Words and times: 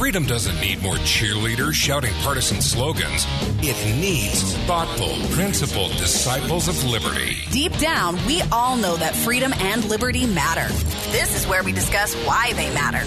Freedom 0.00 0.24
doesn't 0.24 0.58
need 0.62 0.80
more 0.80 0.94
cheerleaders 0.94 1.74
shouting 1.74 2.14
partisan 2.22 2.62
slogans. 2.62 3.26
It 3.58 3.76
needs 4.00 4.56
thoughtful, 4.64 5.14
principled 5.36 5.90
disciples 5.98 6.68
of 6.68 6.84
liberty. 6.84 7.36
Deep 7.50 7.76
down, 7.76 8.16
we 8.24 8.40
all 8.50 8.78
know 8.78 8.96
that 8.96 9.14
freedom 9.14 9.52
and 9.58 9.84
liberty 9.90 10.26
matter. 10.26 10.72
This 11.12 11.36
is 11.36 11.46
where 11.46 11.62
we 11.62 11.72
discuss 11.72 12.14
why 12.24 12.54
they 12.54 12.72
matter. 12.72 13.02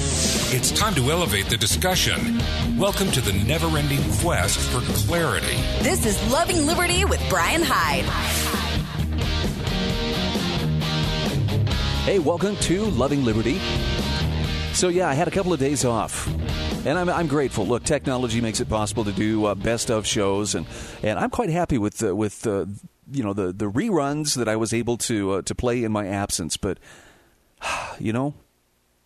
It's 0.55 0.69
time 0.69 0.93
to 0.93 1.09
elevate 1.09 1.47
the 1.47 1.57
discussion. 1.57 2.39
Welcome 2.77 3.09
to 3.13 3.21
the 3.21 3.33
never 3.43 3.75
ending 3.75 4.03
quest 4.19 4.59
for 4.59 4.81
clarity. 5.07 5.57
This 5.81 6.05
is 6.05 6.31
Loving 6.31 6.67
Liberty 6.67 7.05
with 7.05 7.27
Brian 7.27 7.63
Hyde. 7.63 8.05
Hey, 12.05 12.19
welcome 12.19 12.55
to 12.57 12.85
Loving 12.85 13.25
Liberty. 13.25 13.59
So, 14.73 14.89
yeah, 14.89 15.09
I 15.09 15.15
had 15.15 15.27
a 15.27 15.31
couple 15.31 15.53
of 15.53 15.59
days 15.59 15.85
off. 15.85 16.31
And 16.85 16.99
I'm, 16.99 17.09
I'm 17.09 17.27
grateful. 17.27 17.65
Look, 17.65 17.85
technology 17.85 18.41
makes 18.41 18.59
it 18.59 18.67
possible 18.67 19.05
to 19.05 19.13
do 19.13 19.45
uh, 19.45 19.55
best 19.55 19.89
of 19.89 20.05
shows, 20.05 20.53
and, 20.53 20.65
and 21.01 21.17
I'm 21.17 21.29
quite 21.29 21.49
happy 21.49 21.77
with 21.77 22.03
uh, 22.03 22.13
with 22.13 22.45
uh, 22.45 22.65
you 23.09 23.23
know 23.23 23.31
the, 23.31 23.53
the 23.53 23.71
reruns 23.71 24.35
that 24.35 24.49
I 24.49 24.57
was 24.57 24.73
able 24.73 24.97
to 24.97 25.31
uh, 25.31 25.41
to 25.43 25.55
play 25.55 25.85
in 25.85 25.93
my 25.93 26.07
absence. 26.07 26.57
But 26.57 26.79
you 27.99 28.11
know, 28.11 28.33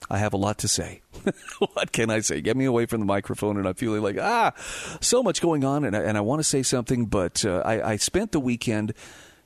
I 0.09 0.17
have 0.17 0.33
a 0.33 0.37
lot 0.37 0.57
to 0.59 0.67
say. 0.67 1.01
what 1.59 1.91
can 1.91 2.09
I 2.09 2.21
say? 2.21 2.41
Get 2.41 2.57
me 2.57 2.65
away 2.65 2.87
from 2.87 2.99
the 2.99 3.05
microphone, 3.05 3.57
and 3.57 3.67
I'm 3.67 3.75
feeling 3.75 4.01
like 4.01 4.17
ah, 4.19 4.53
so 4.99 5.21
much 5.21 5.39
going 5.39 5.63
on, 5.63 5.85
and 5.85 5.95
I, 5.95 6.01
and 6.01 6.17
I 6.17 6.21
want 6.21 6.39
to 6.39 6.43
say 6.43 6.63
something, 6.63 7.05
but 7.05 7.45
uh, 7.45 7.61
I, 7.63 7.91
I 7.91 7.95
spent 7.97 8.31
the 8.31 8.39
weekend 8.39 8.93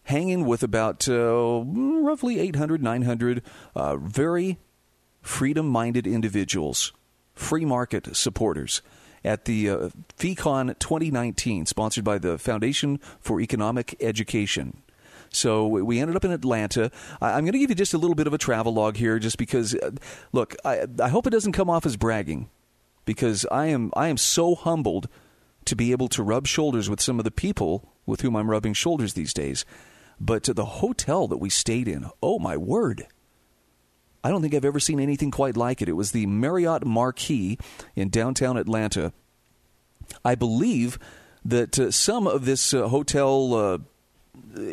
hanging 0.03 0.45
with 0.45 0.63
about 0.63 1.07
uh, 1.09 1.63
roughly 1.65 2.39
800, 2.39 2.81
900 2.81 3.43
uh, 3.75 3.97
very 3.97 4.57
freedom 5.21 5.67
minded 5.67 6.07
individuals, 6.07 6.93
free 7.41 7.65
market 7.65 8.15
supporters. 8.15 8.81
At 9.23 9.45
the 9.45 9.69
uh, 9.69 9.89
FEEcon 10.17 10.79
2019, 10.79 11.67
sponsored 11.67 12.03
by 12.03 12.17
the 12.17 12.39
Foundation 12.39 12.99
for 13.19 13.39
Economic 13.39 13.95
Education. 13.99 14.81
So 15.29 15.67
we 15.67 15.99
ended 15.99 16.15
up 16.15 16.25
in 16.25 16.31
Atlanta. 16.31 16.91
I'm 17.21 17.43
going 17.43 17.53
to 17.53 17.59
give 17.59 17.69
you 17.69 17.75
just 17.75 17.93
a 17.93 17.97
little 17.97 18.15
bit 18.15 18.27
of 18.27 18.33
a 18.33 18.37
travel 18.37 18.73
log 18.73 18.97
here, 18.97 19.19
just 19.19 19.37
because. 19.37 19.75
Uh, 19.75 19.91
look, 20.31 20.55
I, 20.65 20.87
I 21.01 21.09
hope 21.09 21.27
it 21.27 21.29
doesn't 21.29 21.51
come 21.51 21.69
off 21.69 21.85
as 21.85 21.97
bragging, 21.97 22.49
because 23.05 23.45
I 23.51 23.67
am 23.67 23.91
I 23.95 24.07
am 24.07 24.17
so 24.17 24.55
humbled 24.55 25.07
to 25.65 25.75
be 25.75 25.91
able 25.91 26.07
to 26.09 26.23
rub 26.23 26.47
shoulders 26.47 26.89
with 26.89 26.99
some 26.99 27.19
of 27.19 27.23
the 27.23 27.31
people 27.31 27.93
with 28.05 28.21
whom 28.21 28.35
I'm 28.35 28.49
rubbing 28.49 28.73
shoulders 28.73 29.13
these 29.13 29.33
days. 29.33 29.65
But 30.19 30.43
to 30.43 30.53
the 30.53 30.65
hotel 30.65 31.27
that 31.27 31.37
we 31.37 31.49
stayed 31.49 31.87
in, 31.87 32.09
oh 32.21 32.39
my 32.39 32.57
word. 32.57 33.07
I 34.23 34.29
don't 34.29 34.41
think 34.41 34.53
I've 34.53 34.65
ever 34.65 34.79
seen 34.79 34.99
anything 34.99 35.31
quite 35.31 35.57
like 35.57 35.81
it. 35.81 35.89
It 35.89 35.93
was 35.93 36.11
the 36.11 36.25
Marriott 36.27 36.85
Marquis 36.85 37.57
in 37.95 38.09
downtown 38.09 38.57
Atlanta. 38.57 39.13
I 40.23 40.35
believe 40.35 40.99
that 41.43 41.79
uh, 41.79 41.91
some 41.91 42.27
of 42.27 42.45
this 42.45 42.73
uh, 42.73 42.87
hotel, 42.89 43.53
uh, 43.53 43.77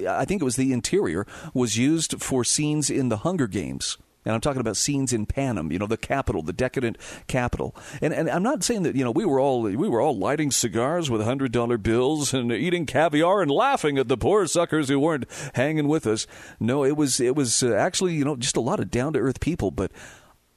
I 0.08 0.24
think 0.24 0.42
it 0.42 0.44
was 0.44 0.56
the 0.56 0.72
interior, 0.72 1.26
was 1.54 1.78
used 1.78 2.22
for 2.22 2.44
scenes 2.44 2.91
in 2.91 3.08
the 3.08 3.19
Hunger 3.19 3.46
Games. 3.46 3.96
And 4.28 4.34
I'm 4.34 4.42
talking 4.42 4.60
about 4.60 4.76
scenes 4.76 5.14
in 5.14 5.24
Panem, 5.24 5.72
you 5.72 5.78
know, 5.78 5.86
the 5.86 5.96
Capitol, 5.96 6.42
the 6.42 6.52
decadent 6.52 6.98
Capitol. 7.28 7.74
And 8.02 8.12
and 8.12 8.28
I'm 8.28 8.42
not 8.42 8.62
saying 8.62 8.82
that 8.82 8.94
you 8.94 9.02
know 9.02 9.10
we 9.10 9.24
were 9.24 9.40
all 9.40 9.62
we 9.62 9.88
were 9.88 10.02
all 10.02 10.18
lighting 10.18 10.50
cigars 10.50 11.08
with 11.08 11.22
hundred 11.22 11.50
dollar 11.50 11.78
bills 11.78 12.34
and 12.34 12.52
eating 12.52 12.84
caviar 12.84 13.40
and 13.40 13.50
laughing 13.50 13.96
at 13.96 14.08
the 14.08 14.18
poor 14.18 14.46
suckers 14.46 14.90
who 14.90 15.00
weren't 15.00 15.24
hanging 15.54 15.88
with 15.88 16.06
us. 16.06 16.26
No, 16.60 16.84
it 16.84 16.94
was 16.94 17.20
it 17.20 17.36
was 17.36 17.62
uh, 17.62 17.72
actually 17.72 18.16
you 18.16 18.24
know 18.26 18.36
just 18.36 18.58
a 18.58 18.60
lot 18.60 18.80
of 18.80 18.90
down 18.90 19.14
to 19.14 19.18
earth 19.18 19.40
people. 19.40 19.70
But 19.70 19.92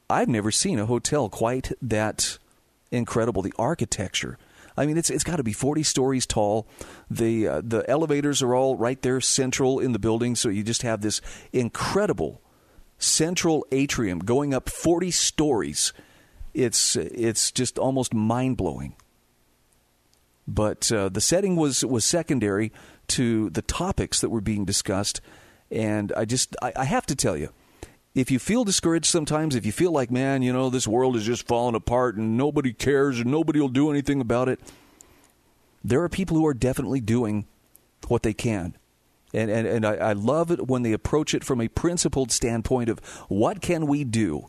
I've 0.09 0.28
never 0.28 0.52
seen 0.52 0.78
a 0.78 0.85
hotel 0.85 1.30
quite 1.30 1.72
that 1.81 2.39
incredible. 2.91 3.41
The 3.41 3.53
architecture. 3.58 4.38
I 4.75 4.85
mean, 4.85 4.97
it's 4.97 5.09
it's 5.09 5.23
got 5.23 5.38
to 5.38 5.44
be 5.44 5.53
40 5.53 5.83
stories 5.83 6.25
tall. 6.25 6.67
The 7.09 7.47
uh, 7.47 7.61
the 7.63 7.89
elevators 7.89 8.41
are 8.41 8.53
all 8.53 8.75
right 8.75 9.02
there, 9.02 9.22
central 9.22 9.80
in 9.80 9.94
the 9.94 10.00
building, 10.00 10.35
so 10.35 10.50
you 10.50 10.62
just 10.62 10.81
have 10.81 11.00
this 11.00 11.22
incredible 11.53 12.41
central 13.01 13.66
atrium 13.72 14.19
going 14.19 14.53
up 14.53 14.69
40 14.69 15.12
stories. 15.12 15.94
It's 16.53 16.95
it's 16.95 17.51
just 17.51 17.79
almost 17.79 18.13
mind 18.13 18.57
blowing. 18.57 18.95
But 20.47 20.91
uh, 20.91 21.09
the 21.09 21.22
setting 21.22 21.56
was 21.56 21.85
was 21.85 22.03
secondary 22.06 22.72
to 23.09 23.50
the 23.50 23.61
topics 23.61 24.22
that 24.22 24.29
were 24.29 24.41
being 24.41 24.66
discussed, 24.66 25.22
and 25.69 26.11
I 26.16 26.25
just 26.25 26.56
I, 26.61 26.73
I 26.75 26.85
have 26.85 27.06
to 27.07 27.16
tell 27.16 27.38
you, 27.38 27.50
if 28.13 28.29
you 28.29 28.40
feel 28.40 28.66
discouraged 28.66 29.06
sometimes, 29.06 29.56
if 29.56 29.66
you 29.66 29.72
feel 29.72 29.91
like 29.91 30.11
man, 30.11 30.41
you 30.41 30.51
know 30.51 30.69
this 30.69 30.88
world 30.88 31.16
is 31.16 31.25
just 31.25 31.47
falling 31.47 31.75
apart 31.75 32.16
and 32.16 32.38
nobody 32.38 32.73
cares 32.73 33.19
and 33.19 33.31
nobody 33.31 33.59
will 33.59 33.69
do 33.69 33.90
anything 33.90 34.19
about 34.19 34.50
it, 34.50 34.59
there 35.84 36.01
are 36.03 36.09
people 36.09 36.35
who 36.35 36.45
are 36.45 36.53
definitely 36.53 37.00
doing 37.00 37.45
what 38.07 38.23
they 38.23 38.34
can. 38.34 38.75
And, 39.34 39.50
and, 39.50 39.68
and 39.68 39.86
I, 39.86 39.96
I 39.96 40.14
love 40.14 40.52
it 40.52 40.68
when 40.68 40.84
they 40.84 40.92
approach 40.92 41.34
it 41.34 41.44
from 41.44 41.62
a 41.62 41.68
principled 41.68 42.31
standpoint 42.31 42.90
of 42.90 43.00
what 43.30 43.62
can 43.62 43.88
we 43.88 44.03
do? 44.03 44.47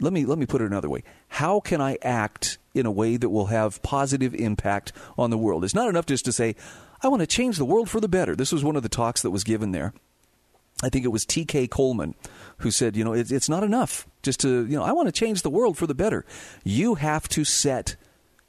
Let 0.00 0.12
me, 0.12 0.24
let 0.24 0.38
me 0.38 0.46
put 0.46 0.60
it 0.60 0.66
another 0.66 0.88
way. 0.88 1.02
How 1.28 1.60
can 1.60 1.80
I 1.80 1.98
act 2.02 2.58
in 2.74 2.86
a 2.86 2.90
way 2.90 3.16
that 3.16 3.30
will 3.30 3.46
have 3.46 3.82
positive 3.82 4.34
impact 4.34 4.92
on 5.16 5.30
the 5.30 5.38
world? 5.38 5.64
It's 5.64 5.74
not 5.74 5.88
enough 5.88 6.06
just 6.06 6.24
to 6.26 6.32
say, 6.32 6.54
I 7.02 7.08
want 7.08 7.20
to 7.20 7.26
change 7.26 7.56
the 7.56 7.64
world 7.64 7.88
for 7.90 8.00
the 8.00 8.08
better. 8.08 8.36
This 8.36 8.52
was 8.52 8.62
one 8.62 8.76
of 8.76 8.82
the 8.82 8.88
talks 8.88 9.22
that 9.22 9.30
was 9.30 9.44
given 9.44 9.72
there. 9.72 9.92
I 10.82 10.88
think 10.88 11.04
it 11.04 11.08
was 11.08 11.26
T.K. 11.26 11.66
Coleman 11.66 12.14
who 12.58 12.70
said, 12.70 12.96
you 12.96 13.04
know, 13.04 13.12
it, 13.12 13.32
it's 13.32 13.48
not 13.48 13.64
enough 13.64 14.06
just 14.22 14.40
to, 14.40 14.64
you 14.66 14.76
know, 14.76 14.84
I 14.84 14.92
want 14.92 15.06
to 15.08 15.12
change 15.12 15.42
the 15.42 15.50
world 15.50 15.76
for 15.76 15.86
the 15.86 15.94
better. 15.94 16.24
You 16.62 16.94
have 16.96 17.28
to 17.30 17.44
set 17.44 17.96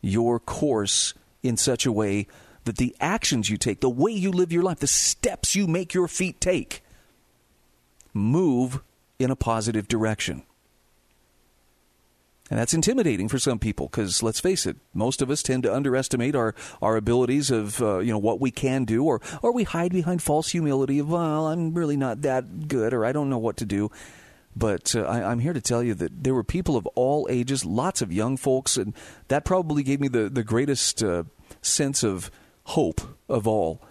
your 0.01 0.39
course 0.39 1.15
in 1.41 1.57
such 1.57 1.85
a 1.85 1.91
way 1.91 2.27
that 2.65 2.77
the 2.77 2.95
actions 2.99 3.49
you 3.49 3.57
take, 3.57 3.81
the 3.81 3.89
way 3.89 4.11
you 4.11 4.31
live 4.31 4.51
your 4.51 4.63
life, 4.63 4.79
the 4.79 4.87
steps 4.87 5.55
you 5.55 5.67
make 5.67 5.93
your 5.93 6.07
feet 6.07 6.39
take, 6.39 6.83
move 8.13 8.81
in 9.17 9.31
a 9.31 9.35
positive 9.35 9.87
direction. 9.87 10.43
And 12.49 12.57
that's 12.57 12.73
intimidating 12.73 13.27
for 13.27 13.37
some 13.37 13.59
people 13.59 13.87
because 13.87 14.23
let's 14.23 14.39
face 14.39 14.65
it, 14.65 14.77
most 14.93 15.21
of 15.21 15.29
us 15.29 15.43
tend 15.43 15.63
to 15.63 15.73
underestimate 15.73 16.35
our, 16.35 16.55
our 16.81 16.97
abilities 16.97 17.51
of 17.51 17.79
uh, 17.81 17.99
you 17.99 18.11
know 18.11 18.17
what 18.17 18.39
we 18.39 18.49
can 18.49 18.85
do, 18.85 19.05
or 19.05 19.21
or 19.43 19.53
we 19.53 19.65
hide 19.65 19.91
behind 19.91 20.23
false 20.23 20.49
humility 20.49 20.97
of 20.97 21.09
well, 21.09 21.47
I'm 21.47 21.75
really 21.75 21.95
not 21.95 22.23
that 22.23 22.67
good, 22.67 22.93
or 22.93 23.05
I 23.05 23.11
don't 23.11 23.29
know 23.29 23.37
what 23.37 23.57
to 23.57 23.65
do. 23.65 23.91
But 24.55 24.95
uh, 24.95 25.03
I, 25.03 25.31
am 25.31 25.39
here 25.39 25.53
to 25.53 25.61
tell 25.61 25.83
you 25.83 25.93
that 25.93 26.23
there 26.23 26.33
were 26.33 26.43
people 26.43 26.75
of 26.75 26.87
all 26.87 27.27
ages, 27.29 27.65
lots 27.65 28.01
of 28.01 28.11
young 28.11 28.35
folks, 28.35 28.77
and 28.77 28.95
that 29.27 29.45
probably 29.45 29.83
gave 29.83 29.99
me 29.99 30.07
the 30.07 30.27
the 30.27 30.43
greatest 30.43 31.03
uh, 31.03 31.25
sense 31.61 32.03
of 32.03 32.31
hope 32.69 33.01
of 33.27 33.47
all. 33.47 33.81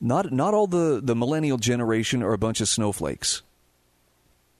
Not, 0.00 0.32
not 0.32 0.54
all 0.54 0.66
the, 0.66 1.00
the 1.02 1.16
millennial 1.16 1.58
generation 1.58 2.22
are 2.22 2.32
a 2.32 2.38
bunch 2.38 2.60
of 2.60 2.68
snowflakes. 2.68 3.42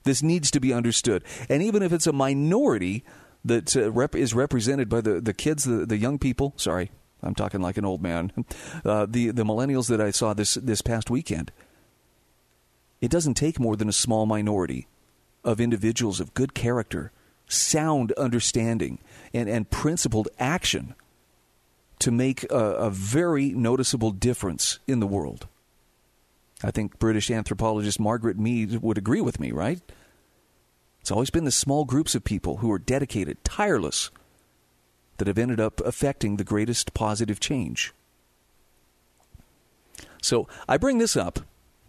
This 0.04 0.22
needs 0.22 0.50
to 0.50 0.60
be 0.60 0.72
understood. 0.72 1.24
And 1.48 1.62
even 1.62 1.82
if 1.82 1.92
it's 1.92 2.06
a 2.06 2.12
minority 2.12 3.04
that 3.44 3.76
uh, 3.76 3.90
rep- 3.90 4.14
is 4.14 4.34
represented 4.34 4.88
by 4.88 5.00
the, 5.02 5.20
the 5.20 5.34
kids, 5.34 5.64
the, 5.64 5.84
the 5.84 5.98
young 5.98 6.18
people, 6.18 6.54
sorry, 6.56 6.90
I'm 7.22 7.34
talking 7.34 7.60
like 7.60 7.76
an 7.76 7.84
old 7.84 8.02
man, 8.02 8.32
uh, 8.84 9.06
the, 9.06 9.30
the 9.30 9.44
millennials 9.44 9.88
that 9.88 10.00
I 10.00 10.10
saw 10.10 10.32
this, 10.32 10.54
this 10.54 10.80
past 10.80 11.10
weekend, 11.10 11.52
it 13.00 13.10
doesn't 13.10 13.34
take 13.34 13.60
more 13.60 13.76
than 13.76 13.88
a 13.88 13.94
small 13.94 14.26
minority 14.26 14.86
of 15.44 15.60
individuals 15.60 16.20
of 16.20 16.34
good 16.34 16.54
character, 16.54 17.12
sound 17.46 18.12
understanding, 18.12 18.98
and, 19.34 19.48
and 19.48 19.70
principled 19.70 20.28
action 20.38 20.94
to 22.00 22.10
make 22.10 22.44
a, 22.50 22.56
a 22.56 22.90
very 22.90 23.50
noticeable 23.50 24.10
difference 24.10 24.78
in 24.86 25.00
the 25.00 25.06
world. 25.06 25.46
I 26.62 26.70
think 26.70 26.98
British 26.98 27.30
anthropologist 27.30 28.00
Margaret 28.00 28.38
Mead 28.38 28.82
would 28.82 28.98
agree 28.98 29.20
with 29.20 29.40
me, 29.40 29.50
right? 29.52 29.80
It's 31.00 31.10
always 31.10 31.30
been 31.30 31.44
the 31.44 31.50
small 31.50 31.84
groups 31.84 32.14
of 32.14 32.24
people 32.24 32.58
who 32.58 32.70
are 32.70 32.78
dedicated, 32.78 33.42
tireless, 33.44 34.10
that 35.16 35.26
have 35.26 35.38
ended 35.38 35.60
up 35.60 35.80
affecting 35.80 36.36
the 36.36 36.44
greatest 36.44 36.94
positive 36.94 37.40
change. 37.40 37.92
So 40.22 40.48
I 40.68 40.76
bring 40.76 40.98
this 40.98 41.16
up 41.16 41.40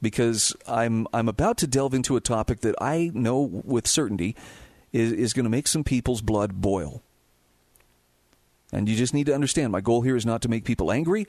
because 0.01 0.55
I'm 0.67 1.07
I'm 1.13 1.29
about 1.29 1.57
to 1.59 1.67
delve 1.67 1.93
into 1.93 2.15
a 2.15 2.21
topic 2.21 2.61
that 2.61 2.75
I 2.81 3.11
know 3.13 3.39
with 3.39 3.87
certainty 3.87 4.35
is, 4.91 5.11
is 5.11 5.33
going 5.33 5.45
to 5.45 5.49
make 5.49 5.67
some 5.67 5.83
people's 5.83 6.21
blood 6.21 6.61
boil. 6.61 7.01
And 8.71 8.87
you 8.87 8.95
just 8.95 9.13
need 9.13 9.25
to 9.25 9.33
understand 9.33 9.71
my 9.71 9.81
goal 9.81 10.01
here 10.01 10.15
is 10.15 10.25
not 10.25 10.41
to 10.43 10.49
make 10.49 10.63
people 10.63 10.91
angry, 10.91 11.27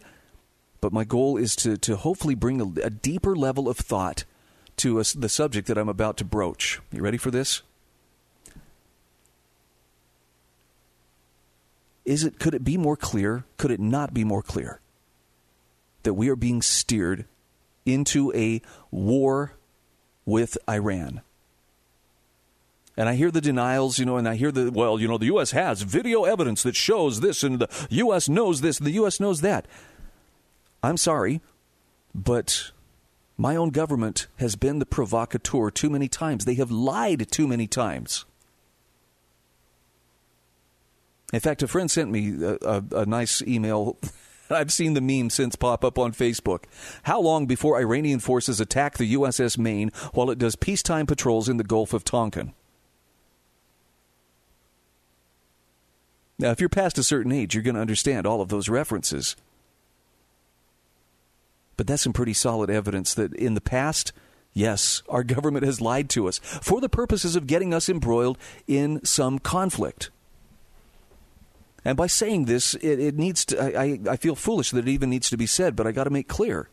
but 0.81 0.93
my 0.93 1.05
goal 1.05 1.37
is 1.37 1.57
to, 1.57 1.77
to 1.79 1.97
hopefully 1.97 2.35
bring 2.35 2.61
a, 2.61 2.87
a 2.87 2.91
deeper 2.91 3.35
level 3.35 3.69
of 3.69 3.77
thought 3.77 4.25
to 4.79 5.01
a, 5.01 5.05
the 5.17 5.29
subject 5.29 5.67
that 5.69 5.79
I'm 5.79 5.89
about 5.89 6.17
to 6.19 6.25
broach. 6.25 6.81
You 6.93 7.03
ready 7.03 7.19
for 7.19 7.31
this? 7.31 7.63
Is 12.05 12.25
it 12.25 12.39
could 12.39 12.55
it 12.55 12.65
be 12.65 12.77
more 12.77 12.97
clear? 12.97 13.45
Could 13.57 13.71
it 13.71 13.81
not 13.81 14.13
be 14.13 14.25
more 14.25 14.43
clear 14.43 14.81
that 16.03 16.15
we 16.15 16.29
are 16.29 16.37
being 16.37 16.61
steered 16.61 17.27
into 17.87 18.33
a 18.35 18.61
war 18.91 19.53
with 20.25 20.59
Iran? 20.69 21.23
And 23.03 23.09
I 23.09 23.17
hear 23.17 23.33
the 23.33 23.41
denials, 23.41 23.99
you 23.99 24.05
know, 24.05 24.17
and 24.17 24.29
I 24.29 24.37
hear 24.37 24.53
the, 24.53 24.71
well, 24.71 25.01
you 25.01 25.09
know, 25.09 25.19
the 25.19 25.27
U.S. 25.27 25.51
has 25.51 25.83
video 25.83 26.23
evidence 26.23 26.63
that 26.63 26.77
shows 26.77 27.19
this, 27.19 27.43
and 27.43 27.59
the 27.59 27.69
U.S. 27.91 28.29
knows 28.29 28.61
this, 28.61 28.79
and 28.79 28.87
the 28.87 28.93
U.S. 28.93 29.19
knows 29.19 29.41
that. 29.41 29.67
I'm 30.85 30.97
sorry, 30.97 31.41
but 32.15 32.71
my 33.37 33.57
own 33.57 33.71
government 33.71 34.29
has 34.37 34.55
been 34.55 34.79
the 34.79 34.87
provocateur 34.87 35.69
too 35.73 35.91
many 35.91 36.07
times. 36.07 36.45
They 36.45 36.55
have 36.55 36.71
lied 36.71 37.29
too 37.33 37.49
many 37.49 37.67
times. 37.67 38.25
In 41.33 41.41
fact, 41.41 41.65
a 41.65 41.67
friend 41.67 41.91
sent 41.91 42.09
me 42.09 42.41
a, 42.41 42.57
a, 42.65 42.85
a 42.99 43.05
nice 43.05 43.43
email. 43.43 43.99
I've 44.49 44.73
seen 44.73 44.95
the 44.95 45.01
meme 45.01 45.31
since 45.31 45.57
pop 45.57 45.85
up 45.85 45.99
on 45.99 46.13
Facebook. 46.13 46.67
How 47.03 47.21
long 47.21 47.47
before 47.47 47.81
Iranian 47.81 48.21
forces 48.21 48.61
attack 48.61 48.97
the 48.97 49.15
USS 49.15 49.59
Maine 49.59 49.91
while 50.13 50.31
it 50.31 50.39
does 50.39 50.55
peacetime 50.55 51.07
patrols 51.07 51.49
in 51.49 51.57
the 51.57 51.65
Gulf 51.65 51.93
of 51.93 52.05
Tonkin? 52.05 52.55
Now, 56.43 56.51
if 56.51 56.59
you're 56.59 56.69
past 56.69 56.99
a 56.99 57.05
certain 57.05 57.31
age, 57.31 57.55
you're 57.55 57.63
going 57.63 57.77
to 57.77 57.81
understand 57.81 58.27
all 58.27 58.41
of 58.41 58.49
those 58.49 58.69
references. 58.69 59.37
But 61.77 61.87
that's 61.87 62.03
some 62.03 62.13
pretty 62.13 62.33
solid 62.33 62.69
evidence 62.69 63.15
that 63.15 63.33
in 63.35 63.55
the 63.55 63.61
past, 63.61 64.13
yes, 64.53 65.05
our 65.09 65.23
government 65.23 65.65
has 65.65 65.81
lied 65.81 66.11
to 66.11 66.27
us 66.27 66.41
for 66.41 66.81
the 66.81 66.89
purposes 66.89 67.37
of 67.37 67.47
getting 67.47 67.73
us 67.73 67.89
embroiled 67.89 68.39
in 68.67 69.05
some 69.05 69.39
conflict. 69.39 70.11
And 71.85 71.97
by 71.97 72.09
saying 72.09 72.47
this, 72.47 72.75
it, 72.75 72.99
it 72.99 73.17
needs 73.17 73.45
to, 73.47 73.79
I, 73.79 74.01
I 74.11 74.17
feel 74.17 74.35
foolish 74.35 74.73
that 74.73 74.89
it 74.89 74.91
even 74.91 75.11
needs 75.11 75.31
to 75.31 75.37
be 75.37 75.47
said, 75.47 75.77
but 75.77 75.87
I 75.87 75.93
got 75.93 76.05
to 76.05 76.11
make 76.11 76.27
clear. 76.27 76.69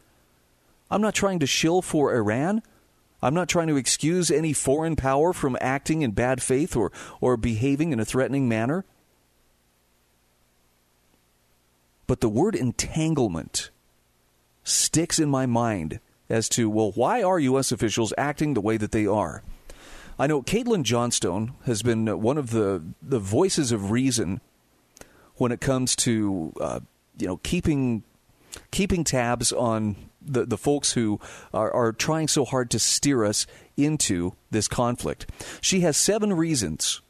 I'm 0.90 1.02
not 1.02 1.14
trying 1.14 1.38
to 1.40 1.48
shill 1.48 1.84
for 1.84 2.16
Iran. 2.16 2.64
I'm 3.22 3.36
not 3.36 3.50
trying 3.50 3.68
to 3.68 3.78
excuse 3.78 4.32
any 4.32 4.54
foreign 4.54 4.96
power 4.96 5.32
from 5.32 5.56
acting 5.62 6.02
in 6.02 6.12
bad 6.12 6.42
faith 6.42 6.76
or, 6.76 6.92
or 7.22 7.38
behaving 7.38 7.94
in 7.94 8.00
a 8.00 8.06
threatening 8.06 8.50
manner. 8.50 8.84
But 12.10 12.22
the 12.22 12.28
word 12.28 12.56
entanglement 12.56 13.70
sticks 14.64 15.20
in 15.20 15.30
my 15.30 15.46
mind 15.46 16.00
as 16.28 16.50
to, 16.50 16.68
well, 16.68 16.92
why 16.94 17.22
are 17.22 17.38
U.S. 17.38 17.72
officials 17.72 18.16
acting 18.18 18.56
the 18.56 18.62
way 18.62 18.78
that 18.78 18.92
they 18.92 19.06
are? 19.06 19.44
I 20.18 20.26
know 20.26 20.42
Caitlin 20.42 20.82
Johnstone 20.82 21.54
has 21.68 21.84
been 21.84 22.08
one 22.20 22.40
of 22.40 22.50
the, 22.50 22.82
the 23.00 23.20
voices 23.20 23.72
of 23.72 23.92
reason 23.92 24.42
when 25.36 25.52
it 25.52 25.62
comes 25.62 25.96
to 25.98 26.52
uh, 26.60 26.80
you 27.20 27.28
know 27.28 27.38
keeping 27.44 28.02
keeping 28.72 29.04
tabs 29.04 29.54
on 29.54 29.96
the, 30.20 30.48
the 30.48 30.58
folks 30.58 30.94
who 30.94 31.20
are, 31.54 31.72
are 31.72 31.92
trying 31.92 32.28
so 32.28 32.44
hard 32.44 32.72
to 32.72 32.80
steer 32.80 33.24
us 33.24 33.46
into 33.78 34.34
this 34.50 34.68
conflict. 34.68 35.28
She 35.62 35.82
has 35.82 35.96
seven 35.96 36.34
reasons 36.34 37.02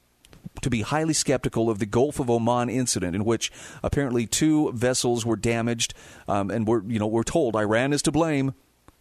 to 0.62 0.70
be 0.70 0.82
highly 0.82 1.14
skeptical 1.14 1.70
of 1.70 1.80
the 1.80 1.86
Gulf 1.86 2.20
of 2.20 2.30
Oman 2.30 2.70
incident, 2.70 3.16
in 3.16 3.26
which 3.26 3.52
apparently 3.84 4.26
two 4.26 4.72
vessels 4.74 5.26
were 5.26 5.36
damaged, 5.36 5.94
um, 6.28 6.52
and 6.52 6.68
we're 6.68 6.84
you 6.84 7.00
know 7.00 7.08
we're 7.08 7.24
told 7.24 7.56
Iran 7.56 7.94
is 7.94 8.02
to 8.04 8.12
blame. 8.12 8.54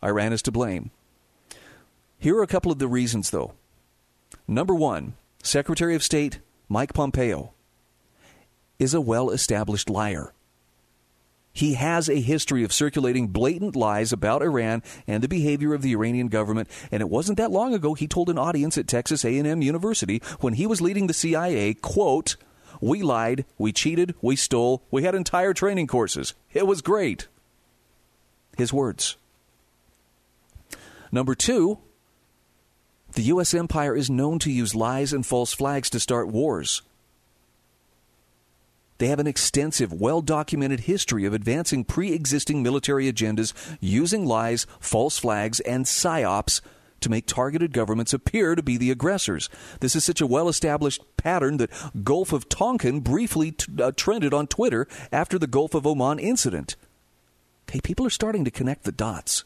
Iran 0.02 0.32
is 0.32 0.42
to 0.42 0.52
blame. 0.52 0.90
Here 2.18 2.36
are 2.36 2.42
a 2.42 2.48
couple 2.48 2.72
of 2.72 2.78
the 2.78 2.88
reasons, 2.88 3.30
though. 3.30 3.54
Number 4.46 4.74
one, 4.74 5.14
Secretary 5.42 5.94
of 5.94 6.02
State 6.02 6.40
Mike 6.68 6.92
Pompeo 6.92 7.52
is 8.78 8.94
a 8.94 9.00
well 9.00 9.30
established 9.30 9.90
liar. 9.90 10.32
He 11.58 11.74
has 11.74 12.08
a 12.08 12.20
history 12.20 12.62
of 12.62 12.72
circulating 12.72 13.26
blatant 13.26 13.74
lies 13.74 14.12
about 14.12 14.42
Iran 14.42 14.80
and 15.08 15.24
the 15.24 15.28
behavior 15.28 15.74
of 15.74 15.82
the 15.82 15.92
Iranian 15.92 16.28
government, 16.28 16.68
and 16.92 17.00
it 17.00 17.10
wasn't 17.10 17.36
that 17.38 17.50
long 17.50 17.74
ago 17.74 17.94
he 17.94 18.06
told 18.06 18.30
an 18.30 18.38
audience 18.38 18.78
at 18.78 18.86
Texas 18.86 19.24
A&M 19.24 19.60
University 19.60 20.22
when 20.38 20.54
he 20.54 20.68
was 20.68 20.80
leading 20.80 21.08
the 21.08 21.12
CIA, 21.12 21.74
quote, 21.74 22.36
"We 22.80 23.02
lied, 23.02 23.44
we 23.58 23.72
cheated, 23.72 24.14
we 24.22 24.36
stole, 24.36 24.84
we 24.92 25.02
had 25.02 25.16
entire 25.16 25.52
training 25.52 25.88
courses. 25.88 26.32
It 26.52 26.64
was 26.64 26.80
great." 26.80 27.26
His 28.56 28.72
words. 28.72 29.16
Number 31.10 31.34
2, 31.34 31.76
the 33.14 33.22
US 33.34 33.52
empire 33.52 33.96
is 33.96 34.08
known 34.08 34.38
to 34.38 34.52
use 34.52 34.76
lies 34.76 35.12
and 35.12 35.26
false 35.26 35.52
flags 35.54 35.90
to 35.90 35.98
start 35.98 36.28
wars. 36.28 36.82
They 38.98 39.08
have 39.08 39.20
an 39.20 39.26
extensive, 39.26 39.92
well 39.92 40.20
documented 40.20 40.80
history 40.80 41.24
of 41.24 41.32
advancing 41.32 41.84
pre 41.84 42.12
existing 42.12 42.62
military 42.62 43.10
agendas 43.10 43.54
using 43.80 44.26
lies, 44.26 44.66
false 44.80 45.18
flags, 45.18 45.60
and 45.60 45.84
psyops 45.84 46.60
to 47.00 47.08
make 47.08 47.26
targeted 47.26 47.72
governments 47.72 48.12
appear 48.12 48.56
to 48.56 48.62
be 48.62 48.76
the 48.76 48.90
aggressors. 48.90 49.48
This 49.80 49.94
is 49.94 50.04
such 50.04 50.20
a 50.20 50.26
well 50.26 50.48
established 50.48 51.02
pattern 51.16 51.58
that 51.58 51.70
Gulf 52.02 52.32
of 52.32 52.48
Tonkin 52.48 53.00
briefly 53.00 53.52
t- 53.52 53.72
uh, 53.80 53.92
trended 53.92 54.34
on 54.34 54.48
Twitter 54.48 54.88
after 55.12 55.38
the 55.38 55.46
Gulf 55.46 55.74
of 55.74 55.86
Oman 55.86 56.18
incident. 56.18 56.74
Okay, 57.68 57.80
people 57.80 58.06
are 58.06 58.10
starting 58.10 58.44
to 58.44 58.50
connect 58.50 58.82
the 58.82 58.92
dots. 58.92 59.44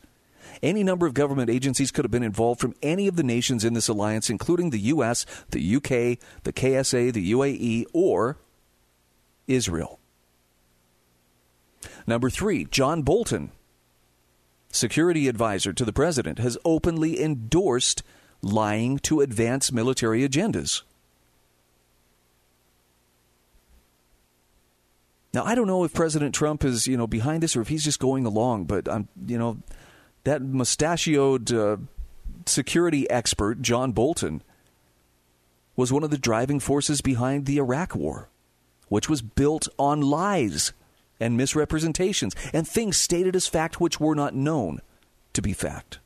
Any 0.62 0.82
number 0.82 1.06
of 1.06 1.14
government 1.14 1.50
agencies 1.50 1.90
could 1.90 2.05
have 2.05 2.10
been 2.10 2.22
involved 2.22 2.60
from 2.60 2.75
any 2.82 3.08
of 3.08 3.16
the 3.16 3.22
nations 3.22 3.64
in 3.64 3.75
this 3.75 3.88
alliance, 3.88 4.31
including 4.31 4.70
the 4.70 4.78
U.S., 4.78 5.26
the 5.50 5.76
UK, 5.76 6.19
the 6.44 6.52
KSA, 6.52 7.12
the 7.12 7.32
UAE, 7.32 7.87
or 7.93 8.38
Israel. 9.47 9.99
Number 12.06 12.31
three, 12.31 12.65
John 12.65 13.03
Bolton, 13.03 13.50
security 14.71 15.29
advisor 15.29 15.73
to 15.73 15.85
the 15.85 15.93
president, 15.93 16.39
has 16.39 16.59
openly 16.65 17.23
endorsed 17.23 18.03
lying 18.41 18.99
to 19.00 19.21
advance 19.21 19.71
military 19.71 20.27
agendas. 20.27 20.83
Now, 25.35 25.44
I 25.44 25.55
don't 25.55 25.67
know 25.67 25.85
if 25.85 25.94
President 25.94 26.35
Trump 26.35 26.62
is, 26.62 26.87
you 26.87 26.97
know, 26.97 27.06
behind 27.06 27.43
this 27.43 27.56
or 27.56 27.62
if 27.62 27.69
he's 27.69 27.85
just 27.85 28.00
going 28.00 28.27
along, 28.27 28.65
but 28.65 28.89
I'm, 28.89 29.09
you 29.27 29.39
know, 29.39 29.59
that 30.25 30.43
mustachioed 30.43 31.53
uh, 31.53 31.79
security 32.44 33.09
expert, 33.09 33.62
John 33.62 33.93
Bolton, 33.93 34.43
was 35.75 35.91
one 35.91 36.05
of 36.05 36.11
the 36.11 36.19
driving 36.19 36.61
forces 36.61 37.00
behind 37.00 37.47
the 37.47 37.56
Iraq 37.56 37.94
War 37.94 38.29
which 38.93 39.09
was 39.09 39.23
built 39.23 39.69
on 39.79 40.03
lies 40.03 40.75
and 41.19 41.35
misrepresentations 41.35 42.37
and 42.53 42.69
things 42.69 42.94
stated 42.94 43.35
as 43.35 43.47
fact 43.47 43.81
which 43.81 43.99
were 43.99 44.15
not 44.15 44.35
known 44.35 44.83
to 45.33 45.41
be 45.41 45.55
fact. 45.55 45.99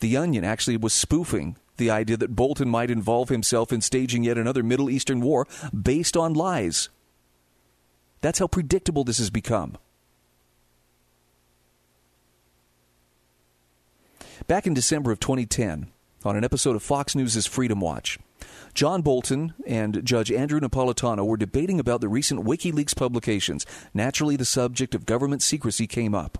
The 0.00 0.18
Onion 0.18 0.44
actually 0.44 0.76
was 0.76 0.92
spoofing 0.92 1.56
the 1.78 1.90
idea 1.90 2.18
that 2.18 2.36
Bolton 2.36 2.68
might 2.68 2.90
involve 2.90 3.30
himself 3.30 3.72
in 3.72 3.80
staging 3.80 4.22
yet 4.22 4.36
another 4.36 4.62
Middle 4.62 4.90
Eastern 4.90 5.22
war 5.22 5.46
based 5.72 6.14
on 6.14 6.34
lies. 6.34 6.90
That's 8.20 8.38
how 8.38 8.48
predictable 8.48 9.02
this 9.02 9.16
has 9.16 9.30
become. 9.30 9.78
Back 14.46 14.66
in 14.66 14.74
December 14.74 15.10
of 15.10 15.20
2010, 15.20 15.90
on 16.22 16.36
an 16.36 16.44
episode 16.44 16.76
of 16.76 16.82
Fox 16.82 17.14
News' 17.14 17.46
Freedom 17.46 17.80
Watch, 17.80 18.18
John 18.78 19.02
Bolton 19.02 19.54
and 19.66 20.04
Judge 20.04 20.30
Andrew 20.30 20.60
Napolitano 20.60 21.26
were 21.26 21.36
debating 21.36 21.80
about 21.80 22.00
the 22.00 22.08
recent 22.08 22.44
WikiLeaks 22.44 22.94
publications. 22.94 23.66
Naturally, 23.92 24.36
the 24.36 24.44
subject 24.44 24.94
of 24.94 25.04
government 25.04 25.42
secrecy 25.42 25.88
came 25.88 26.14
up. 26.14 26.38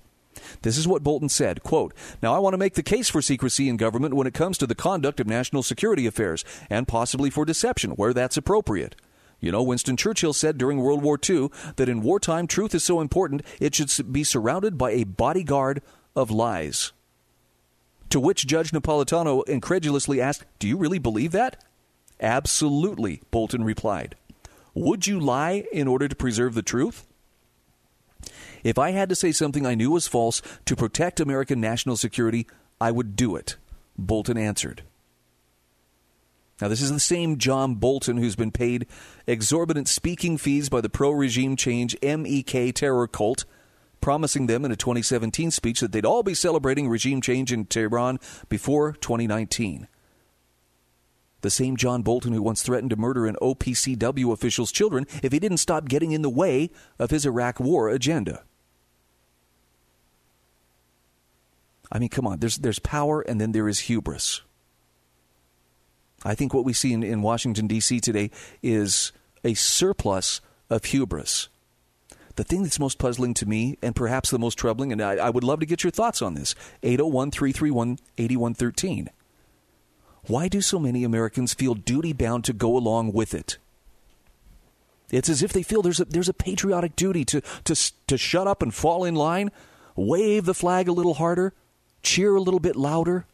This 0.63 0.79
is 0.79 0.87
what 0.87 1.03
Bolton 1.03 1.31
said, 1.31 1.65
quote, 1.65 1.93
Now 2.23 2.37
I 2.37 2.39
want 2.39 2.55
to 2.55 2.59
make 2.59 2.75
the 2.75 2.83
case 2.85 3.11
for 3.11 3.21
secrecy 3.21 3.69
in 3.69 3.77
government 3.77 4.15
when 4.15 4.29
it 4.29 4.35
comes 4.35 4.57
to 4.59 4.69
the 4.69 4.77
conduct 4.77 5.19
of 5.19 5.27
national 5.27 5.65
security 5.65 6.07
affairs, 6.07 6.45
and 6.71 6.87
possibly 6.87 7.29
for 7.29 7.45
deception, 7.45 7.91
where 7.97 8.15
that's 8.15 8.37
appropriate. 8.37 8.95
You 9.41 9.51
know, 9.51 9.65
Winston 9.65 9.97
Churchill 9.97 10.33
said 10.33 10.59
during 10.59 10.79
World 10.79 11.03
War 11.03 11.19
II 11.29 11.49
that 11.75 11.89
in 11.89 12.03
wartime 12.03 12.47
truth 12.47 12.73
is 12.73 12.85
so 12.85 13.01
important 13.01 13.43
it 13.59 13.75
should 13.75 14.13
be 14.13 14.23
surrounded 14.23 14.79
by 14.79 14.93
a 14.93 15.03
bodyguard 15.03 15.83
of 16.15 16.31
lies. 16.31 16.93
To 18.11 18.21
which 18.21 18.47
Judge 18.47 18.71
Napolitano 18.71 19.43
incredulously 19.49 20.21
asked, 20.21 20.45
Do 20.61 20.69
you 20.69 20.77
really 20.77 21.01
believe 21.01 21.33
that? 21.33 21.65
Absolutely, 22.21 23.23
Bolton 23.31 23.65
replied. 23.65 24.17
Would 24.75 25.07
you 25.07 25.19
lie 25.19 25.65
in 25.73 25.89
order 25.89 26.09
to 26.09 26.17
preserve 26.17 26.55
the 26.55 26.63
truth? 26.63 27.07
If 28.65 28.79
I 28.79 28.91
had 28.91 29.09
to 29.09 29.15
say 29.15 29.33
something 29.33 29.65
I 29.65 29.75
knew 29.75 29.91
was 29.91 30.09
false 30.09 30.43
to 30.65 30.77
protect 30.77 31.21
American 31.21 31.61
national 31.61 31.97
security, 31.97 32.47
I 32.81 32.91
would 32.91 33.17
do 33.17 33.37
it, 33.37 33.57
Bolton 33.97 34.37
answered. 34.37 34.83
Now, 36.61 36.67
this 36.67 36.83
is 36.83 36.91
the 36.91 36.99
same 36.99 37.39
John 37.39 37.77
Bolton 37.77 38.17
who's 38.17 38.35
been 38.35 38.51
paid 38.51 38.87
exorbitant 39.29 39.87
speaking 39.87 40.37
fees 40.37 40.69
by 40.69 40.81
the 40.81 40.89
pro 40.89 41.11
regime 41.11 41.55
change 41.55 41.97
MEK 42.03 42.75
terror 42.75 43.07
cult, 43.07 43.45
promising 44.01 44.49
them 44.49 44.65
in 44.65 44.73
a 44.73 44.77
2017 44.77 45.53
speech 45.53 45.81
that 45.81 45.93
they'd 45.93 46.05
all 46.05 46.25
be 46.25 46.35
celebrating 46.35 46.89
regime 46.89 47.21
change 47.21 47.53
in 47.53 47.65
Tehran 47.65 48.19
before 48.49 48.93
2019 48.93 49.87
the 51.41 51.51
same 51.51 51.77
John 51.77 52.03
Bolton 52.03 52.33
who 52.33 52.43
once 52.43 52.63
threatened 52.63 52.91
to 52.91 52.97
murder 52.97 53.27
an 53.27 53.37
OPCW 53.41 54.33
official's 54.33 54.73
children 54.73 55.07
if 55.23 55.33
he 55.33 55.39
didn't 55.39 55.59
stop 55.59 55.89
getting 55.89 56.13
in 56.13 56.23
the 56.23 56.31
way 56.31 56.71
of 56.99 57.11
his 57.11 57.25
Iraq 57.25 57.61
war 57.61 57.89
agenda. 57.89 58.43
I 61.91 61.99
mean, 61.99 62.09
come 62.09 62.27
on. 62.27 62.39
There's 62.39 62.59
there's 62.59 62.79
power, 62.79 63.23
and 63.23 63.41
then 63.41 63.53
there 63.53 63.69
is 63.69 63.81
hubris. 63.81 64.43
I 66.25 66.35
think 66.35 66.53
what 66.53 66.65
we 66.65 66.73
see 66.73 66.93
in, 66.93 67.03
in 67.03 67.23
Washington 67.23 67.67
D.C. 67.67 68.01
today 68.01 68.31
is 68.63 69.13
a 69.45 69.55
surplus 69.55 70.41
of 70.69 70.85
hubris. 70.87 71.49
The 72.35 72.45
thing 72.45 72.63
that's 72.63 72.79
most 72.79 72.99
puzzling 72.99 73.35
to 73.35 73.47
me, 73.47 73.79
and 73.83 73.97
perhaps 73.97 74.31
the 74.31 74.39
most 74.39 74.59
troubling, 74.59 74.93
and 74.93 75.01
I, 75.01 75.15
I 75.15 75.31
would 75.31 75.45
love 75.45 75.61
to 75.61 75.67
get 75.67 75.83
your 75.83 75.91
thoughts 75.91 76.23
on 76.23 76.35
this 76.35 76.55
801 76.83 77.31
331 77.31 77.99
8113. 78.19 79.09
Why 80.29 80.47
do 80.49 80.61
so 80.61 80.79
many 80.79 81.05
Americans 81.05 81.55
feel 81.55 81.75
duty 81.75 82.13
bound 82.13 82.45
to 82.45 82.53
go 82.53 82.77
along 82.77 83.13
with 83.15 83.33
it? 83.33 83.57
It's 85.11 85.31
as 85.31 85.43
if 85.43 85.55
they 85.55 85.63
feel 85.63 85.81
there's 85.81 86.01
a, 86.01 86.05
there's 86.05 86.29
a 86.29 86.35
patriotic 86.35 86.95
duty 86.97 87.25
to, 87.25 87.41
to, 87.65 87.93
to 88.07 88.19
shut 88.19 88.47
up 88.47 88.61
and 88.61 88.75
fall 88.75 89.05
in 89.05 89.15
line, 89.15 89.51
wave 89.97 90.45
the 90.45 90.53
flag 90.53 90.87
a 90.87 90.93
little 90.93 91.15
harder, 91.15 91.55
cheer 92.03 92.37
a 92.37 92.41
little 92.43 92.61
bit 92.61 92.77
louder. 92.77 93.25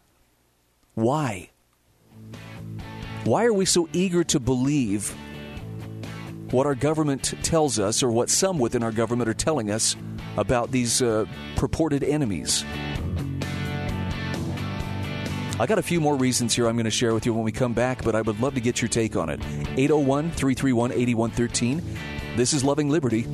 Why? 0.95 1.51
Why 3.25 3.45
are 3.45 3.53
we 3.53 3.65
so 3.65 3.89
eager 3.93 4.23
to 4.25 4.39
believe 4.39 5.13
what 6.53 6.67
our 6.67 6.77
government 6.77 7.35
tells 7.43 7.81
us, 7.81 8.05
or 8.05 8.13
what 8.13 8.31
some 8.31 8.61
within 8.61 8.85
our 8.85 8.93
government 8.93 9.29
are 9.29 9.35
telling 9.35 9.69
us 9.69 9.97
about 10.37 10.71
these 10.71 11.03
uh, 11.03 11.25
purported 11.57 12.05
enemies? 12.05 12.65
I 15.59 15.67
got 15.67 15.79
a 15.79 15.83
few 15.83 16.01
more 16.01 16.17
reasons 16.17 16.53
here 16.55 16.67
I'm 16.67 16.75
going 16.75 16.85
to 16.85 16.91
share 16.91 17.15
with 17.15 17.27
you 17.27 17.33
when 17.33 17.45
we 17.45 17.53
come 17.53 17.75
back, 17.75 18.03
but 18.03 18.17
I 18.17 18.23
would 18.23 18.41
love 18.41 18.55
to 18.55 18.61
get 18.61 18.83
your 18.83 18.89
take 18.89 19.15
on 19.15 19.29
it. 19.29 19.41
801 19.77 20.33
331 20.33 20.91
8113. 20.91 21.83
This 22.37 22.53
is 22.53 22.65
Loving 22.65 22.89
Liberty. 22.89 23.27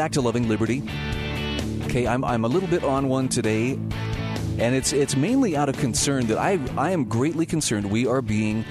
Back 0.00 0.12
to 0.12 0.22
Loving 0.22 0.48
Liberty. 0.48 0.82
Okay, 1.84 2.06
I'm, 2.06 2.24
I'm 2.24 2.46
a 2.46 2.48
little 2.48 2.70
bit 2.70 2.82
on 2.82 3.10
one 3.10 3.28
today, 3.28 3.72
and 3.72 4.74
it's 4.74 4.94
it's 4.94 5.14
mainly 5.14 5.58
out 5.58 5.68
of 5.68 5.76
concern 5.76 6.26
that 6.28 6.38
I 6.38 6.58
I 6.74 6.92
am 6.92 7.04
greatly 7.04 7.44
concerned 7.44 7.90
we 7.90 8.06
are 8.06 8.22
being 8.22 8.64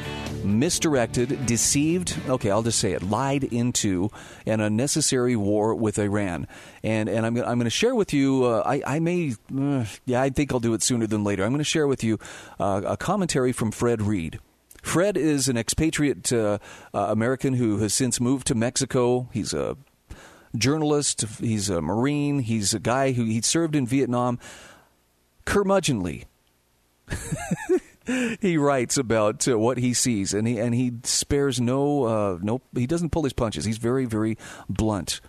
misdirected, 0.44 1.46
deceived. 1.46 2.18
Okay, 2.28 2.50
I'll 2.50 2.64
just 2.64 2.80
say 2.80 2.94
it, 2.94 3.04
lied 3.04 3.44
into 3.44 4.10
an 4.48 4.60
unnecessary 4.60 5.36
war 5.36 5.76
with 5.76 6.00
Iran, 6.00 6.48
and 6.82 7.08
and 7.08 7.28
I'm 7.28 7.38
I'm 7.38 7.60
going 7.60 7.66
to 7.66 7.70
share 7.70 7.94
with 7.94 8.12
you. 8.12 8.46
Uh, 8.46 8.64
I 8.66 8.82
I 8.96 9.00
may 9.00 9.36
uh, 9.56 9.86
yeah 10.06 10.24
I 10.24 10.32
think 10.32 10.52
I'll 10.52 10.60
do 10.60 10.74
it 10.74 10.82
sooner 10.82 11.06
than 11.06 11.24
later. 11.24 11.44
I'm 11.44 11.52
going 11.52 11.60
to 11.60 11.64
share 11.64 11.86
with 11.86 12.04
you 12.04 12.18
uh, 12.60 12.82
a 12.84 12.98
commentary 12.98 13.52
from 13.52 13.70
Fred 13.70 14.02
Reed. 14.02 14.40
Fred 14.82 15.16
is 15.16 15.48
an 15.48 15.58
expatriate 15.58 16.34
uh, 16.34 16.58
uh, 16.92 17.06
American 17.10 17.54
who 17.54 17.78
has 17.78 17.94
since 17.94 18.20
moved 18.20 18.48
to 18.48 18.56
Mexico. 18.56 19.30
He's 19.32 19.54
a 19.54 19.78
journalist. 20.56 21.26
He's 21.40 21.70
a 21.70 21.82
Marine. 21.82 22.40
He's 22.40 22.74
a 22.74 22.80
guy 22.80 23.12
who 23.12 23.24
he 23.24 23.42
served 23.42 23.76
in 23.76 23.86
Vietnam. 23.86 24.40
Curmudgeonly. 25.46 26.26
he 28.42 28.58
writes 28.58 28.98
about 28.98 29.48
uh, 29.48 29.58
what 29.58 29.78
he 29.80 29.94
sees, 29.94 30.34
and 30.34 30.48
he 30.48 30.60
and 30.60 30.76
he 30.76 30.94
spares 31.04 31.60
no 31.60 32.04
uh, 32.04 32.38
no. 32.42 32.62
He 32.76 32.86
doesn't 32.86 33.10
pull 33.10 33.24
his 33.24 33.34
punches. 33.34 33.66
He's 33.66 33.80
very 33.80 34.06
very 34.06 34.38
blunt. 34.68 35.22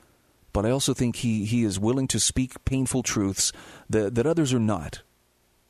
But 0.52 0.66
I 0.66 0.70
also 0.70 0.94
think 0.94 1.16
he, 1.16 1.44
he 1.44 1.62
is 1.62 1.78
willing 1.78 2.08
to 2.08 2.18
speak 2.18 2.64
painful 2.64 3.02
truths 3.02 3.52
that, 3.88 4.14
that 4.16 4.26
others 4.26 4.52
are 4.52 4.58
not. 4.58 5.02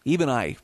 Even 0.05 0.29
I 0.29 0.57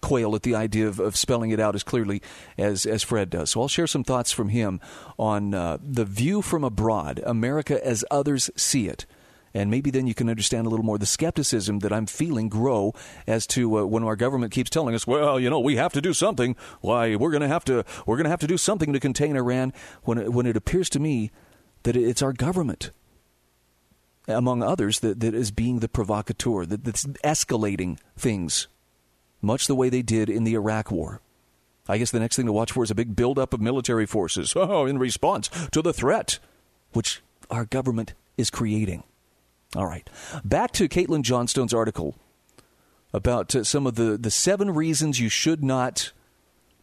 quail 0.00 0.34
at 0.34 0.42
the 0.42 0.54
idea 0.54 0.86
of, 0.86 1.00
of 1.00 1.16
spelling 1.16 1.50
it 1.50 1.60
out 1.60 1.74
as 1.74 1.82
clearly 1.82 2.22
as, 2.56 2.86
as 2.86 3.02
Fred 3.02 3.30
does. 3.30 3.50
So 3.50 3.60
I'll 3.60 3.68
share 3.68 3.86
some 3.86 4.04
thoughts 4.04 4.32
from 4.32 4.48
him 4.48 4.80
on 5.18 5.54
uh, 5.54 5.78
the 5.82 6.04
view 6.04 6.42
from 6.42 6.64
abroad, 6.64 7.20
America 7.24 7.84
as 7.84 8.04
others 8.10 8.50
see 8.56 8.88
it. 8.88 9.06
And 9.54 9.70
maybe 9.70 9.90
then 9.90 10.06
you 10.06 10.14
can 10.14 10.28
understand 10.28 10.66
a 10.66 10.70
little 10.70 10.84
more 10.84 10.98
the 10.98 11.06
skepticism 11.06 11.78
that 11.80 11.92
I'm 11.92 12.06
feeling 12.06 12.48
grow 12.48 12.94
as 13.26 13.46
to 13.48 13.78
uh, 13.78 13.84
when 13.84 14.04
our 14.04 14.14
government 14.14 14.52
keeps 14.52 14.70
telling 14.70 14.94
us, 14.94 15.06
"Well, 15.06 15.40
you 15.40 15.48
know, 15.48 15.58
we 15.58 15.76
have 15.76 15.92
to 15.94 16.02
do 16.02 16.12
something. 16.12 16.54
Why, 16.80 17.16
we're 17.16 17.30
going 17.30 17.42
to 17.42 17.48
have 17.48 17.64
to 17.64 17.84
we're 18.06 18.16
going 18.16 18.24
to 18.24 18.30
have 18.30 18.40
to 18.40 18.46
do 18.46 18.58
something 18.58 18.92
to 18.92 19.00
contain 19.00 19.36
Iran." 19.36 19.72
When 20.02 20.18
it, 20.18 20.32
when 20.32 20.46
it 20.46 20.56
appears 20.56 20.90
to 20.90 21.00
me 21.00 21.30
that 21.84 21.96
it's 21.96 22.20
our 22.20 22.34
government, 22.34 22.90
among 24.28 24.62
others, 24.62 25.00
that, 25.00 25.20
that 25.20 25.34
is 25.34 25.50
being 25.50 25.78
the 25.78 25.88
provocateur, 25.88 26.66
that, 26.66 26.84
that's 26.84 27.06
escalating 27.24 27.98
things 28.16 28.68
much 29.40 29.66
the 29.66 29.74
way 29.74 29.88
they 29.88 30.02
did 30.02 30.28
in 30.28 30.44
the 30.44 30.54
Iraq 30.54 30.90
War. 30.90 31.20
I 31.88 31.98
guess 31.98 32.10
the 32.10 32.20
next 32.20 32.36
thing 32.36 32.46
to 32.46 32.52
watch 32.52 32.72
for 32.72 32.84
is 32.84 32.90
a 32.90 32.94
big 32.94 33.16
buildup 33.16 33.54
of 33.54 33.60
military 33.60 34.06
forces 34.06 34.52
oh, 34.56 34.86
in 34.86 34.98
response 34.98 35.48
to 35.72 35.82
the 35.82 35.92
threat 35.92 36.38
which 36.92 37.22
our 37.50 37.64
government 37.64 38.14
is 38.36 38.50
creating. 38.50 39.02
All 39.76 39.86
right. 39.86 40.08
Back 40.44 40.72
to 40.72 40.88
Caitlin 40.88 41.22
Johnstone's 41.22 41.74
article 41.74 42.14
about 43.12 43.54
uh, 43.54 43.64
some 43.64 43.86
of 43.86 43.94
the, 43.94 44.16
the 44.18 44.30
seven 44.30 44.70
reasons 44.70 45.20
you 45.20 45.28
should 45.28 45.62
not 45.62 46.12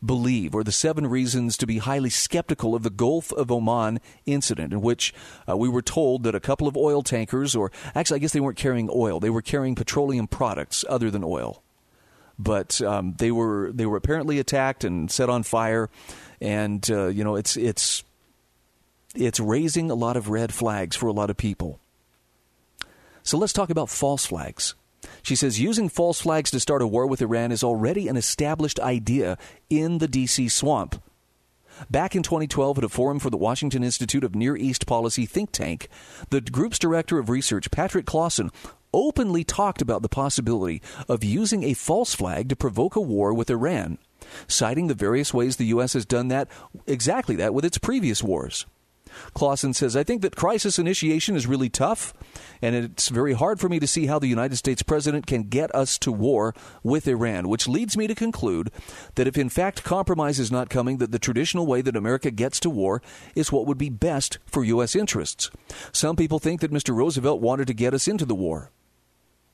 believe, 0.04 0.54
or 0.54 0.64
the 0.64 0.72
seven 0.72 1.08
reasons 1.08 1.58
to 1.58 1.66
be 1.66 1.80
highly 1.80 2.10
skeptical 2.10 2.76
of 2.76 2.84
the 2.84 2.90
Gulf 2.90 3.32
of 3.32 3.52
Oman 3.52 4.00
incident, 4.26 4.74
in 4.74 4.82
which 4.82 5.14
uh, 5.50 5.58
we 5.58 5.70
were 5.70 5.82
told 5.82 6.24
that 6.24 6.36
a 6.36 6.40
couple 6.40 6.68
of 6.68 6.78
oil 6.78 7.02
tankers, 7.02 7.56
or 7.56 7.72
actually, 7.96 8.18
I 8.18 8.20
guess 8.20 8.34
they 8.34 8.40
weren't 8.40 8.58
carrying 8.58 8.90
oil, 8.94 9.20
they 9.20 9.30
were 9.30 9.42
carrying 9.42 9.74
petroleum 9.74 10.28
products 10.28 10.86
other 10.90 11.10
than 11.10 11.24
oil 11.24 11.64
but 12.38 12.82
um, 12.82 13.16
they 13.18 13.32
were 13.32 13.72
they 13.74 13.86
were 13.86 13.98
apparently 13.98 14.40
attacked 14.40 14.84
and 14.84 15.10
set 15.10 15.30
on 15.30 15.44
fire, 15.44 15.90
and 16.42 16.90
uh, 16.90 17.08
you 17.08 17.24
know 17.24 17.36
it's 17.36 17.58
it's 17.58 18.04
it's 19.16 19.40
raising 19.40 19.90
a 19.90 19.96
lot 19.96 20.18
of 20.18 20.30
red 20.30 20.54
flags 20.54 20.96
for 20.96 21.08
a 21.08 21.14
lot 21.14 21.30
of 21.30 21.38
people. 21.38 21.80
So 23.24 23.38
let's 23.38 23.54
talk 23.54 23.70
about 23.70 23.90
false 23.90 24.26
flags. 24.26 24.76
She 25.22 25.36
says 25.36 25.60
using 25.60 25.90
false 25.90 26.22
flags 26.22 26.52
to 26.52 26.60
start 26.60 26.82
a 26.82 26.88
war 26.88 27.08
with 27.08 27.22
Iran 27.22 27.52
is 27.52 27.64
already 27.64 28.08
an 28.08 28.18
established 28.18 28.80
idea 28.80 29.38
in 29.70 30.00
the 30.00 30.08
DC 30.08 30.52
swamp. 30.52 31.02
Back 31.90 32.16
in 32.16 32.24
2012, 32.24 32.78
at 32.78 32.84
a 32.84 32.90
forum 32.90 33.20
for 33.20 33.30
the 33.30 33.38
Washington 33.38 33.84
Institute 33.84 34.24
of 34.24 34.34
Near 34.34 34.56
East 34.56 34.86
Policy 34.86 35.26
think 35.26 35.52
tank, 35.52 35.90
the 36.30 36.40
group's 36.40 36.80
director 36.80 37.20
of 37.20 37.30
research, 37.30 37.70
Patrick 37.70 38.06
Clawson, 38.06 38.52
openly 38.96 39.44
talked 39.44 39.82
about 39.82 40.02
the 40.02 40.10
possibility 40.10 40.82
of 41.10 41.24
using 41.24 41.64
a 41.64 41.74
false 41.74 42.16
flag 42.16 42.50
to 42.50 42.56
provoke 42.56 42.96
a 42.96 43.02
war 43.02 43.34
with 43.34 43.50
Iran, 43.50 43.98
citing 44.48 44.88
the 44.88 44.94
various 44.94 45.34
ways 45.34 45.58
the 45.58 45.66
U.S. 45.66 45.94
has 45.94 46.06
done 46.06 46.30
that, 46.30 46.48
exactly 46.88 47.36
that, 47.36 47.54
with 47.54 47.66
its 47.66 47.78
previous 47.78 48.24
wars. 48.24 48.66
Clawson 49.34 49.74
says, 49.74 49.96
I 49.96 50.04
think 50.04 50.22
that 50.22 50.36
crisis 50.36 50.80
initiation 50.80 51.36
is 51.36 51.48
really 51.48 51.70
tough, 51.70 52.14
and 52.62 52.76
it's 52.76 53.10
very 53.10 53.34
hard 53.34 53.60
for 53.60 53.70
me 53.70 53.80
to 53.80 53.88
see 53.88 54.08
how 54.08 54.20
the 54.20 54.28
United 54.28 54.58
States 54.58 54.84
president 54.84 55.28
can 55.28 55.44
get 55.44 55.74
us 55.74 55.98
to 56.00 56.12
war 56.12 56.54
with 56.84 57.08
Iran, 57.08 57.48
which 57.48 57.68
leads 57.68 57.98
me 57.98 58.08
to 58.08 58.16
conclude 58.16 58.72
that 59.16 59.28
if 59.28 59.38
in 59.38 59.50
fact 59.50 59.84
compromise 59.84 60.40
is 60.40 60.52
not 60.52 60.70
coming, 60.70 60.98
that 60.98 61.12
the 61.12 61.20
traditional 61.20 61.66
way 61.66 61.82
that 61.82 61.96
America 61.96 62.32
gets 62.32 62.60
to 62.62 62.70
war 62.70 63.02
is 63.36 63.52
what 63.52 63.66
would 63.66 63.78
be 63.78 63.90
best 63.90 64.38
for 64.46 64.64
U.S. 64.64 64.96
interests. 64.96 65.50
Some 65.92 66.16
people 66.16 66.40
think 66.40 66.62
that 66.62 66.74
Mr. 66.74 66.96
Roosevelt 66.96 67.42
wanted 67.42 67.68
to 67.68 67.74
get 67.74 67.94
us 67.94 68.08
into 68.08 68.26
the 68.26 68.36
war. 68.36 68.72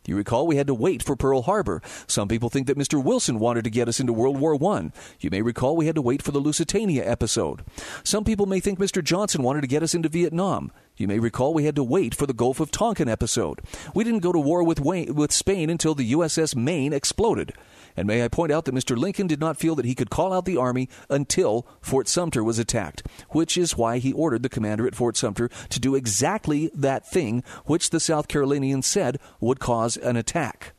You 0.06 0.16
recall 0.16 0.48
we 0.48 0.56
had 0.56 0.68
to 0.68 0.74
wait 0.74 1.04
for 1.04 1.16
Pearl 1.16 1.44
Harbor. 1.44 1.82
Some 2.08 2.28
people 2.28 2.50
think 2.50 2.66
that 2.68 2.78
Mr. 2.78 3.04
Wilson 3.04 3.38
wanted 3.38 3.64
to 3.66 3.70
get 3.70 3.88
us 3.88 4.00
into 4.00 4.14
World 4.14 4.40
War 4.40 4.56
I. 4.74 4.92
You 5.20 5.30
may 5.30 5.44
recall 5.44 5.76
we 5.78 5.86
had 5.86 5.96
to 5.96 6.02
wait 6.02 6.24
for 6.24 6.32
the 6.32 6.40
Lusitania 6.40 7.08
episode. 7.08 7.64
Some 8.04 8.24
people 8.24 8.48
may 8.48 8.60
think 8.60 8.80
Mr. 8.80 9.04
Johnson 9.04 9.44
wanted 9.44 9.62
to 9.62 9.68
get 9.68 9.84
us 9.84 9.94
into 9.94 10.10
Vietnam. 10.10 10.72
You 10.98 11.08
may 11.08 11.20
recall 11.20 11.54
we 11.54 11.66
had 11.66 11.76
to 11.76 11.84
wait 11.84 12.16
for 12.16 12.26
the 12.26 12.34
Gulf 12.34 12.60
of 12.60 12.72
Tonkin 12.72 13.08
episode. 13.08 13.60
We 13.94 14.04
didn't 14.04 14.20
go 14.20 14.32
to 14.32 14.40
war 14.40 14.64
with, 14.64 14.80
Wayne, 14.80 15.14
with 15.14 15.32
Spain 15.32 15.70
until 15.70 15.94
the 15.94 16.12
USS 16.14 16.56
Maine 16.56 16.94
exploded. 16.94 17.54
And 17.96 18.08
may 18.08 18.24
I 18.24 18.28
point 18.28 18.52
out 18.52 18.66
that 18.66 18.76
Mr. 18.76 18.98
Lincoln 18.98 19.28
did 19.28 19.40
not 19.40 19.58
feel 19.58 19.76
that 19.76 19.86
he 19.86 19.96
could 19.96 20.10
call 20.10 20.34
out 20.34 20.46
the 20.46 20.58
Army 20.58 20.90
until 21.10 21.68
Fort 21.82 22.08
Sumter 22.08 22.44
was 22.44 22.60
attacked, 22.60 23.06
which 23.30 23.58
is 23.58 23.78
why 23.78 23.98
he 23.98 24.14
ordered 24.14 24.44
the 24.44 24.50
commander 24.50 24.88
at 24.88 24.96
Fort 24.96 25.18
Sumter 25.18 25.50
to 25.70 25.80
do 25.80 25.96
exactly 25.96 26.72
that 26.74 27.10
thing 27.10 27.44
which 27.66 27.90
the 27.90 28.00
South 28.00 28.28
Carolinians 28.28 28.88
said 28.88 29.20
would 29.40 29.60
cause 29.60 29.98
an 29.98 30.16
attack. 30.16 30.74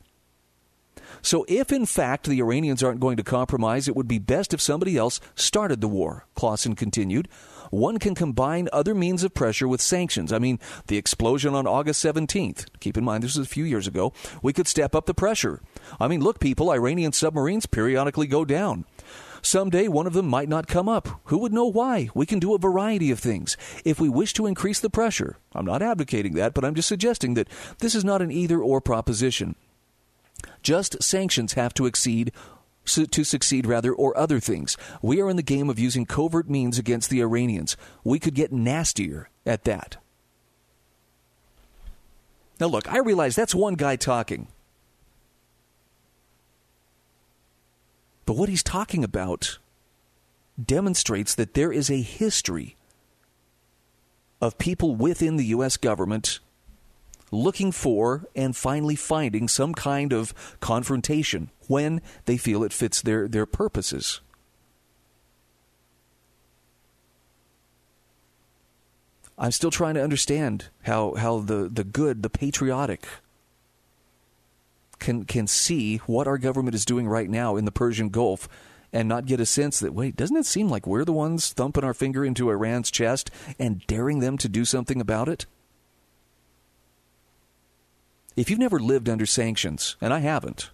So, 1.21 1.45
if 1.47 1.71
in 1.71 1.85
fact 1.85 2.27
the 2.27 2.41
Iranians 2.41 2.83
aren't 2.83 2.99
going 2.99 3.15
to 3.15 3.23
compromise, 3.23 3.87
it 3.87 3.95
would 3.95 4.09
be 4.09 4.19
best 4.19 4.53
if 4.53 4.59
somebody 4.59 4.97
else 4.97 5.21
started 5.35 5.79
the 5.79 5.87
war, 5.87 6.25
Clawson 6.35 6.75
continued. 6.75 7.29
One 7.73 7.97
can 7.97 8.15
combine 8.15 8.69
other 8.71 8.93
means 8.93 9.23
of 9.23 9.33
pressure 9.33 9.67
with 9.67 9.81
sanctions. 9.81 10.31
I 10.31 10.39
mean, 10.39 10.59
the 10.87 10.97
explosion 10.97 11.55
on 11.55 11.67
August 11.67 12.03
17th, 12.03 12.67
keep 12.79 12.97
in 12.97 13.03
mind 13.03 13.23
this 13.23 13.35
was 13.35 13.45
a 13.45 13.49
few 13.49 13.63
years 13.63 13.87
ago, 13.87 14.13
we 14.41 14.53
could 14.53 14.67
step 14.67 14.95
up 14.95 15.05
the 15.05 15.13
pressure. 15.13 15.61
I 15.99 16.07
mean, 16.07 16.21
look, 16.21 16.39
people, 16.39 16.71
Iranian 16.71 17.13
submarines 17.13 17.65
periodically 17.65 18.27
go 18.27 18.45
down. 18.45 18.85
Someday 19.41 19.89
one 19.89 20.07
of 20.07 20.13
them 20.13 20.27
might 20.27 20.47
not 20.47 20.67
come 20.67 20.87
up. 20.87 21.19
Who 21.25 21.37
would 21.39 21.51
know 21.51 21.65
why? 21.65 22.09
We 22.15 22.25
can 22.25 22.39
do 22.39 22.53
a 22.53 22.59
variety 22.59 23.11
of 23.11 23.19
things. 23.19 23.57
If 23.83 23.99
we 23.99 24.07
wish 24.07 24.33
to 24.33 24.45
increase 24.45 24.79
the 24.79 24.89
pressure, 24.89 25.37
I'm 25.53 25.65
not 25.65 25.81
advocating 25.81 26.35
that, 26.35 26.53
but 26.53 26.63
I'm 26.63 26.75
just 26.75 26.87
suggesting 26.87 27.33
that 27.33 27.49
this 27.79 27.93
is 27.93 28.05
not 28.05 28.21
an 28.21 28.31
either 28.31 28.61
or 28.61 28.79
proposition. 28.79 29.55
Just 30.61 31.03
sanctions 31.03 31.53
have 31.53 31.73
to 31.73 31.85
exceed 31.85 32.31
to 32.85 33.23
succeed 33.23 33.65
rather 33.65 33.93
or 33.93 34.17
other 34.17 34.39
things. 34.39 34.77
We 35.01 35.21
are 35.21 35.29
in 35.29 35.37
the 35.37 35.43
game 35.43 35.69
of 35.69 35.79
using 35.79 36.05
covert 36.05 36.49
means 36.49 36.77
against 36.77 37.09
the 37.09 37.21
Iranians. 37.21 37.77
We 38.03 38.19
could 38.19 38.35
get 38.35 38.51
nastier 38.51 39.29
at 39.45 39.63
that. 39.63 39.97
Now 42.59 42.67
look, 42.67 42.91
I 42.91 42.99
realize 42.99 43.35
that's 43.35 43.55
one 43.55 43.75
guy 43.75 43.95
talking. 43.95 44.47
But 48.25 48.37
what 48.37 48.49
he's 48.49 48.63
talking 48.63 49.03
about 49.03 49.59
demonstrates 50.63 51.35
that 51.35 51.55
there 51.55 51.71
is 51.71 51.89
a 51.89 52.01
history 52.01 52.75
of 54.39 54.57
people 54.57 54.95
within 54.95 55.37
the 55.37 55.45
U.S. 55.45 55.77
government 55.77 56.39
looking 57.33 57.71
for 57.71 58.25
and 58.35 58.55
finally 58.55 58.95
finding 58.95 59.47
some 59.47 59.73
kind 59.73 60.13
of 60.13 60.33
confrontation 60.59 61.49
when 61.67 62.01
they 62.25 62.37
feel 62.37 62.63
it 62.63 62.73
fits 62.73 63.01
their, 63.01 63.27
their 63.27 63.45
purposes. 63.45 64.21
I'm 69.37 69.51
still 69.51 69.71
trying 69.71 69.95
to 69.95 70.03
understand 70.03 70.65
how, 70.83 71.15
how 71.15 71.39
the, 71.39 71.67
the 71.67 71.83
good, 71.83 72.23
the 72.23 72.29
patriotic, 72.29 73.07
can 75.03 75.25
can 75.25 75.45
see 75.47 75.97
what 75.97 76.27
our 76.27 76.37
government 76.37 76.73
is 76.73 76.85
doing 76.85 77.07
right 77.07 77.29
now 77.29 77.57
in 77.57 77.65
the 77.65 77.71
Persian 77.71 78.09
Gulf 78.09 78.47
and 78.93 79.09
not 79.09 79.25
get 79.25 79.39
a 79.39 79.45
sense 79.45 79.79
that 79.79 79.93
wait, 79.93 80.15
doesn't 80.15 80.37
it 80.37 80.45
seem 80.45 80.69
like 80.69 80.87
we're 80.87 81.03
the 81.03 81.11
ones 81.11 81.51
thumping 81.51 81.83
our 81.83 81.93
finger 81.93 82.23
into 82.23 82.49
Iran's 82.49 82.89
chest 82.89 83.29
and 83.59 83.85
daring 83.85 84.19
them 84.19 84.37
to 84.37 84.47
do 84.47 84.65
something 84.65 85.01
about 85.01 85.27
it? 85.27 85.45
If 88.35 88.49
you've 88.49 88.59
never 88.59 88.79
lived 88.79 89.09
under 89.09 89.25
sanctions, 89.25 89.95
and 90.01 90.13
I 90.13 90.19
haven't, 90.19 90.71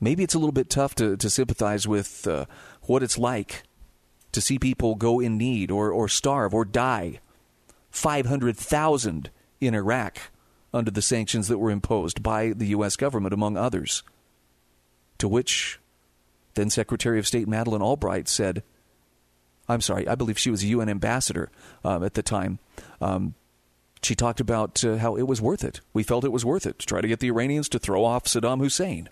maybe 0.00 0.22
it's 0.22 0.34
a 0.34 0.38
little 0.38 0.52
bit 0.52 0.70
tough 0.70 0.94
to, 0.96 1.16
to 1.16 1.30
sympathize 1.30 1.86
with 1.86 2.26
uh, 2.26 2.46
what 2.82 3.02
it's 3.02 3.18
like 3.18 3.64
to 4.32 4.40
see 4.40 4.58
people 4.58 4.94
go 4.94 5.20
in 5.20 5.36
need 5.36 5.70
or, 5.70 5.90
or 5.90 6.08
starve 6.08 6.54
or 6.54 6.64
die. 6.64 7.20
500,000 7.90 9.30
in 9.60 9.74
Iraq 9.74 10.18
under 10.72 10.90
the 10.90 11.02
sanctions 11.02 11.48
that 11.48 11.58
were 11.58 11.70
imposed 11.70 12.22
by 12.22 12.50
the 12.50 12.68
U.S. 12.68 12.96
government, 12.96 13.34
among 13.34 13.56
others. 13.56 14.02
To 15.18 15.28
which 15.28 15.80
then 16.54 16.70
Secretary 16.70 17.18
of 17.18 17.26
State 17.26 17.48
Madeleine 17.48 17.82
Albright 17.82 18.28
said, 18.28 18.62
I'm 19.68 19.80
sorry, 19.80 20.08
I 20.08 20.14
believe 20.14 20.38
she 20.38 20.50
was 20.50 20.62
a 20.62 20.68
UN 20.68 20.88
ambassador 20.88 21.50
um, 21.84 22.02
at 22.04 22.14
the 22.14 22.22
time. 22.22 22.58
Um, 23.00 23.34
she 24.02 24.14
talked 24.14 24.40
about 24.40 24.84
uh, 24.84 24.96
how 24.96 25.16
it 25.16 25.22
was 25.22 25.40
worth 25.40 25.64
it. 25.64 25.80
We 25.92 26.02
felt 26.02 26.24
it 26.24 26.32
was 26.32 26.44
worth 26.44 26.66
it 26.66 26.78
to 26.78 26.86
try 26.86 27.00
to 27.00 27.08
get 27.08 27.20
the 27.20 27.28
Iranians 27.28 27.68
to 27.70 27.78
throw 27.78 28.04
off 28.04 28.24
Saddam 28.24 28.58
Hussein. 28.58 29.08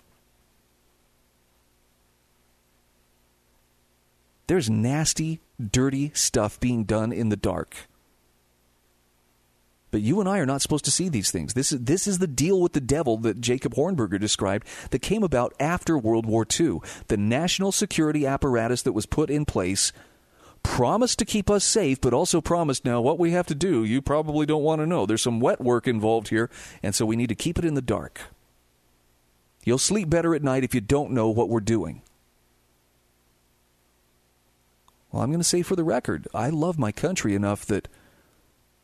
There's 4.47 4.69
nasty, 4.69 5.41
dirty 5.59 6.11
stuff 6.15 6.59
being 6.59 6.83
done 6.83 7.11
in 7.11 7.29
the 7.29 7.35
dark. 7.35 7.75
But 9.91 10.01
you 10.01 10.19
and 10.19 10.29
I 10.29 10.39
are 10.39 10.45
not 10.45 10.61
supposed 10.61 10.85
to 10.85 10.91
see 10.91 11.09
these 11.09 11.31
things. 11.31 11.53
This 11.53 11.71
is, 11.71 11.81
this 11.81 12.07
is 12.07 12.19
the 12.19 12.27
deal 12.27 12.61
with 12.61 12.73
the 12.73 12.81
devil 12.81 13.17
that 13.17 13.41
Jacob 13.41 13.75
Hornberger 13.75 14.19
described 14.19 14.67
that 14.91 15.03
came 15.03 15.23
about 15.23 15.53
after 15.59 15.97
World 15.97 16.25
War 16.25 16.45
II. 16.59 16.79
The 17.07 17.17
national 17.17 17.71
security 17.71 18.25
apparatus 18.25 18.81
that 18.83 18.93
was 18.93 19.05
put 19.05 19.29
in 19.29 19.45
place 19.45 19.91
promised 20.63 21.19
to 21.19 21.25
keep 21.25 21.49
us 21.49 21.63
safe, 21.63 21.99
but 22.01 22.13
also 22.13 22.41
promised 22.41 22.85
now 22.85 23.01
what 23.01 23.19
we 23.19 23.31
have 23.31 23.47
to 23.47 23.55
do, 23.55 23.83
you 23.83 24.01
probably 24.01 24.45
don't 24.45 24.63
want 24.63 24.81
to 24.81 24.87
know. 24.87 25.05
There's 25.05 25.21
some 25.21 25.39
wet 25.39 25.61
work 25.61 25.87
involved 25.87 26.29
here, 26.29 26.49
and 26.81 26.93
so 26.93 27.05
we 27.05 27.15
need 27.15 27.29
to 27.29 27.35
keep 27.35 27.57
it 27.57 27.65
in 27.65 27.73
the 27.73 27.81
dark. 27.81 28.21
You'll 29.63 29.77
sleep 29.77 30.09
better 30.09 30.33
at 30.35 30.43
night 30.43 30.63
if 30.63 30.73
you 30.73 30.81
don't 30.81 31.11
know 31.11 31.29
what 31.29 31.49
we're 31.49 31.59
doing. 31.59 32.01
Well, 35.11 35.23
I'm 35.23 35.29
going 35.29 35.39
to 35.39 35.43
say 35.43 35.61
for 35.61 35.75
the 35.75 35.83
record, 35.83 36.27
I 36.33 36.49
love 36.49 36.77
my 36.77 36.91
country 36.91 37.35
enough 37.35 37.65
that 37.65 37.87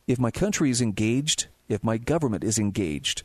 if 0.06 0.18
my 0.18 0.30
country 0.30 0.70
is 0.70 0.80
engaged, 0.80 1.46
if 1.68 1.82
my 1.82 1.98
government 1.98 2.44
is 2.44 2.58
engaged 2.58 3.22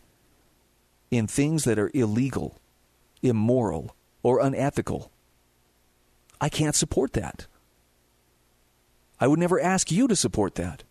in 1.10 1.28
things 1.28 1.64
that 1.66 1.80
are 1.80 1.92
illegal, 1.94 2.60
immoral, 3.22 3.96
or 4.24 4.40
unethical, 4.40 5.12
I 6.40 6.50
can't 6.50 6.76
support 6.76 7.14
that. 7.14 7.48
I 9.22 9.28
would 9.28 9.40
never 9.40 9.62
ask 9.62 9.92
you 9.92 10.08
to 10.08 10.16
support 10.16 10.56
that. 10.56 10.84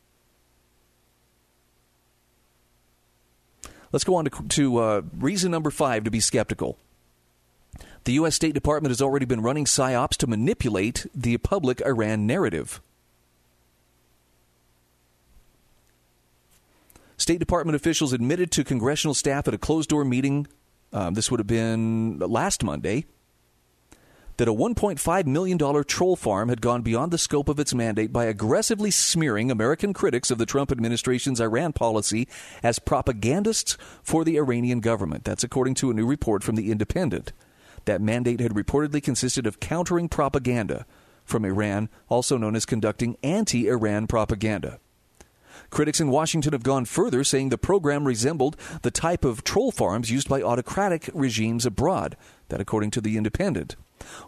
Let's 3.92 4.04
go 4.04 4.14
on 4.14 4.24
to, 4.26 4.30
to 4.30 4.78
uh, 4.78 5.02
reason 5.18 5.50
number 5.50 5.70
five 5.70 6.04
to 6.04 6.12
be 6.12 6.20
skeptical. 6.20 6.78
The 8.04 8.12
U.S. 8.12 8.36
State 8.36 8.54
Department 8.54 8.90
has 8.90 9.02
already 9.02 9.26
been 9.26 9.42
running 9.42 9.64
psyops 9.64 10.16
to 10.18 10.28
manipulate 10.28 11.06
the 11.12 11.36
public 11.38 11.82
Iran 11.82 12.26
narrative. 12.26 12.80
State 17.16 17.40
Department 17.40 17.76
officials 17.76 18.12
admitted 18.12 18.50
to 18.52 18.64
congressional 18.64 19.12
staff 19.12 19.46
at 19.48 19.54
a 19.54 19.58
closed 19.58 19.90
door 19.90 20.04
meeting, 20.04 20.46
um, 20.92 21.14
this 21.14 21.30
would 21.30 21.40
have 21.40 21.46
been 21.46 22.18
last 22.18 22.64
Monday, 22.64 23.04
that 24.40 24.48
a 24.48 24.54
$1.5 24.54 25.26
million 25.26 25.84
troll 25.84 26.16
farm 26.16 26.48
had 26.48 26.62
gone 26.62 26.80
beyond 26.80 27.12
the 27.12 27.18
scope 27.18 27.46
of 27.46 27.60
its 27.60 27.74
mandate 27.74 28.10
by 28.10 28.24
aggressively 28.24 28.90
smearing 28.90 29.50
American 29.50 29.92
critics 29.92 30.30
of 30.30 30.38
the 30.38 30.46
Trump 30.46 30.72
administration's 30.72 31.42
Iran 31.42 31.74
policy 31.74 32.26
as 32.62 32.78
propagandists 32.78 33.76
for 34.02 34.24
the 34.24 34.38
Iranian 34.38 34.80
government. 34.80 35.24
That's 35.24 35.44
according 35.44 35.74
to 35.74 35.90
a 35.90 35.94
new 35.94 36.06
report 36.06 36.42
from 36.42 36.56
The 36.56 36.72
Independent. 36.72 37.34
That 37.84 38.00
mandate 38.00 38.40
had 38.40 38.54
reportedly 38.54 39.02
consisted 39.02 39.46
of 39.46 39.60
countering 39.60 40.08
propaganda 40.08 40.86
from 41.22 41.44
Iran, 41.44 41.90
also 42.08 42.38
known 42.38 42.56
as 42.56 42.64
conducting 42.64 43.18
anti 43.22 43.68
Iran 43.68 44.06
propaganda. 44.06 44.80
Critics 45.68 46.00
in 46.00 46.08
Washington 46.08 46.54
have 46.54 46.62
gone 46.62 46.86
further, 46.86 47.24
saying 47.24 47.50
the 47.50 47.58
program 47.58 48.06
resembled 48.06 48.56
the 48.80 48.90
type 48.90 49.22
of 49.22 49.44
troll 49.44 49.70
farms 49.70 50.10
used 50.10 50.30
by 50.30 50.40
autocratic 50.40 51.10
regimes 51.12 51.66
abroad. 51.66 52.16
That, 52.50 52.60
according 52.60 52.90
to 52.92 53.00
The 53.00 53.16
Independent. 53.16 53.76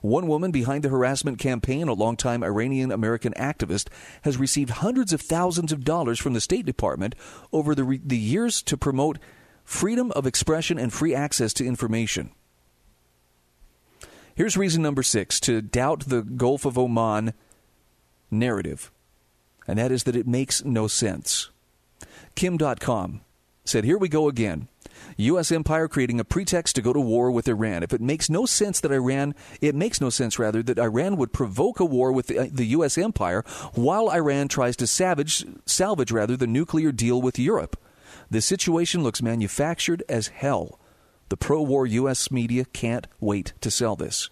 One 0.00 0.26
woman 0.26 0.50
behind 0.50 0.82
the 0.82 0.88
harassment 0.88 1.38
campaign, 1.38 1.88
a 1.88 1.92
longtime 1.92 2.42
Iranian 2.42 2.90
American 2.90 3.32
activist, 3.34 3.88
has 4.22 4.36
received 4.36 4.70
hundreds 4.70 5.12
of 5.12 5.20
thousands 5.20 5.72
of 5.72 5.84
dollars 5.84 6.18
from 6.18 6.32
the 6.32 6.40
State 6.40 6.66
Department 6.66 7.14
over 7.52 7.74
the, 7.74 7.84
re- 7.84 8.00
the 8.04 8.18
years 8.18 8.62
to 8.62 8.76
promote 8.76 9.18
freedom 9.64 10.10
of 10.12 10.26
expression 10.26 10.78
and 10.78 10.92
free 10.92 11.14
access 11.14 11.52
to 11.54 11.66
information. 11.66 12.30
Here's 14.34 14.56
reason 14.56 14.82
number 14.82 15.02
six 15.02 15.38
to 15.40 15.60
doubt 15.60 16.08
the 16.08 16.22
Gulf 16.22 16.64
of 16.64 16.78
Oman 16.78 17.34
narrative 18.30 18.90
and 19.66 19.78
that 19.78 19.92
is 19.92 20.04
that 20.04 20.16
it 20.16 20.26
makes 20.26 20.64
no 20.64 20.86
sense. 20.86 21.50
Kim 22.34 22.58
Dotcom 22.58 23.20
said, 23.64 23.84
Here 23.84 23.98
we 23.98 24.08
go 24.08 24.28
again. 24.28 24.68
U.S. 25.16 25.52
empire 25.52 25.88
creating 25.88 26.20
a 26.20 26.24
pretext 26.24 26.76
to 26.76 26.82
go 26.82 26.92
to 26.92 27.00
war 27.00 27.30
with 27.30 27.48
Iran. 27.48 27.82
If 27.82 27.92
it 27.92 28.00
makes 28.00 28.30
no 28.30 28.46
sense 28.46 28.80
that 28.80 28.92
Iran, 28.92 29.34
it 29.60 29.74
makes 29.74 30.00
no 30.00 30.10
sense 30.10 30.38
rather 30.38 30.62
that 30.62 30.78
Iran 30.78 31.16
would 31.16 31.32
provoke 31.32 31.80
a 31.80 31.84
war 31.84 32.12
with 32.12 32.28
the, 32.28 32.38
uh, 32.38 32.46
the 32.50 32.66
U.S. 32.66 32.98
empire 32.98 33.44
while 33.74 34.10
Iran 34.10 34.48
tries 34.48 34.76
to 34.76 34.86
savage, 34.86 35.44
salvage 35.66 36.12
rather 36.12 36.36
the 36.36 36.46
nuclear 36.46 36.92
deal 36.92 37.20
with 37.20 37.38
Europe. 37.38 37.78
The 38.30 38.40
situation 38.40 39.02
looks 39.02 39.22
manufactured 39.22 40.02
as 40.08 40.28
hell. 40.28 40.78
The 41.28 41.36
pro-war 41.36 41.86
U.S. 41.86 42.30
media 42.30 42.64
can't 42.64 43.06
wait 43.20 43.52
to 43.60 43.70
sell 43.70 43.96
this. 43.96 44.28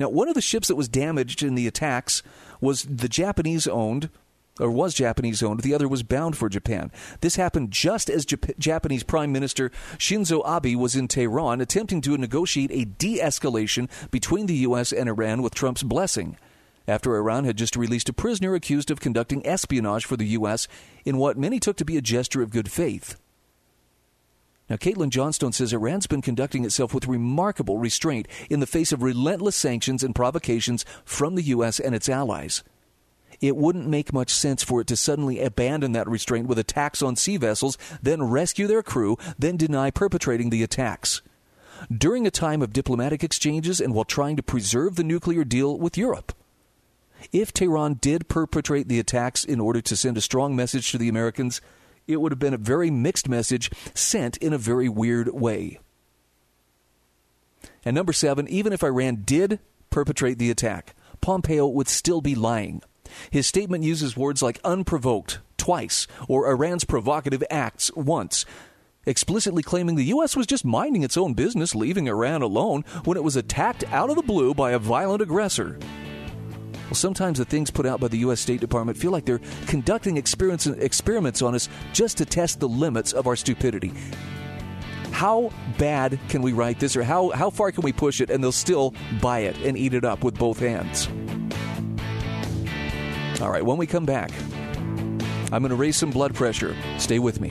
Now, 0.00 0.08
one 0.08 0.28
of 0.28 0.34
the 0.34 0.40
ships 0.40 0.68
that 0.68 0.76
was 0.76 0.88
damaged 0.88 1.42
in 1.42 1.54
the 1.54 1.66
attacks 1.66 2.22
was 2.60 2.82
the 2.84 3.08
Japanese-owned 3.08 4.10
or 4.58 4.70
was 4.70 4.94
Japanese 4.94 5.42
owned. 5.42 5.60
The 5.60 5.74
other 5.74 5.88
was 5.88 6.02
bound 6.02 6.36
for 6.36 6.48
Japan. 6.48 6.90
This 7.20 7.36
happened 7.36 7.70
just 7.70 8.10
as 8.10 8.26
Jap- 8.26 8.58
Japanese 8.58 9.02
Prime 9.02 9.32
Minister 9.32 9.70
Shinzo 9.98 10.42
Abe 10.46 10.78
was 10.78 10.96
in 10.96 11.08
Tehran 11.08 11.60
attempting 11.60 12.00
to 12.02 12.16
negotiate 12.16 12.70
a 12.72 12.84
de 12.84 13.18
escalation 13.18 13.88
between 14.10 14.46
the 14.46 14.56
U.S. 14.56 14.92
and 14.92 15.08
Iran 15.08 15.42
with 15.42 15.54
Trump's 15.54 15.82
blessing. 15.82 16.36
After 16.86 17.16
Iran 17.16 17.44
had 17.44 17.58
just 17.58 17.76
released 17.76 18.08
a 18.08 18.14
prisoner 18.14 18.54
accused 18.54 18.90
of 18.90 19.00
conducting 19.00 19.46
espionage 19.46 20.06
for 20.06 20.16
the 20.16 20.28
U.S. 20.28 20.68
in 21.04 21.18
what 21.18 21.36
many 21.36 21.60
took 21.60 21.76
to 21.76 21.84
be 21.84 21.98
a 21.98 22.02
gesture 22.02 22.42
of 22.42 22.50
good 22.50 22.70
faith. 22.70 23.20
Now, 24.70 24.76
Caitlin 24.76 25.10
Johnstone 25.10 25.52
says 25.52 25.72
Iran's 25.72 26.06
been 26.06 26.20
conducting 26.20 26.64
itself 26.64 26.92
with 26.92 27.06
remarkable 27.06 27.78
restraint 27.78 28.28
in 28.50 28.60
the 28.60 28.66
face 28.66 28.92
of 28.92 29.02
relentless 29.02 29.56
sanctions 29.56 30.02
and 30.02 30.14
provocations 30.14 30.84
from 31.04 31.36
the 31.36 31.42
U.S. 31.44 31.80
and 31.80 31.94
its 31.94 32.08
allies. 32.08 32.62
It 33.40 33.56
wouldn't 33.56 33.86
make 33.86 34.12
much 34.12 34.30
sense 34.30 34.62
for 34.62 34.80
it 34.80 34.86
to 34.88 34.96
suddenly 34.96 35.40
abandon 35.40 35.92
that 35.92 36.08
restraint 36.08 36.48
with 36.48 36.58
attacks 36.58 37.02
on 37.02 37.16
sea 37.16 37.36
vessels, 37.36 37.78
then 38.02 38.22
rescue 38.22 38.66
their 38.66 38.82
crew, 38.82 39.16
then 39.38 39.56
deny 39.56 39.90
perpetrating 39.90 40.50
the 40.50 40.62
attacks. 40.62 41.22
During 41.96 42.26
a 42.26 42.30
time 42.30 42.62
of 42.62 42.72
diplomatic 42.72 43.22
exchanges 43.22 43.80
and 43.80 43.94
while 43.94 44.04
trying 44.04 44.36
to 44.36 44.42
preserve 44.42 44.96
the 44.96 45.04
nuclear 45.04 45.44
deal 45.44 45.78
with 45.78 45.96
Europe. 45.96 46.32
If 47.32 47.52
Tehran 47.52 47.94
did 47.94 48.28
perpetrate 48.28 48.88
the 48.88 48.98
attacks 48.98 49.44
in 49.44 49.60
order 49.60 49.80
to 49.82 49.96
send 49.96 50.16
a 50.16 50.22
strong 50.22 50.56
message 50.56 50.90
to 50.90 50.98
the 50.98 51.08
Americans, 51.08 51.60
it 52.06 52.20
would 52.20 52.32
have 52.32 52.38
been 52.38 52.54
a 52.54 52.58
very 52.58 52.90
mixed 52.90 53.28
message 53.28 53.70
sent 53.94 54.36
in 54.38 54.52
a 54.52 54.58
very 54.58 54.88
weird 54.88 55.28
way. 55.28 55.78
And 57.84 57.94
number 57.94 58.12
seven, 58.12 58.48
even 58.48 58.72
if 58.72 58.82
Iran 58.82 59.22
did 59.24 59.60
perpetrate 59.90 60.38
the 60.38 60.50
attack, 60.50 60.94
Pompeo 61.20 61.66
would 61.66 61.88
still 61.88 62.20
be 62.20 62.34
lying. 62.34 62.82
His 63.30 63.46
statement 63.46 63.84
uses 63.84 64.16
words 64.16 64.42
like 64.42 64.60
unprovoked 64.64 65.40
twice 65.56 66.06
or 66.28 66.50
Iran's 66.50 66.84
provocative 66.84 67.44
acts 67.50 67.90
once, 67.94 68.44
explicitly 69.06 69.62
claiming 69.62 69.96
the 69.96 70.04
U.S. 70.04 70.36
was 70.36 70.46
just 70.46 70.64
minding 70.64 71.02
its 71.02 71.16
own 71.16 71.34
business, 71.34 71.74
leaving 71.74 72.08
Iran 72.08 72.42
alone 72.42 72.84
when 73.04 73.16
it 73.16 73.24
was 73.24 73.36
attacked 73.36 73.84
out 73.92 74.10
of 74.10 74.16
the 74.16 74.22
blue 74.22 74.54
by 74.54 74.72
a 74.72 74.78
violent 74.78 75.22
aggressor. 75.22 75.78
Well, 76.88 76.94
sometimes 76.94 77.38
the 77.38 77.44
things 77.44 77.70
put 77.70 77.84
out 77.84 78.00
by 78.00 78.08
the 78.08 78.18
U.S. 78.18 78.40
State 78.40 78.60
Department 78.60 78.96
feel 78.96 79.10
like 79.10 79.26
they're 79.26 79.42
conducting 79.66 80.16
experiments 80.16 81.42
on 81.42 81.54
us 81.54 81.68
just 81.92 82.16
to 82.16 82.24
test 82.24 82.60
the 82.60 82.68
limits 82.68 83.12
of 83.12 83.26
our 83.26 83.36
stupidity. 83.36 83.92
How 85.10 85.50
bad 85.76 86.18
can 86.28 86.40
we 86.40 86.52
write 86.52 86.80
this, 86.80 86.96
or 86.96 87.02
how, 87.02 87.28
how 87.30 87.50
far 87.50 87.72
can 87.72 87.82
we 87.82 87.92
push 87.92 88.22
it, 88.22 88.30
and 88.30 88.42
they'll 88.42 88.52
still 88.52 88.94
buy 89.20 89.40
it 89.40 89.58
and 89.58 89.76
eat 89.76 89.92
it 89.92 90.04
up 90.04 90.24
with 90.24 90.38
both 90.38 90.60
hands? 90.60 91.08
All 93.40 93.50
right, 93.50 93.64
when 93.64 93.76
we 93.78 93.86
come 93.86 94.04
back, 94.04 94.32
I'm 95.52 95.62
going 95.62 95.70
to 95.70 95.76
raise 95.76 95.96
some 95.96 96.10
blood 96.10 96.34
pressure. 96.34 96.74
Stay 96.98 97.18
with 97.18 97.40
me. 97.40 97.50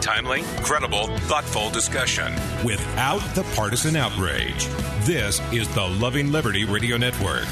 Timely, 0.00 0.42
credible, 0.62 1.06
thoughtful 1.18 1.70
discussion 1.70 2.32
without 2.64 3.20
the 3.36 3.44
partisan 3.54 3.94
outrage. 3.94 4.66
This 5.02 5.40
is 5.52 5.72
the 5.74 5.86
Loving 5.86 6.32
Liberty 6.32 6.64
Radio 6.64 6.96
Network. 6.96 7.46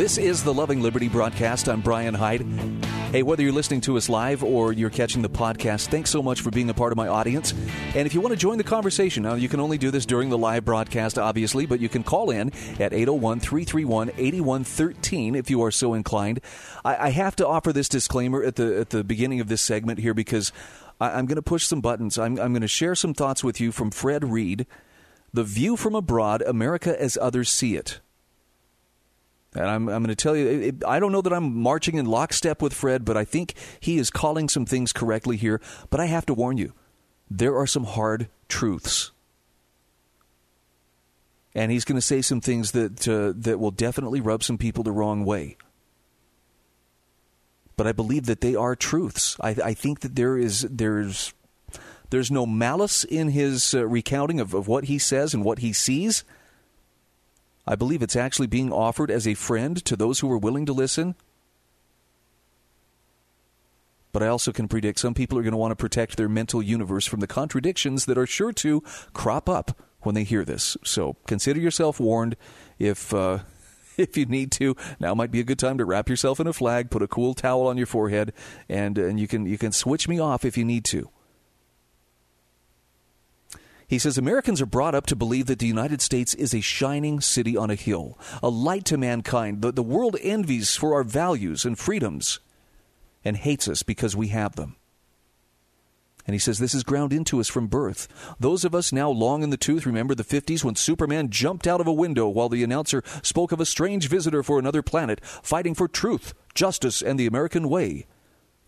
This 0.00 0.16
is 0.16 0.42
the 0.42 0.54
Loving 0.54 0.80
Liberty 0.80 1.10
broadcast. 1.10 1.68
I'm 1.68 1.82
Brian 1.82 2.14
Hyde. 2.14 2.40
Hey, 3.12 3.22
whether 3.22 3.42
you're 3.42 3.52
listening 3.52 3.82
to 3.82 3.98
us 3.98 4.08
live 4.08 4.42
or 4.42 4.72
you're 4.72 4.88
catching 4.88 5.20
the 5.20 5.28
podcast, 5.28 5.88
thanks 5.88 6.08
so 6.08 6.22
much 6.22 6.40
for 6.40 6.50
being 6.50 6.70
a 6.70 6.74
part 6.74 6.90
of 6.90 6.96
my 6.96 7.06
audience. 7.06 7.52
And 7.94 8.06
if 8.06 8.14
you 8.14 8.22
want 8.22 8.32
to 8.32 8.38
join 8.38 8.56
the 8.56 8.64
conversation, 8.64 9.24
now 9.24 9.34
you 9.34 9.46
can 9.46 9.60
only 9.60 9.76
do 9.76 9.90
this 9.90 10.06
during 10.06 10.30
the 10.30 10.38
live 10.38 10.64
broadcast, 10.64 11.18
obviously, 11.18 11.66
but 11.66 11.80
you 11.80 11.90
can 11.90 12.02
call 12.02 12.30
in 12.30 12.50
at 12.80 12.94
801 12.94 13.40
331 13.40 14.12
8113 14.16 15.34
if 15.34 15.50
you 15.50 15.62
are 15.62 15.70
so 15.70 15.92
inclined. 15.92 16.40
I, 16.82 17.08
I, 17.08 17.10
have 17.10 17.36
to 17.36 17.46
offer 17.46 17.70
this 17.70 17.90
disclaimer 17.90 18.42
at 18.42 18.56
the, 18.56 18.80
at 18.80 18.88
the 18.88 19.04
beginning 19.04 19.40
of 19.40 19.48
this 19.48 19.60
segment 19.60 19.98
here 19.98 20.14
because 20.14 20.50
I, 20.98 21.18
am 21.18 21.26
going 21.26 21.36
to 21.36 21.42
push 21.42 21.66
some 21.66 21.82
buttons. 21.82 22.16
I'm, 22.16 22.40
I'm 22.40 22.54
going 22.54 22.62
to 22.62 22.68
share 22.68 22.94
some 22.94 23.12
thoughts 23.12 23.44
with 23.44 23.60
you 23.60 23.70
from 23.70 23.90
Fred 23.90 24.24
Reed, 24.24 24.66
The 25.34 25.44
View 25.44 25.76
from 25.76 25.94
Abroad 25.94 26.40
America 26.40 26.98
as 26.98 27.18
Others 27.20 27.50
See 27.50 27.76
It. 27.76 28.00
And 29.54 29.64
I'm, 29.64 29.88
I'm 29.88 30.02
going 30.02 30.14
to 30.14 30.14
tell 30.14 30.36
you, 30.36 30.46
it, 30.46 30.84
I 30.86 31.00
don't 31.00 31.10
know 31.10 31.22
that 31.22 31.32
I'm 31.32 31.56
marching 31.56 31.96
in 31.96 32.06
lockstep 32.06 32.62
with 32.62 32.72
Fred, 32.72 33.04
but 33.04 33.16
I 33.16 33.24
think 33.24 33.54
he 33.80 33.98
is 33.98 34.10
calling 34.10 34.48
some 34.48 34.64
things 34.64 34.92
correctly 34.92 35.36
here. 35.36 35.60
But 35.90 35.98
I 36.00 36.06
have 36.06 36.26
to 36.26 36.34
warn 36.34 36.56
you, 36.56 36.72
there 37.28 37.56
are 37.56 37.66
some 37.66 37.84
hard 37.84 38.28
truths. 38.48 39.10
And 41.52 41.72
he's 41.72 41.84
going 41.84 41.96
to 41.96 42.02
say 42.02 42.22
some 42.22 42.40
things 42.40 42.72
that, 42.72 43.08
uh, 43.08 43.32
that 43.36 43.58
will 43.58 43.72
definitely 43.72 44.20
rub 44.20 44.44
some 44.44 44.56
people 44.56 44.84
the 44.84 44.92
wrong 44.92 45.24
way. 45.24 45.56
But 47.76 47.88
I 47.88 47.92
believe 47.92 48.26
that 48.26 48.40
they 48.40 48.54
are 48.54 48.76
truths. 48.76 49.36
I, 49.40 49.56
I 49.64 49.74
think 49.74 50.00
that 50.00 50.14
there 50.14 50.36
is 50.36 50.66
there's 50.70 51.32
there's 52.10 52.30
no 52.30 52.44
malice 52.44 53.04
in 53.04 53.28
his 53.28 53.74
uh, 53.74 53.86
recounting 53.86 54.38
of, 54.38 54.52
of 54.52 54.68
what 54.68 54.84
he 54.84 54.98
says 54.98 55.32
and 55.32 55.44
what 55.44 55.60
he 55.60 55.72
sees. 55.72 56.22
I 57.66 57.76
believe 57.76 58.02
it's 58.02 58.16
actually 58.16 58.46
being 58.46 58.72
offered 58.72 59.10
as 59.10 59.26
a 59.26 59.34
friend 59.34 59.82
to 59.84 59.96
those 59.96 60.20
who 60.20 60.30
are 60.32 60.38
willing 60.38 60.66
to 60.66 60.72
listen. 60.72 61.14
But 64.12 64.22
I 64.22 64.26
also 64.26 64.52
can 64.52 64.66
predict 64.66 64.98
some 64.98 65.14
people 65.14 65.38
are 65.38 65.42
going 65.42 65.52
to 65.52 65.58
want 65.58 65.70
to 65.70 65.76
protect 65.76 66.16
their 66.16 66.28
mental 66.28 66.62
universe 66.62 67.06
from 67.06 67.20
the 67.20 67.26
contradictions 67.26 68.06
that 68.06 68.18
are 68.18 68.26
sure 68.26 68.52
to 68.54 68.82
crop 69.12 69.48
up 69.48 69.78
when 70.00 70.14
they 70.14 70.24
hear 70.24 70.44
this. 70.44 70.76
So 70.84 71.16
consider 71.26 71.60
yourself 71.60 72.00
warned. 72.00 72.36
If 72.78 73.14
uh, 73.14 73.40
if 73.96 74.16
you 74.16 74.26
need 74.26 74.50
to, 74.52 74.76
now 74.98 75.14
might 75.14 75.30
be 75.30 75.40
a 75.40 75.44
good 75.44 75.58
time 75.58 75.78
to 75.78 75.84
wrap 75.84 76.08
yourself 76.08 76.40
in 76.40 76.46
a 76.46 76.52
flag, 76.52 76.90
put 76.90 77.02
a 77.02 77.08
cool 77.08 77.34
towel 77.34 77.66
on 77.66 77.76
your 77.76 77.86
forehead, 77.86 78.32
and 78.68 78.98
and 78.98 79.20
you 79.20 79.28
can 79.28 79.46
you 79.46 79.58
can 79.58 79.72
switch 79.72 80.08
me 80.08 80.18
off 80.18 80.44
if 80.44 80.56
you 80.56 80.64
need 80.64 80.84
to. 80.86 81.08
He 83.90 83.98
says 83.98 84.16
Americans 84.16 84.62
are 84.62 84.66
brought 84.66 84.94
up 84.94 85.06
to 85.06 85.16
believe 85.16 85.46
that 85.46 85.58
the 85.58 85.66
United 85.66 86.00
States 86.00 86.32
is 86.34 86.54
a 86.54 86.60
shining 86.60 87.20
city 87.20 87.56
on 87.56 87.72
a 87.72 87.74
hill, 87.74 88.16
a 88.40 88.48
light 88.48 88.84
to 88.84 88.96
mankind. 88.96 89.62
that 89.62 89.74
the 89.74 89.82
world 89.82 90.16
envies 90.22 90.76
for 90.76 90.94
our 90.94 91.02
values 91.02 91.64
and 91.64 91.76
freedoms 91.76 92.38
and 93.24 93.36
hates 93.36 93.66
us 93.66 93.82
because 93.82 94.14
we 94.14 94.28
have 94.28 94.54
them. 94.54 94.76
And 96.24 96.36
he 96.36 96.38
says 96.38 96.60
this 96.60 96.72
is 96.72 96.84
ground 96.84 97.12
into 97.12 97.40
us 97.40 97.48
from 97.48 97.66
birth. 97.66 98.06
Those 98.38 98.64
of 98.64 98.76
us 98.76 98.92
now 98.92 99.10
long 99.10 99.42
in 99.42 99.50
the 99.50 99.56
tooth 99.56 99.84
remember 99.84 100.14
the 100.14 100.22
50s 100.22 100.62
when 100.62 100.76
Superman 100.76 101.28
jumped 101.28 101.66
out 101.66 101.80
of 101.80 101.88
a 101.88 101.92
window 101.92 102.28
while 102.28 102.48
the 102.48 102.62
announcer 102.62 103.02
spoke 103.24 103.50
of 103.50 103.58
a 103.58 103.66
strange 103.66 104.08
visitor 104.08 104.44
for 104.44 104.60
another 104.60 104.82
planet 104.82 105.20
fighting 105.24 105.74
for 105.74 105.88
truth, 105.88 106.32
justice, 106.54 107.02
and 107.02 107.18
the 107.18 107.26
American 107.26 107.68
way, 107.68 108.06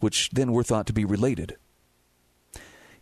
which 0.01 0.31
then 0.31 0.51
were 0.51 0.65
thought 0.65 0.89
to 0.89 0.93
be 0.93 1.05
related. 1.05 1.59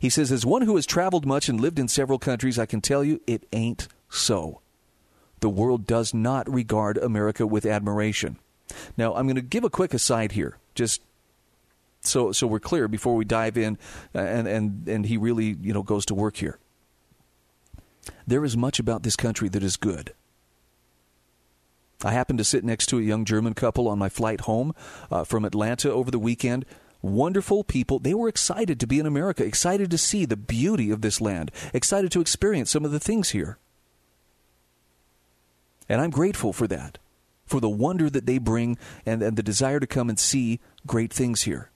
He 0.00 0.08
says, 0.08 0.32
As 0.32 0.46
one 0.46 0.62
who 0.62 0.76
has 0.76 0.86
traveled 0.86 1.26
much 1.26 1.48
and 1.48 1.60
lived 1.60 1.78
in 1.78 1.86
several 1.86 2.18
countries, 2.18 2.58
I 2.58 2.64
can 2.64 2.80
tell 2.80 3.04
you 3.04 3.20
it 3.26 3.46
ain't 3.52 3.86
so. 4.08 4.62
The 5.40 5.50
world 5.50 5.86
does 5.86 6.14
not 6.14 6.52
regard 6.52 6.96
America 6.96 7.46
with 7.46 7.66
admiration. 7.66 8.38
Now, 8.96 9.14
I'm 9.14 9.26
going 9.26 9.36
to 9.36 9.42
give 9.42 9.62
a 9.62 9.70
quick 9.70 9.92
aside 9.92 10.32
here, 10.32 10.56
just 10.74 11.02
so 12.00 12.32
so 12.32 12.46
we're 12.46 12.60
clear 12.60 12.88
before 12.88 13.14
we 13.14 13.26
dive 13.26 13.58
in, 13.58 13.76
uh, 14.14 14.20
and 14.20 14.48
and 14.48 14.88
and 14.88 15.06
he 15.06 15.18
really 15.18 15.56
you 15.60 15.74
know 15.74 15.82
goes 15.82 16.06
to 16.06 16.14
work 16.14 16.36
here. 16.36 16.58
There 18.26 18.44
is 18.44 18.56
much 18.56 18.78
about 18.78 19.02
this 19.02 19.16
country 19.16 19.50
that 19.50 19.62
is 19.62 19.76
good. 19.76 20.14
I 22.02 22.12
happened 22.12 22.38
to 22.38 22.44
sit 22.44 22.64
next 22.64 22.86
to 22.86 22.98
a 22.98 23.02
young 23.02 23.26
German 23.26 23.52
couple 23.52 23.86
on 23.86 23.98
my 23.98 24.08
flight 24.08 24.42
home 24.42 24.74
uh, 25.10 25.24
from 25.24 25.44
Atlanta 25.44 25.92
over 25.92 26.10
the 26.10 26.18
weekend 26.18 26.64
wonderful 27.02 27.64
people. 27.64 27.98
They 27.98 28.14
were 28.14 28.28
excited 28.28 28.80
to 28.80 28.86
be 28.86 28.98
in 28.98 29.06
America, 29.06 29.44
excited 29.44 29.90
to 29.90 29.98
see 29.98 30.24
the 30.24 30.36
beauty 30.36 30.90
of 30.90 31.00
this 31.00 31.20
land, 31.20 31.50
excited 31.72 32.12
to 32.12 32.20
experience 32.20 32.70
some 32.70 32.84
of 32.84 32.92
the 32.92 33.00
things 33.00 33.30
here. 33.30 33.58
And 35.88 36.00
I'm 36.00 36.10
grateful 36.10 36.52
for 36.52 36.66
that, 36.68 36.98
for 37.46 37.60
the 37.60 37.68
wonder 37.68 38.08
that 38.10 38.26
they 38.26 38.38
bring 38.38 38.78
and, 39.04 39.22
and 39.22 39.36
the 39.36 39.42
desire 39.42 39.80
to 39.80 39.86
come 39.86 40.08
and 40.08 40.18
see 40.18 40.60
great 40.86 41.12
things 41.12 41.42
here. 41.42 41.70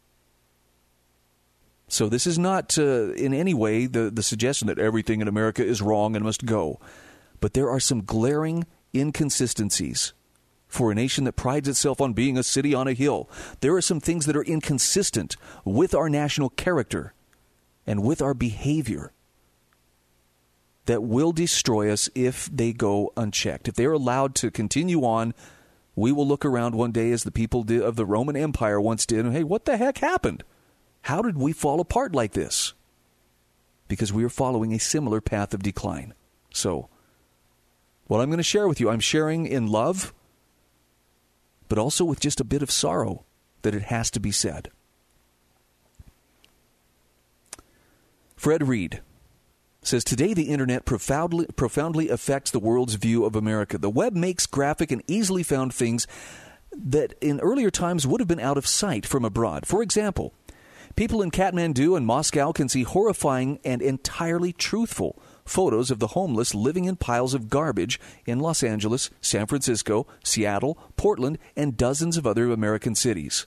So 1.89 2.09
this 2.09 2.27
is 2.27 2.39
not 2.39 2.79
uh, 2.79 3.13
in 3.13 3.35
any 3.35 3.55
way 3.55 3.87
the, 3.87 4.11
the 4.11 4.23
suggestion 4.23 4.69
that 4.69 4.79
everything 4.79 5.21
in 5.21 5.29
America 5.29 5.65
is 5.65 5.83
wrong 5.83 6.17
and 6.17 6.25
must 6.25 6.47
go. 6.47 6.81
But 7.41 7.55
there 7.55 7.69
are 7.69 7.81
some 7.81 8.05
glaring 8.05 8.67
inconsistencies 8.95 10.13
for 10.75 10.91
a 10.91 10.95
nation 10.95 11.25
that 11.25 11.37
prides 11.37 11.69
itself 11.69 12.01
on 12.01 12.13
being 12.13 12.37
a 12.37 12.43
city 12.43 12.75
on 12.75 12.89
a 12.89 12.93
hill. 12.93 13.29
There 13.61 13.75
are 13.75 13.81
some 13.81 14.01
things 14.01 14.27
that 14.27 14.37
are 14.37 14.43
inconsistent 14.43 15.37
with 15.65 15.95
our 15.95 16.09
national 16.09 16.51
character 16.51 17.15
and 17.87 18.03
with 18.03 18.21
our 18.21 18.35
behavior 18.35 19.13
that 20.87 21.03
will 21.03 21.33
destroy 21.33 21.91
us 21.91 22.11
if 22.15 22.51
they 22.53 22.73
go 22.73 23.13
unchecked. 23.17 23.69
If 23.69 23.75
they're 23.75 23.93
allowed 23.93 24.35
to 24.37 24.51
continue 24.51 25.05
on, 25.05 25.33
we 25.97 26.13
will 26.13 26.27
look 26.27 26.45
around 26.45 26.75
one 26.75 26.93
day 26.93 27.13
as 27.13 27.25
the 27.25 27.31
people 27.31 27.65
of 27.83 27.97
the 27.97 28.05
Roman 28.05 28.37
Empire 28.37 28.81
once 28.81 29.07
did, 29.07 29.25
and 29.25 29.35
hey, 29.35 29.45
what 29.45 29.65
the 29.65 29.77
heck 29.77 29.99
happened? 29.99 30.43
How 31.03 31.23
did 31.23 31.39
we 31.39 31.53
fall 31.53 31.81
apart 31.81 32.15
like 32.15 32.33
this? 32.33 32.75
Because 33.87 34.13
we 34.13 34.25
are 34.25 34.31
following 34.31 34.73
a 34.73 34.79
similar 34.79 35.21
path 35.21 35.55
of 35.55 35.63
decline. 35.63 36.15
So, 36.53 36.89
what 38.07 38.21
I'm 38.21 38.29
going 38.29 38.39
to 38.39 38.43
share 38.43 38.67
with 38.67 38.81
you, 38.81 38.91
I'm 38.91 39.01
sharing 39.01 39.47
in 39.47 39.69
love 39.69 40.13
but 41.75 41.81
also 41.81 42.05
with 42.05 42.21
just 42.21 42.39
a 42.39 42.45
bit 42.45 42.63
of 42.63 42.71
sorrow 42.71 43.25
that 43.63 43.75
it 43.75 43.83
has 43.83 44.09
to 44.09 44.21
be 44.21 44.31
said. 44.31 44.71
Fred 48.37 48.69
Reed, 48.69 49.01
says 49.83 50.05
today 50.05 50.35
the 50.35 50.51
internet 50.51 50.85
profoundly, 50.85 51.47
profoundly 51.57 52.11
affects 52.11 52.53
the 52.53 52.61
world's 52.61 52.95
view 52.95 53.25
of 53.25 53.35
America. 53.35 53.77
The 53.77 53.91
web 53.91 54.15
makes 54.15 54.47
graphic 54.47 54.93
and 54.93 55.03
easily 55.09 55.43
found 55.43 55.75
things 55.75 56.07
that 56.71 57.15
in 57.21 57.41
earlier 57.41 57.73
times 57.73 58.07
would 58.07 58.21
have 58.21 58.29
been 58.29 58.39
out 58.39 58.57
of 58.57 58.69
sight 58.69 59.05
from 59.05 59.25
abroad. 59.25 59.67
For 59.67 59.83
example, 59.83 60.33
people 60.95 61.23
in 61.23 61.33
Kathmandu 61.33 61.97
and 61.97 62.07
Moscow 62.07 62.53
can 62.53 62.69
see 62.69 62.85
horrifying 62.85 63.59
and 63.65 63.83
entirely 63.83 64.53
truthful 64.53 65.21
photos 65.45 65.91
of 65.91 65.99
the 65.99 66.09
homeless 66.09 66.55
living 66.55 66.85
in 66.85 66.97
piles 66.97 67.35
of 67.35 67.49
garbage 67.49 68.01
in 68.27 68.41
Los 68.41 68.63
Angeles, 68.63 69.11
San 69.21 69.47
Francisco, 69.47 70.07
Seattle, 70.23 70.79
Portland, 70.97 71.39
and 71.57 71.77
dozens 71.77 72.17
of 72.17 72.27
other 72.27 72.51
American 72.51 72.95
cities. 72.95 73.47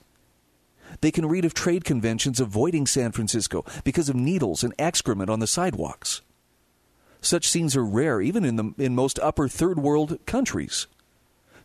They 1.01 1.11
can 1.11 1.25
read 1.25 1.45
of 1.45 1.53
trade 1.53 1.83
conventions 1.83 2.39
avoiding 2.39 2.87
San 2.87 3.11
Francisco 3.11 3.65
because 3.83 4.09
of 4.09 4.15
needles 4.15 4.63
and 4.63 4.73
excrement 4.79 5.29
on 5.29 5.39
the 5.39 5.47
sidewalks. 5.47 6.21
Such 7.21 7.47
scenes 7.47 7.75
are 7.75 7.85
rare 7.85 8.21
even 8.21 8.45
in, 8.45 8.55
the, 8.55 8.73
in 8.77 8.95
most 8.95 9.19
upper 9.19 9.47
third 9.47 9.79
world 9.79 10.19
countries. 10.25 10.87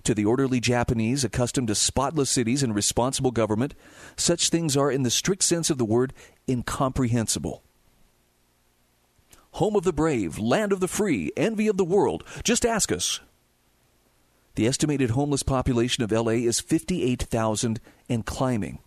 To 0.05 0.15
the 0.15 0.25
orderly 0.25 0.59
Japanese 0.59 1.23
accustomed 1.23 1.69
to 1.69 1.77
spotless 1.77 2.31
cities 2.31 2.63
and 2.63 2.75
responsible 2.75 3.31
government, 3.31 3.75
such 4.17 4.49
things 4.49 4.77
are, 4.77 4.91
in 4.91 5.05
the 5.05 5.11
strict 5.11 5.45
sense 5.45 5.71
of 5.71 5.79
the 5.79 5.85
word, 5.85 6.13
incomprehensible. 6.49 7.63
Home 9.53 9.77
of 9.77 9.85
the 9.85 9.93
brave, 9.93 10.39
land 10.39 10.73
of 10.73 10.81
the 10.81 10.89
free, 10.89 11.31
envy 11.37 11.69
of 11.69 11.77
the 11.77 11.85
world. 11.85 12.25
Just 12.43 12.65
ask 12.65 12.91
us. 12.91 13.21
The 14.55 14.67
estimated 14.67 15.11
homeless 15.11 15.43
population 15.43 16.03
of 16.05 16.13
LA 16.13 16.33
is 16.33 16.61
58,000 16.61 17.81
and 18.09 18.27
climbing. 18.27 18.79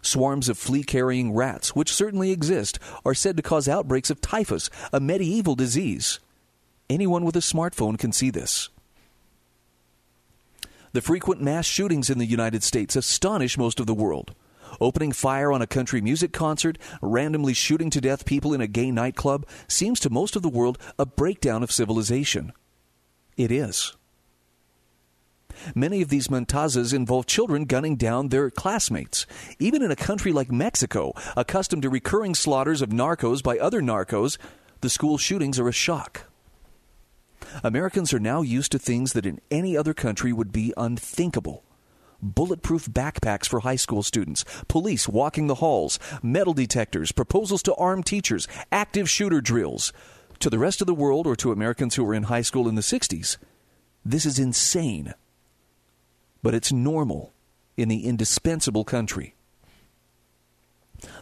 Swarms 0.00 0.48
of 0.48 0.58
flea 0.58 0.84
carrying 0.84 1.32
rats, 1.32 1.74
which 1.74 1.92
certainly 1.92 2.30
exist, 2.30 2.78
are 3.04 3.14
said 3.14 3.36
to 3.36 3.42
cause 3.42 3.68
outbreaks 3.68 4.10
of 4.10 4.20
typhus, 4.20 4.70
a 4.92 5.00
medieval 5.00 5.54
disease. 5.54 6.20
Anyone 6.88 7.24
with 7.24 7.36
a 7.36 7.40
smartphone 7.40 7.98
can 7.98 8.12
see 8.12 8.30
this. 8.30 8.68
The 10.92 11.00
frequent 11.00 11.40
mass 11.40 11.66
shootings 11.66 12.10
in 12.10 12.18
the 12.18 12.26
United 12.26 12.62
States 12.62 12.96
astonish 12.96 13.56
most 13.56 13.80
of 13.80 13.86
the 13.86 13.94
world. 13.94 14.34
Opening 14.80 15.12
fire 15.12 15.52
on 15.52 15.62
a 15.62 15.66
country 15.66 16.00
music 16.00 16.32
concert, 16.32 16.78
randomly 17.00 17.54
shooting 17.54 17.90
to 17.90 18.00
death 18.00 18.24
people 18.24 18.54
in 18.54 18.60
a 18.60 18.66
gay 18.66 18.90
nightclub 18.90 19.46
seems 19.68 20.00
to 20.00 20.10
most 20.10 20.36
of 20.36 20.42
the 20.42 20.48
world 20.48 20.78
a 20.98 21.06
breakdown 21.06 21.62
of 21.62 21.72
civilization. 21.72 22.52
It 23.36 23.50
is. 23.50 23.96
Many 25.74 26.02
of 26.02 26.08
these 26.08 26.28
matanzas 26.28 26.92
involve 26.92 27.26
children 27.26 27.66
gunning 27.66 27.96
down 27.96 28.28
their 28.28 28.50
classmates. 28.50 29.26
Even 29.58 29.82
in 29.82 29.90
a 29.90 29.96
country 29.96 30.32
like 30.32 30.50
Mexico, 30.50 31.12
accustomed 31.36 31.82
to 31.82 31.90
recurring 31.90 32.34
slaughters 32.34 32.82
of 32.82 32.88
narcos 32.88 33.42
by 33.42 33.58
other 33.58 33.80
narcos, 33.80 34.38
the 34.80 34.90
school 34.90 35.18
shootings 35.18 35.58
are 35.58 35.68
a 35.68 35.72
shock. 35.72 36.24
Americans 37.62 38.12
are 38.12 38.20
now 38.20 38.42
used 38.42 38.72
to 38.72 38.78
things 38.78 39.12
that 39.12 39.26
in 39.26 39.40
any 39.50 39.76
other 39.76 39.94
country 39.94 40.32
would 40.32 40.52
be 40.52 40.72
unthinkable. 40.76 41.64
Bulletproof 42.22 42.86
backpacks 42.86 43.48
for 43.48 43.60
high 43.60 43.76
school 43.76 44.02
students, 44.02 44.44
police 44.68 45.08
walking 45.08 45.48
the 45.48 45.56
halls, 45.56 45.98
metal 46.22 46.54
detectors, 46.54 47.12
proposals 47.12 47.62
to 47.64 47.74
arm 47.74 48.02
teachers, 48.02 48.46
active 48.70 49.10
shooter 49.10 49.40
drills. 49.40 49.92
To 50.38 50.48
the 50.48 50.58
rest 50.58 50.80
of 50.80 50.86
the 50.86 50.94
world 50.94 51.26
or 51.26 51.36
to 51.36 51.52
Americans 51.52 51.96
who 51.96 52.04
were 52.04 52.14
in 52.14 52.24
high 52.24 52.42
school 52.42 52.68
in 52.68 52.74
the 52.74 52.80
60s, 52.80 53.36
this 54.04 54.26
is 54.26 54.38
insane 54.38 55.14
but 56.42 56.54
it's 56.54 56.72
normal 56.72 57.32
in 57.76 57.88
the 57.88 58.06
indispensable 58.06 58.84
country. 58.84 59.34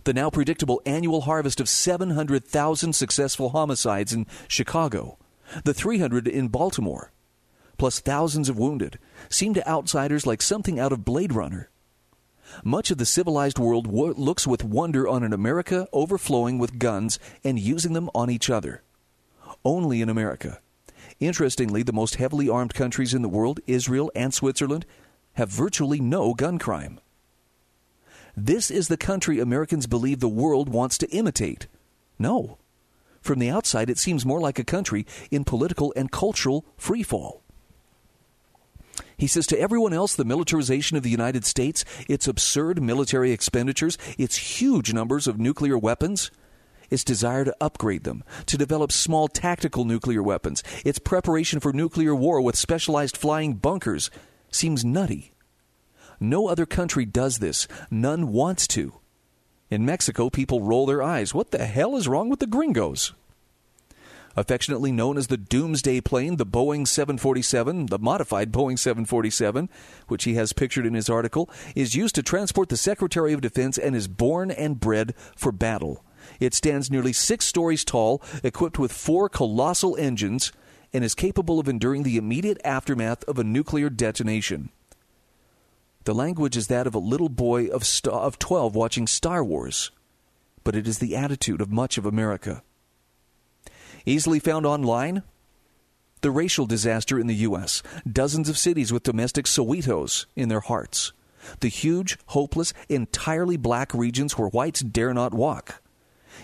The 0.04 0.12
now 0.12 0.30
predictable 0.30 0.82
annual 0.84 1.22
harvest 1.22 1.60
of 1.60 1.68
700,000 1.68 2.94
successful 2.94 3.50
homicides 3.50 4.12
in 4.12 4.26
Chicago, 4.48 5.18
the 5.64 5.74
300 5.74 6.26
in 6.26 6.48
Baltimore, 6.48 7.12
plus 7.80 7.98
thousands 7.98 8.50
of 8.50 8.58
wounded, 8.58 8.98
seem 9.30 9.54
to 9.54 9.66
outsiders 9.66 10.26
like 10.26 10.42
something 10.42 10.78
out 10.78 10.92
of 10.92 11.02
Blade 11.02 11.32
Runner. 11.32 11.70
Much 12.62 12.90
of 12.90 12.98
the 12.98 13.06
civilized 13.06 13.58
world 13.58 13.86
wo- 13.86 14.12
looks 14.18 14.46
with 14.46 14.62
wonder 14.62 15.08
on 15.08 15.22
an 15.22 15.32
America 15.32 15.88
overflowing 15.90 16.58
with 16.58 16.78
guns 16.78 17.18
and 17.42 17.58
using 17.58 17.94
them 17.94 18.10
on 18.14 18.28
each 18.28 18.50
other. 18.50 18.82
Only 19.64 20.02
in 20.02 20.10
America. 20.10 20.60
Interestingly, 21.20 21.82
the 21.82 21.94
most 21.94 22.16
heavily 22.16 22.50
armed 22.50 22.74
countries 22.74 23.14
in 23.14 23.22
the 23.22 23.30
world, 23.30 23.60
Israel 23.66 24.12
and 24.14 24.34
Switzerland, 24.34 24.84
have 25.36 25.48
virtually 25.48 26.00
no 26.00 26.34
gun 26.34 26.58
crime. 26.58 27.00
This 28.36 28.70
is 28.70 28.88
the 28.88 28.98
country 28.98 29.40
Americans 29.40 29.86
believe 29.86 30.20
the 30.20 30.28
world 30.28 30.68
wants 30.68 30.98
to 30.98 31.08
imitate. 31.08 31.66
No. 32.18 32.58
From 33.22 33.38
the 33.38 33.48
outside, 33.48 33.88
it 33.88 33.96
seems 33.96 34.26
more 34.26 34.38
like 34.38 34.58
a 34.58 34.64
country 34.64 35.06
in 35.30 35.44
political 35.44 35.94
and 35.96 36.12
cultural 36.12 36.66
freefall. 36.78 37.40
He 39.20 39.26
says 39.26 39.46
to 39.48 39.60
everyone 39.60 39.92
else, 39.92 40.14
the 40.14 40.24
militarization 40.24 40.96
of 40.96 41.02
the 41.02 41.10
United 41.10 41.44
States, 41.44 41.84
its 42.08 42.26
absurd 42.26 42.82
military 42.82 43.32
expenditures, 43.32 43.98
its 44.16 44.58
huge 44.58 44.94
numbers 44.94 45.26
of 45.26 45.38
nuclear 45.38 45.76
weapons, 45.76 46.30
its 46.88 47.04
desire 47.04 47.44
to 47.44 47.54
upgrade 47.60 48.04
them, 48.04 48.24
to 48.46 48.56
develop 48.56 48.90
small 48.90 49.28
tactical 49.28 49.84
nuclear 49.84 50.22
weapons, 50.22 50.62
its 50.86 50.98
preparation 50.98 51.60
for 51.60 51.70
nuclear 51.70 52.14
war 52.14 52.40
with 52.40 52.56
specialized 52.56 53.14
flying 53.14 53.56
bunkers, 53.56 54.10
seems 54.50 54.86
nutty. 54.86 55.34
No 56.18 56.48
other 56.48 56.64
country 56.64 57.04
does 57.04 57.40
this. 57.40 57.68
None 57.90 58.28
wants 58.28 58.66
to. 58.68 58.94
In 59.68 59.84
Mexico, 59.84 60.30
people 60.30 60.62
roll 60.62 60.86
their 60.86 61.02
eyes. 61.02 61.34
What 61.34 61.50
the 61.50 61.66
hell 61.66 61.94
is 61.96 62.08
wrong 62.08 62.30
with 62.30 62.40
the 62.40 62.46
gringos? 62.46 63.12
Affectionately 64.36 64.92
known 64.92 65.18
as 65.18 65.26
the 65.26 65.36
Doomsday 65.36 66.00
Plane, 66.00 66.36
the 66.36 66.46
Boeing 66.46 66.86
747, 66.86 67.86
the 67.86 67.98
modified 67.98 68.52
Boeing 68.52 68.78
747, 68.78 69.68
which 70.06 70.24
he 70.24 70.34
has 70.34 70.52
pictured 70.52 70.86
in 70.86 70.94
his 70.94 71.10
article, 71.10 71.50
is 71.74 71.96
used 71.96 72.14
to 72.14 72.22
transport 72.22 72.68
the 72.68 72.76
Secretary 72.76 73.32
of 73.32 73.40
Defense 73.40 73.76
and 73.76 73.96
is 73.96 74.06
born 74.06 74.50
and 74.52 74.78
bred 74.78 75.14
for 75.34 75.50
battle. 75.50 76.04
It 76.38 76.54
stands 76.54 76.90
nearly 76.90 77.12
six 77.12 77.44
stories 77.44 77.84
tall, 77.84 78.22
equipped 78.44 78.78
with 78.78 78.92
four 78.92 79.28
colossal 79.28 79.96
engines, 79.96 80.52
and 80.92 81.02
is 81.04 81.14
capable 81.14 81.58
of 81.58 81.68
enduring 81.68 82.04
the 82.04 82.16
immediate 82.16 82.60
aftermath 82.64 83.24
of 83.24 83.38
a 83.38 83.44
nuclear 83.44 83.90
detonation. 83.90 84.70
The 86.04 86.14
language 86.14 86.56
is 86.56 86.68
that 86.68 86.86
of 86.86 86.94
a 86.94 86.98
little 86.98 87.28
boy 87.28 87.66
of, 87.66 87.84
st- 87.84 88.14
of 88.14 88.38
12 88.38 88.74
watching 88.74 89.06
Star 89.06 89.44
Wars, 89.44 89.90
but 90.62 90.76
it 90.76 90.86
is 90.86 90.98
the 90.98 91.16
attitude 91.16 91.60
of 91.60 91.70
much 91.70 91.98
of 91.98 92.06
America. 92.06 92.62
Easily 94.06 94.38
found 94.38 94.66
online? 94.66 95.22
The 96.22 96.30
racial 96.30 96.66
disaster 96.66 97.18
in 97.18 97.26
the 97.26 97.34
U.S., 97.36 97.82
dozens 98.10 98.48
of 98.48 98.58
cities 98.58 98.92
with 98.92 99.02
domestic 99.02 99.46
Sowetos 99.46 100.26
in 100.36 100.48
their 100.48 100.60
hearts, 100.60 101.12
the 101.60 101.68
huge, 101.68 102.18
hopeless, 102.26 102.74
entirely 102.88 103.56
black 103.56 103.94
regions 103.94 104.36
where 104.36 104.48
whites 104.48 104.80
dare 104.80 105.14
not 105.14 105.32
walk. 105.32 105.82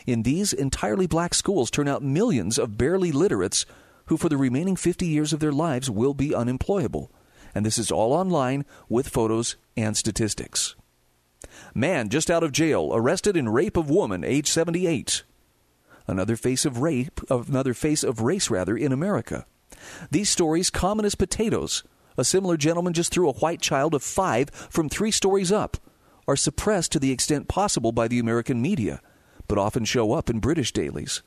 In 0.06 0.22
these 0.22 0.52
entirely 0.52 1.06
black 1.06 1.34
schools 1.34 1.70
turn 1.70 1.88
out 1.88 2.02
millions 2.02 2.58
of 2.58 2.78
barely 2.78 3.12
literates 3.12 3.66
who, 4.06 4.16
for 4.16 4.28
the 4.28 4.36
remaining 4.36 4.76
50 4.76 5.06
years 5.06 5.32
of 5.32 5.40
their 5.40 5.52
lives, 5.52 5.90
will 5.90 6.14
be 6.14 6.34
unemployable. 6.34 7.10
And 7.54 7.64
this 7.64 7.78
is 7.78 7.90
all 7.90 8.12
online 8.12 8.64
with 8.88 9.08
photos 9.08 9.56
and 9.76 9.96
statistics. 9.96 10.74
Man 11.74 12.08
just 12.08 12.30
out 12.30 12.42
of 12.42 12.52
jail, 12.52 12.90
arrested 12.94 13.36
in 13.36 13.48
rape 13.48 13.76
of 13.76 13.90
woman, 13.90 14.24
age 14.24 14.48
78. 14.48 15.22
Another 16.06 16.36
face 16.36 16.64
of 16.64 16.78
rape, 16.78 17.20
another 17.28 17.74
face 17.74 18.04
of 18.04 18.20
race 18.20 18.50
rather, 18.50 18.76
in 18.76 18.92
America. 18.92 19.46
These 20.10 20.30
stories 20.30 20.70
common 20.70 21.04
as 21.04 21.14
potatoes. 21.14 21.82
A 22.16 22.24
similar 22.24 22.56
gentleman 22.56 22.92
just 22.92 23.12
threw 23.12 23.28
a 23.28 23.34
white 23.34 23.60
child 23.60 23.94
of 23.94 24.02
five 24.02 24.50
from 24.50 24.88
three 24.88 25.10
stories 25.10 25.52
up, 25.52 25.76
are 26.28 26.36
suppressed 26.36 26.92
to 26.92 26.98
the 26.98 27.12
extent 27.12 27.48
possible 27.48 27.92
by 27.92 28.08
the 28.08 28.18
American 28.18 28.62
media, 28.62 29.00
but 29.48 29.58
often 29.58 29.84
show 29.84 30.12
up 30.12 30.30
in 30.30 30.40
British 30.40 30.72
dailies. 30.72 31.22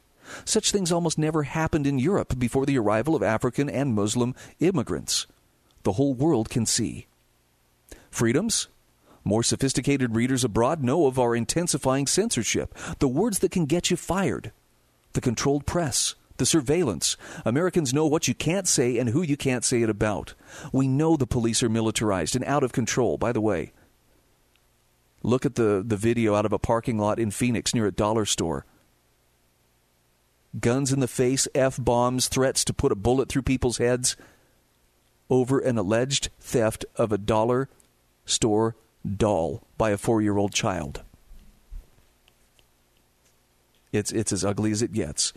Such 0.45 0.71
things 0.71 0.91
almost 0.91 1.17
never 1.17 1.43
happened 1.43 1.87
in 1.87 1.99
Europe 1.99 2.37
before 2.37 2.65
the 2.65 2.77
arrival 2.77 3.15
of 3.15 3.23
African 3.23 3.69
and 3.69 3.93
Muslim 3.93 4.35
immigrants. 4.59 5.27
The 5.83 5.93
whole 5.93 6.13
world 6.13 6.49
can 6.49 6.65
see. 6.65 7.07
Freedoms? 8.11 8.67
More 9.23 9.43
sophisticated 9.43 10.15
readers 10.15 10.43
abroad 10.43 10.83
know 10.83 11.05
of 11.05 11.19
our 11.19 11.35
intensifying 11.35 12.07
censorship, 12.07 12.73
the 12.99 13.07
words 13.07 13.39
that 13.39 13.51
can 13.51 13.65
get 13.65 13.91
you 13.91 13.97
fired, 13.97 14.51
the 15.19 15.21
controlled 15.21 15.65
press, 15.65 16.15
the 16.37 16.45
surveillance. 16.45 17.17
Americans 17.43 17.93
know 17.93 18.05
what 18.05 18.29
you 18.29 18.33
can't 18.33 18.69
say 18.69 18.97
and 18.97 19.09
who 19.09 19.21
you 19.21 19.35
can't 19.35 19.65
say 19.65 19.81
it 19.81 19.89
about. 19.89 20.33
We 20.71 20.87
know 20.87 21.17
the 21.17 21.27
police 21.27 21.61
are 21.61 21.67
militarized 21.67 22.37
and 22.37 22.45
out 22.45 22.63
of 22.63 22.71
control, 22.71 23.17
by 23.17 23.33
the 23.33 23.41
way. 23.41 23.73
Look 25.21 25.45
at 25.45 25.55
the, 25.55 25.83
the 25.85 25.97
video 25.97 26.35
out 26.35 26.45
of 26.45 26.53
a 26.53 26.57
parking 26.57 26.97
lot 26.97 27.19
in 27.19 27.31
Phoenix 27.31 27.73
near 27.73 27.85
a 27.85 27.91
dollar 27.91 28.23
store 28.23 28.65
guns 30.57 30.93
in 30.93 31.01
the 31.01 31.07
face, 31.07 31.49
F 31.53 31.77
bombs, 31.77 32.29
threats 32.29 32.63
to 32.63 32.73
put 32.73 32.93
a 32.93 32.95
bullet 32.95 33.27
through 33.27 33.41
people's 33.41 33.77
heads 33.77 34.15
over 35.29 35.59
an 35.59 35.77
alleged 35.77 36.29
theft 36.39 36.85
of 36.95 37.11
a 37.11 37.17
dollar 37.17 37.67
store 38.25 38.77
doll 39.05 39.67
by 39.77 39.89
a 39.89 39.97
four 39.97 40.21
year 40.21 40.37
old 40.37 40.53
child. 40.53 41.03
It's, 43.91 44.11
it's 44.11 44.31
as 44.31 44.45
ugly 44.45 44.71
as 44.71 44.81
it 44.81 44.93
gets. 44.93 45.33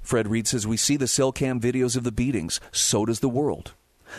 Fred 0.00 0.28
Reed 0.28 0.46
says, 0.46 0.66
We 0.66 0.76
see 0.76 0.96
the 0.96 1.06
cell 1.06 1.32
cam 1.32 1.60
videos 1.60 1.96
of 1.96 2.04
the 2.04 2.12
beatings. 2.12 2.60
So 2.72 3.04
does 3.04 3.20
the 3.20 3.28
world. 3.28 3.74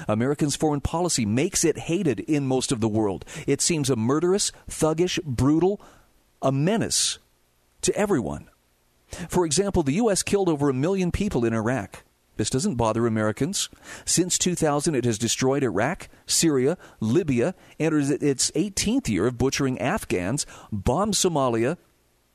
Americans' 0.07 0.55
foreign 0.55 0.81
policy 0.81 1.25
makes 1.25 1.65
it 1.65 1.77
hated 1.77 2.19
in 2.21 2.45
most 2.45 2.71
of 2.71 2.79
the 2.79 2.87
world. 2.87 3.25
It 3.47 3.59
seems 3.59 3.89
a 3.89 3.95
murderous, 3.95 4.51
thuggish, 4.69 5.21
brutal, 5.23 5.81
a 6.41 6.51
menace 6.51 7.17
to 7.81 7.95
everyone. 7.95 8.49
For 9.27 9.45
example, 9.45 9.81
the 9.81 9.93
U.S. 9.93 10.21
killed 10.21 10.49
over 10.49 10.69
a 10.69 10.73
million 10.73 11.11
people 11.11 11.43
in 11.43 11.53
Iraq. 11.53 12.03
This 12.37 12.49
doesn't 12.49 12.75
bother 12.75 13.05
Americans. 13.05 13.67
Since 14.05 14.37
2000, 14.37 14.95
it 14.95 15.03
has 15.03 15.17
destroyed 15.17 15.63
Iraq, 15.63 16.07
Syria, 16.25 16.77
Libya, 16.99 17.53
enters 17.79 18.09
its 18.11 18.51
18th 18.51 19.09
year 19.09 19.27
of 19.27 19.37
butchering 19.37 19.79
Afghans, 19.79 20.45
bombed 20.71 21.15
Somalia, 21.15 21.77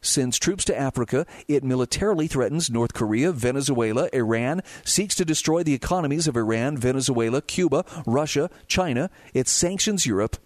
sends 0.04 0.38
troops 0.38 0.64
to 0.66 0.78
Africa. 0.78 1.26
It 1.48 1.64
militarily 1.64 2.26
threatens 2.26 2.70
North 2.70 2.94
Korea, 2.94 3.32
Venezuela, 3.32 4.08
Iran, 4.12 4.62
seeks 4.84 5.14
to 5.16 5.24
destroy 5.24 5.62
the 5.62 5.74
economies 5.74 6.28
of 6.28 6.36
Iran, 6.36 6.76
Venezuela, 6.76 7.42
Cuba, 7.42 7.84
Russia, 8.06 8.50
China. 8.66 9.10
It 9.32 9.48
sanctions 9.48 10.06
Europe. 10.06 10.36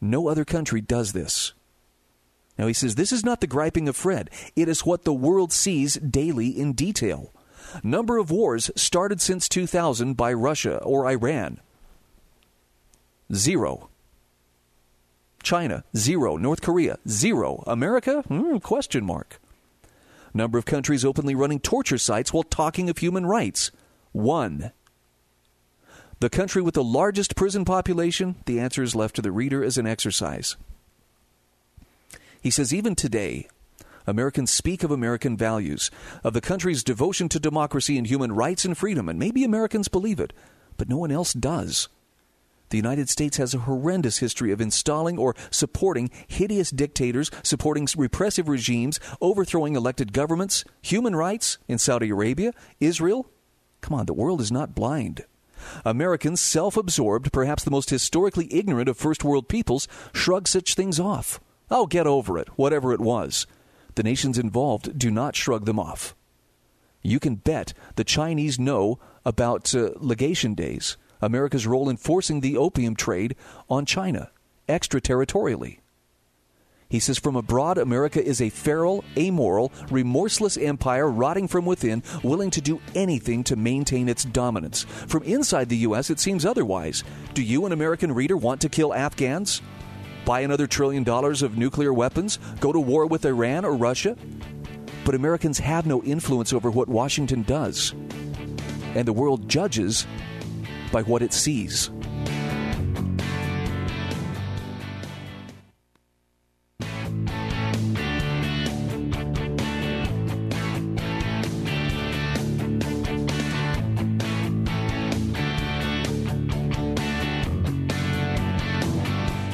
No 0.00 0.28
other 0.28 0.44
country 0.44 0.80
does 0.80 1.12
this. 1.12 1.52
Now 2.58 2.66
he 2.66 2.72
says 2.72 2.94
this 2.94 3.12
is 3.12 3.24
not 3.24 3.40
the 3.40 3.46
griping 3.46 3.88
of 3.88 3.96
Fred. 3.96 4.30
It 4.56 4.68
is 4.68 4.84
what 4.84 5.04
the 5.04 5.12
world 5.12 5.52
sees 5.52 5.94
daily 5.96 6.48
in 6.48 6.72
detail. 6.72 7.32
Number 7.82 8.18
of 8.18 8.30
wars 8.30 8.70
started 8.76 9.20
since 9.20 9.48
2000 9.48 10.16
by 10.16 10.32
Russia 10.32 10.78
or 10.78 11.06
Iran. 11.06 11.60
Zero. 13.32 13.90
China, 15.42 15.84
zero. 15.96 16.36
North 16.36 16.60
Korea, 16.60 16.98
zero. 17.08 17.64
America, 17.66 18.22
hmm, 18.22 18.58
question 18.58 19.04
mark. 19.04 19.40
Number 20.34 20.58
of 20.58 20.66
countries 20.66 21.04
openly 21.04 21.34
running 21.34 21.60
torture 21.60 21.98
sites 21.98 22.32
while 22.32 22.42
talking 22.42 22.90
of 22.90 22.98
human 22.98 23.26
rights, 23.26 23.70
one. 24.12 24.72
The 26.20 26.30
country 26.30 26.62
with 26.62 26.74
the 26.74 26.84
largest 26.84 27.36
prison 27.36 27.64
population, 27.64 28.36
the 28.46 28.58
answer 28.58 28.82
is 28.82 28.96
left 28.96 29.16
to 29.16 29.22
the 29.22 29.32
reader 29.32 29.62
as 29.62 29.78
an 29.78 29.86
exercise. 29.86 30.56
He 32.40 32.50
says, 32.50 32.74
even 32.74 32.94
today, 32.94 33.48
Americans 34.06 34.50
speak 34.50 34.82
of 34.82 34.90
American 34.90 35.36
values, 35.36 35.90
of 36.24 36.32
the 36.32 36.40
country's 36.40 36.82
devotion 36.82 37.28
to 37.28 37.38
democracy 37.38 37.98
and 37.98 38.06
human 38.06 38.32
rights 38.32 38.64
and 38.64 38.76
freedom, 38.76 39.08
and 39.08 39.18
maybe 39.18 39.44
Americans 39.44 39.88
believe 39.88 40.18
it, 40.18 40.32
but 40.76 40.88
no 40.88 40.96
one 40.96 41.12
else 41.12 41.32
does. 41.32 41.88
The 42.70 42.76
United 42.76 43.08
States 43.08 43.36
has 43.38 43.54
a 43.54 43.60
horrendous 43.60 44.18
history 44.18 44.52
of 44.52 44.60
installing 44.60 45.18
or 45.18 45.34
supporting 45.50 46.10
hideous 46.26 46.70
dictators, 46.70 47.30
supporting 47.42 47.88
repressive 47.96 48.48
regimes, 48.48 49.00
overthrowing 49.20 49.74
elected 49.74 50.12
governments, 50.12 50.64
human 50.82 51.16
rights 51.16 51.58
in 51.66 51.78
Saudi 51.78 52.10
Arabia, 52.10 52.52
Israel. 52.80 53.30
Come 53.80 53.98
on, 53.98 54.06
the 54.06 54.14
world 54.14 54.40
is 54.40 54.52
not 54.52 54.74
blind. 54.74 55.24
Americans, 55.84 56.40
self 56.40 56.76
absorbed, 56.76 57.32
perhaps 57.32 57.64
the 57.64 57.70
most 57.70 57.90
historically 57.90 58.52
ignorant 58.54 58.88
of 58.88 58.96
first 58.96 59.24
world 59.24 59.48
peoples, 59.48 59.88
shrug 60.12 60.46
such 60.46 60.74
things 60.74 61.00
off. 61.00 61.40
I'll 61.70 61.86
get 61.86 62.06
over 62.06 62.38
it, 62.38 62.48
whatever 62.56 62.92
it 62.92 63.00
was 63.00 63.46
the 63.98 64.02
nations 64.04 64.38
involved 64.38 64.96
do 64.96 65.10
not 65.10 65.34
shrug 65.34 65.64
them 65.64 65.78
off. 65.78 66.14
You 67.02 67.18
can 67.18 67.34
bet 67.34 67.74
the 67.96 68.04
Chinese 68.04 68.56
know 68.56 69.00
about 69.24 69.74
uh, 69.74 69.90
legation 69.96 70.54
days, 70.54 70.96
America's 71.20 71.66
role 71.66 71.88
in 71.88 71.96
forcing 71.96 72.40
the 72.40 72.56
opium 72.56 72.94
trade 72.94 73.36
on 73.68 73.86
China 73.86 74.30
extraterritorially. 74.68 75.78
He 76.90 77.00
says, 77.00 77.18
From 77.18 77.36
abroad, 77.36 77.76
America 77.76 78.24
is 78.24 78.40
a 78.40 78.48
feral, 78.48 79.04
amoral, 79.16 79.72
remorseless 79.90 80.56
empire 80.56 81.10
rotting 81.10 81.46
from 81.46 81.66
within, 81.66 82.02
willing 82.22 82.50
to 82.50 82.62
do 82.62 82.80
anything 82.94 83.44
to 83.44 83.56
maintain 83.56 84.08
its 84.08 84.24
dominance. 84.24 84.84
From 84.84 85.22
inside 85.24 85.68
the 85.68 85.76
U.S., 85.78 86.08
it 86.08 86.18
seems 86.18 86.46
otherwise. 86.46 87.04
Do 87.34 87.42
you, 87.42 87.66
an 87.66 87.72
American 87.72 88.12
reader, 88.12 88.36
want 88.36 88.62
to 88.62 88.68
kill 88.70 88.94
Afghans? 88.94 89.60
buy 90.28 90.40
another 90.40 90.66
trillion 90.66 91.02
dollars 91.04 91.40
of 91.40 91.56
nuclear 91.56 91.90
weapons, 91.90 92.38
go 92.60 92.70
to 92.70 92.78
war 92.78 93.06
with 93.06 93.24
Iran 93.24 93.64
or 93.64 93.74
Russia. 93.74 94.14
But 95.06 95.14
Americans 95.14 95.58
have 95.58 95.86
no 95.86 96.02
influence 96.02 96.52
over 96.52 96.70
what 96.70 96.86
Washington 96.86 97.44
does. 97.44 97.94
And 98.94 99.08
the 99.08 99.14
world 99.14 99.48
judges 99.48 100.06
by 100.90 101.02
what 101.02 101.22
it 101.22 101.32
sees. 101.32 101.90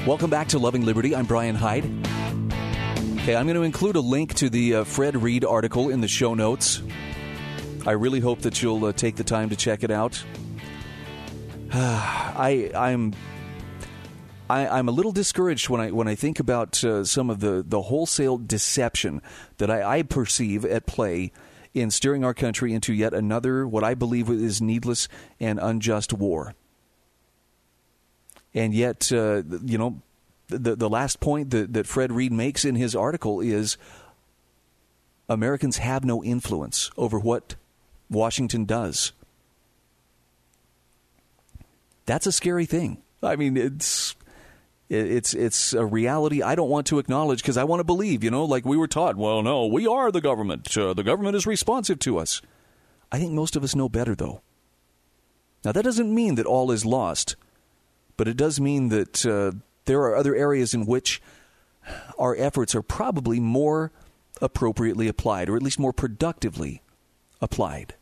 Welcome 0.06 0.28
back 0.28 0.48
to 0.48 0.58
Loving 0.58 0.84
Liberty. 0.84 1.16
I'm 1.16 1.24
Brian 1.24 1.54
Hyde. 1.54 1.84
Okay, 3.20 3.34
I'm 3.34 3.46
going 3.46 3.56
to 3.56 3.62
include 3.62 3.96
a 3.96 4.00
link 4.00 4.34
to 4.34 4.50
the 4.50 4.74
uh, 4.74 4.84
Fred 4.84 5.16
Reed 5.16 5.46
article 5.46 5.88
in 5.88 6.02
the 6.02 6.08
show 6.08 6.34
notes. 6.34 6.82
I 7.86 7.92
really 7.92 8.20
hope 8.20 8.40
that 8.40 8.62
you'll 8.62 8.84
uh, 8.84 8.92
take 8.92 9.16
the 9.16 9.24
time 9.24 9.48
to 9.48 9.56
check 9.56 9.82
it 9.82 9.90
out. 9.90 10.22
I 11.74 12.70
I'm 12.74 13.14
I, 14.48 14.78
am 14.78 14.88
a 14.88 14.92
little 14.92 15.12
discouraged 15.12 15.68
when 15.68 15.80
I 15.80 15.90
when 15.90 16.08
I 16.08 16.14
think 16.14 16.38
about 16.38 16.82
uh, 16.84 17.04
some 17.04 17.30
of 17.30 17.40
the, 17.40 17.64
the 17.66 17.82
wholesale 17.82 18.38
deception 18.38 19.22
that 19.58 19.70
I, 19.70 19.98
I 19.98 20.02
perceive 20.02 20.64
at 20.64 20.86
play 20.86 21.32
in 21.72 21.90
steering 21.90 22.24
our 22.24 22.34
country 22.34 22.72
into 22.72 22.92
yet 22.92 23.14
another 23.14 23.66
what 23.66 23.82
I 23.82 23.94
believe 23.94 24.28
is 24.30 24.62
needless 24.62 25.08
and 25.40 25.58
unjust 25.58 26.12
war 26.12 26.54
and 28.54 28.72
yet, 28.72 29.10
uh, 29.12 29.42
you 29.64 29.76
know, 29.76 30.00
the 30.48 30.76
the 30.76 30.88
last 30.88 31.20
point 31.20 31.50
that, 31.50 31.72
that 31.72 31.86
Fred 31.86 32.12
Reed 32.12 32.32
makes 32.32 32.64
in 32.64 32.76
his 32.76 32.94
article 32.94 33.40
is 33.40 33.76
Americans 35.28 35.78
have 35.78 36.04
no 36.04 36.22
influence 36.22 36.90
over 36.96 37.18
what 37.18 37.56
Washington 38.08 38.64
does. 38.64 39.12
That's 42.06 42.26
a 42.26 42.32
scary 42.32 42.66
thing. 42.66 43.02
I 43.22 43.36
mean, 43.36 43.56
it's 43.56 44.14
it's 44.88 45.34
it's 45.34 45.72
a 45.72 45.84
reality 45.84 46.42
I 46.42 46.54
don't 46.54 46.68
want 46.68 46.86
to 46.88 46.98
acknowledge 46.98 47.42
because 47.42 47.56
I 47.56 47.64
want 47.64 47.80
to 47.80 47.84
believe, 47.84 48.22
you 48.22 48.30
know, 48.30 48.44
like 48.44 48.64
we 48.64 48.76
were 48.76 48.88
taught. 48.88 49.16
Well, 49.16 49.42
no, 49.42 49.66
we 49.66 49.86
are 49.86 50.12
the 50.12 50.20
government. 50.20 50.76
Uh, 50.76 50.94
the 50.94 51.02
government 51.02 51.36
is 51.36 51.46
responsive 51.46 51.98
to 52.00 52.18
us. 52.18 52.42
I 53.10 53.18
think 53.18 53.32
most 53.32 53.56
of 53.56 53.64
us 53.64 53.74
know 53.74 53.88
better, 53.88 54.14
though. 54.14 54.42
Now 55.64 55.72
that 55.72 55.84
doesn't 55.84 56.14
mean 56.14 56.34
that 56.34 56.46
all 56.46 56.70
is 56.70 56.84
lost 56.84 57.36
but 58.16 58.28
it 58.28 58.36
does 58.36 58.60
mean 58.60 58.88
that 58.88 59.26
uh, 59.26 59.52
there 59.84 60.00
are 60.02 60.16
other 60.16 60.34
areas 60.34 60.74
in 60.74 60.86
which 60.86 61.20
our 62.18 62.34
efforts 62.36 62.74
are 62.74 62.82
probably 62.82 63.40
more 63.40 63.92
appropriately 64.40 65.08
applied, 65.08 65.48
or 65.48 65.56
at 65.56 65.62
least 65.62 65.78
more 65.78 65.92
productively 65.92 66.82
applied. 67.40 67.94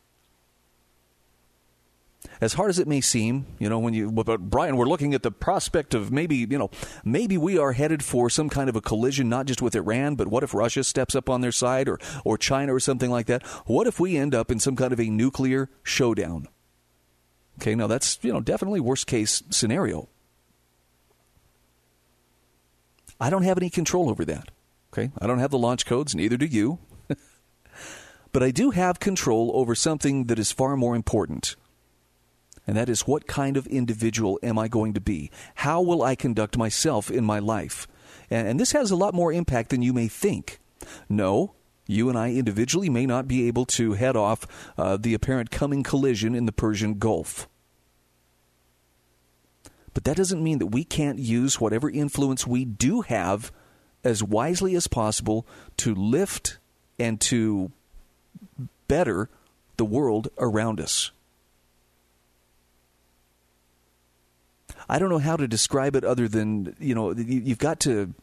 As 2.42 2.54
hard 2.54 2.70
as 2.70 2.80
it 2.80 2.88
may 2.88 3.00
seem, 3.00 3.46
you 3.60 3.68
know, 3.68 3.78
when 3.78 3.94
you, 3.94 4.10
but 4.10 4.50
Brian, 4.50 4.76
we're 4.76 4.86
looking 4.86 5.14
at 5.14 5.22
the 5.22 5.30
prospect 5.30 5.94
of 5.94 6.10
maybe, 6.10 6.38
you 6.38 6.58
know, 6.58 6.70
maybe 7.04 7.38
we 7.38 7.56
are 7.56 7.70
headed 7.70 8.02
for 8.02 8.28
some 8.28 8.48
kind 8.48 8.68
of 8.68 8.74
a 8.74 8.80
collision, 8.80 9.28
not 9.28 9.46
just 9.46 9.62
with 9.62 9.76
Iran, 9.76 10.16
but 10.16 10.26
what 10.26 10.42
if 10.42 10.52
Russia 10.52 10.82
steps 10.82 11.14
up 11.14 11.30
on 11.30 11.40
their 11.40 11.52
side 11.52 11.88
or, 11.88 12.00
or 12.24 12.36
China 12.36 12.74
or 12.74 12.80
something 12.80 13.12
like 13.12 13.26
that? 13.26 13.46
What 13.66 13.86
if 13.86 14.00
we 14.00 14.16
end 14.16 14.34
up 14.34 14.50
in 14.50 14.58
some 14.58 14.74
kind 14.74 14.92
of 14.92 14.98
a 14.98 15.08
nuclear 15.08 15.70
showdown? 15.84 16.48
Okay, 17.60 17.76
now 17.76 17.86
that's, 17.86 18.18
you 18.22 18.32
know, 18.32 18.40
definitely 18.40 18.80
worst 18.80 19.06
case 19.06 19.44
scenario. 19.50 20.08
I 23.20 23.30
don't 23.30 23.44
have 23.44 23.56
any 23.56 23.70
control 23.70 24.10
over 24.10 24.24
that. 24.24 24.50
Okay? 24.92 25.12
I 25.16 25.28
don't 25.28 25.38
have 25.38 25.52
the 25.52 25.58
launch 25.58 25.86
codes, 25.86 26.12
neither 26.12 26.36
do 26.36 26.46
you. 26.46 26.80
but 28.32 28.42
I 28.42 28.50
do 28.50 28.70
have 28.70 28.98
control 28.98 29.52
over 29.54 29.76
something 29.76 30.24
that 30.24 30.40
is 30.40 30.50
far 30.50 30.76
more 30.76 30.96
important. 30.96 31.54
And 32.66 32.76
that 32.76 32.88
is 32.88 33.06
what 33.06 33.26
kind 33.26 33.56
of 33.56 33.66
individual 33.66 34.38
am 34.42 34.58
I 34.58 34.68
going 34.68 34.94
to 34.94 35.00
be? 35.00 35.30
How 35.56 35.80
will 35.80 36.02
I 36.02 36.14
conduct 36.14 36.56
myself 36.56 37.10
in 37.10 37.24
my 37.24 37.38
life? 37.38 37.88
And, 38.30 38.58
this 38.58 38.72
has 38.72 38.90
a 38.90 38.96
lot 38.96 39.14
more 39.14 39.32
impact 39.32 39.70
than 39.70 39.82
you 39.82 39.92
may 39.92 40.08
think. 40.08 40.60
No, 41.08 41.54
you 41.86 42.08
and 42.08 42.16
I 42.16 42.32
individually 42.32 42.88
may 42.88 43.04
not 43.04 43.28
be 43.28 43.46
able 43.48 43.66
to 43.66 43.92
head 43.92 44.16
off 44.16 44.46
uh, 44.78 44.96
the 44.96 45.14
apparent 45.14 45.50
coming 45.50 45.82
collision 45.82 46.34
in 46.34 46.46
the 46.46 46.52
Persian 46.52 46.98
Gulf. 46.98 47.48
But 49.92 50.04
that 50.04 50.16
doesn't 50.16 50.42
mean 50.42 50.58
that 50.58 50.68
we 50.68 50.84
can't 50.84 51.18
use 51.18 51.60
whatever 51.60 51.90
influence 51.90 52.46
we 52.46 52.64
do 52.64 53.02
have 53.02 53.52
as 54.04 54.22
wisely 54.22 54.74
as 54.74 54.86
possible 54.86 55.46
to 55.78 55.94
lift 55.94 56.58
and 56.98 57.20
to 57.20 57.72
better 58.88 59.28
the 59.76 59.84
world 59.84 60.28
around 60.38 60.80
us. 60.80 61.10
I 64.88 64.98
don't 64.98 65.10
know 65.10 65.18
how 65.18 65.36
to 65.36 65.48
describe 65.48 65.96
it 65.96 66.04
other 66.04 66.28
than, 66.28 66.76
you 66.78 66.94
know, 66.94 67.12
you've 67.12 67.58
got 67.58 67.80
to 67.80 68.14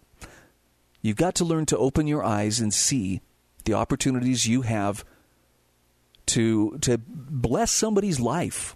you've 1.01 1.17
got 1.17 1.35
to 1.35 1.45
learn 1.45 1.65
to 1.67 1.77
open 1.77 2.07
your 2.07 2.23
eyes 2.23 2.59
and 2.59 2.73
see 2.73 3.21
the 3.65 3.73
opportunities 3.73 4.47
you 4.47 4.61
have 4.61 5.05
to 6.27 6.77
to 6.81 6.97
bless 6.97 7.71
somebody's 7.71 8.19
life. 8.19 8.75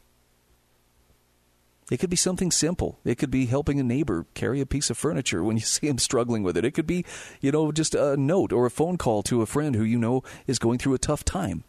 It 1.92 1.98
could 1.98 2.10
be 2.10 2.16
something 2.16 2.50
simple. 2.50 3.00
It 3.04 3.18
could 3.18 3.30
be 3.30 3.46
helping 3.46 3.80
a 3.80 3.84
neighbor 3.84 4.26
carry 4.34 4.62
a 4.62 4.66
piece 4.66 4.90
of 4.90 4.98
furniture 4.98 5.44
when 5.44 5.58
you 5.58 5.62
see 5.64 5.88
him 5.88 5.98
struggling 5.98 6.44
with 6.44 6.58
it. 6.58 6.66
It 6.66 6.72
could 6.72 6.88
be, 6.88 7.06
you 7.42 7.52
know, 7.52 7.72
just 7.72 7.94
a 7.94 8.18
note 8.18 8.52
or 8.54 8.66
a 8.66 8.72
phone 8.72 8.98
call 8.98 9.22
to 9.24 9.42
a 9.42 9.46
friend 9.46 9.76
who 9.76 9.84
you 9.84 10.00
know 10.00 10.24
is 10.48 10.60
going 10.60 10.80
through 10.80 10.94
a 10.94 11.00
tough 11.00 11.24
time. 11.24 11.64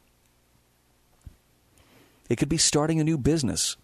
It 2.31 2.37
could 2.37 2.49
be 2.49 2.57
starting 2.57 3.01
a 3.01 3.05
new 3.05 3.19
business. 3.19 3.77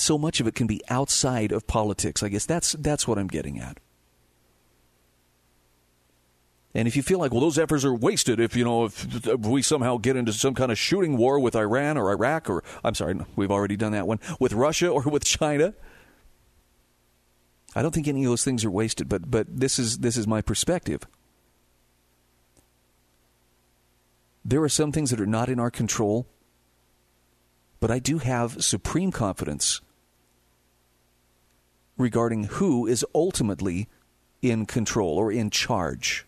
So 0.00 0.16
much 0.16 0.40
of 0.40 0.46
it 0.46 0.54
can 0.54 0.66
be 0.66 0.80
outside 0.88 1.52
of 1.52 1.66
politics. 1.66 2.22
I 2.22 2.30
guess 2.30 2.46
that's 2.46 2.72
that's 2.72 3.06
what 3.06 3.18
I'm 3.18 3.26
getting 3.26 3.60
at. 3.60 3.78
And 6.74 6.88
if 6.88 6.96
you 6.96 7.02
feel 7.02 7.18
like, 7.18 7.32
well, 7.32 7.42
those 7.42 7.58
efforts 7.58 7.84
are 7.84 7.92
wasted 7.92 8.40
if, 8.40 8.56
you 8.56 8.64
know, 8.64 8.86
if, 8.86 9.26
if, 9.26 9.40
we 9.40 9.60
somehow 9.60 9.98
get 9.98 10.16
into 10.16 10.32
some 10.32 10.54
kind 10.54 10.72
of 10.72 10.78
shooting 10.78 11.16
war 11.16 11.38
with 11.38 11.54
Iran 11.54 11.98
or 11.98 12.10
Iraq 12.10 12.48
or, 12.48 12.62
I'm 12.82 12.94
sorry, 12.94 13.18
we've 13.34 13.50
already 13.50 13.76
done 13.76 13.90
that 13.92 14.06
one, 14.06 14.20
with 14.38 14.52
Russia 14.52 14.88
or 14.88 15.02
with 15.02 15.24
China, 15.24 15.74
I 17.74 17.82
don't 17.82 17.92
think 17.92 18.06
any 18.06 18.24
of 18.24 18.30
those 18.30 18.44
things 18.44 18.64
are 18.64 18.70
wasted, 18.70 19.08
but, 19.08 19.28
but 19.28 19.48
this, 19.50 19.80
is, 19.80 19.98
this 19.98 20.16
is 20.16 20.28
my 20.28 20.42
perspective. 20.42 21.02
There 24.44 24.62
are 24.62 24.68
some 24.68 24.92
things 24.92 25.10
that 25.10 25.20
are 25.20 25.26
not 25.26 25.48
in 25.48 25.58
our 25.58 25.72
control, 25.72 26.28
but 27.80 27.90
I 27.90 27.98
do 27.98 28.18
have 28.18 28.62
supreme 28.62 29.10
confidence 29.10 29.80
regarding 32.00 32.44
who 32.44 32.86
is 32.86 33.04
ultimately 33.14 33.88
in 34.42 34.66
control 34.66 35.18
or 35.18 35.30
in 35.30 35.50
charge. 35.50 36.26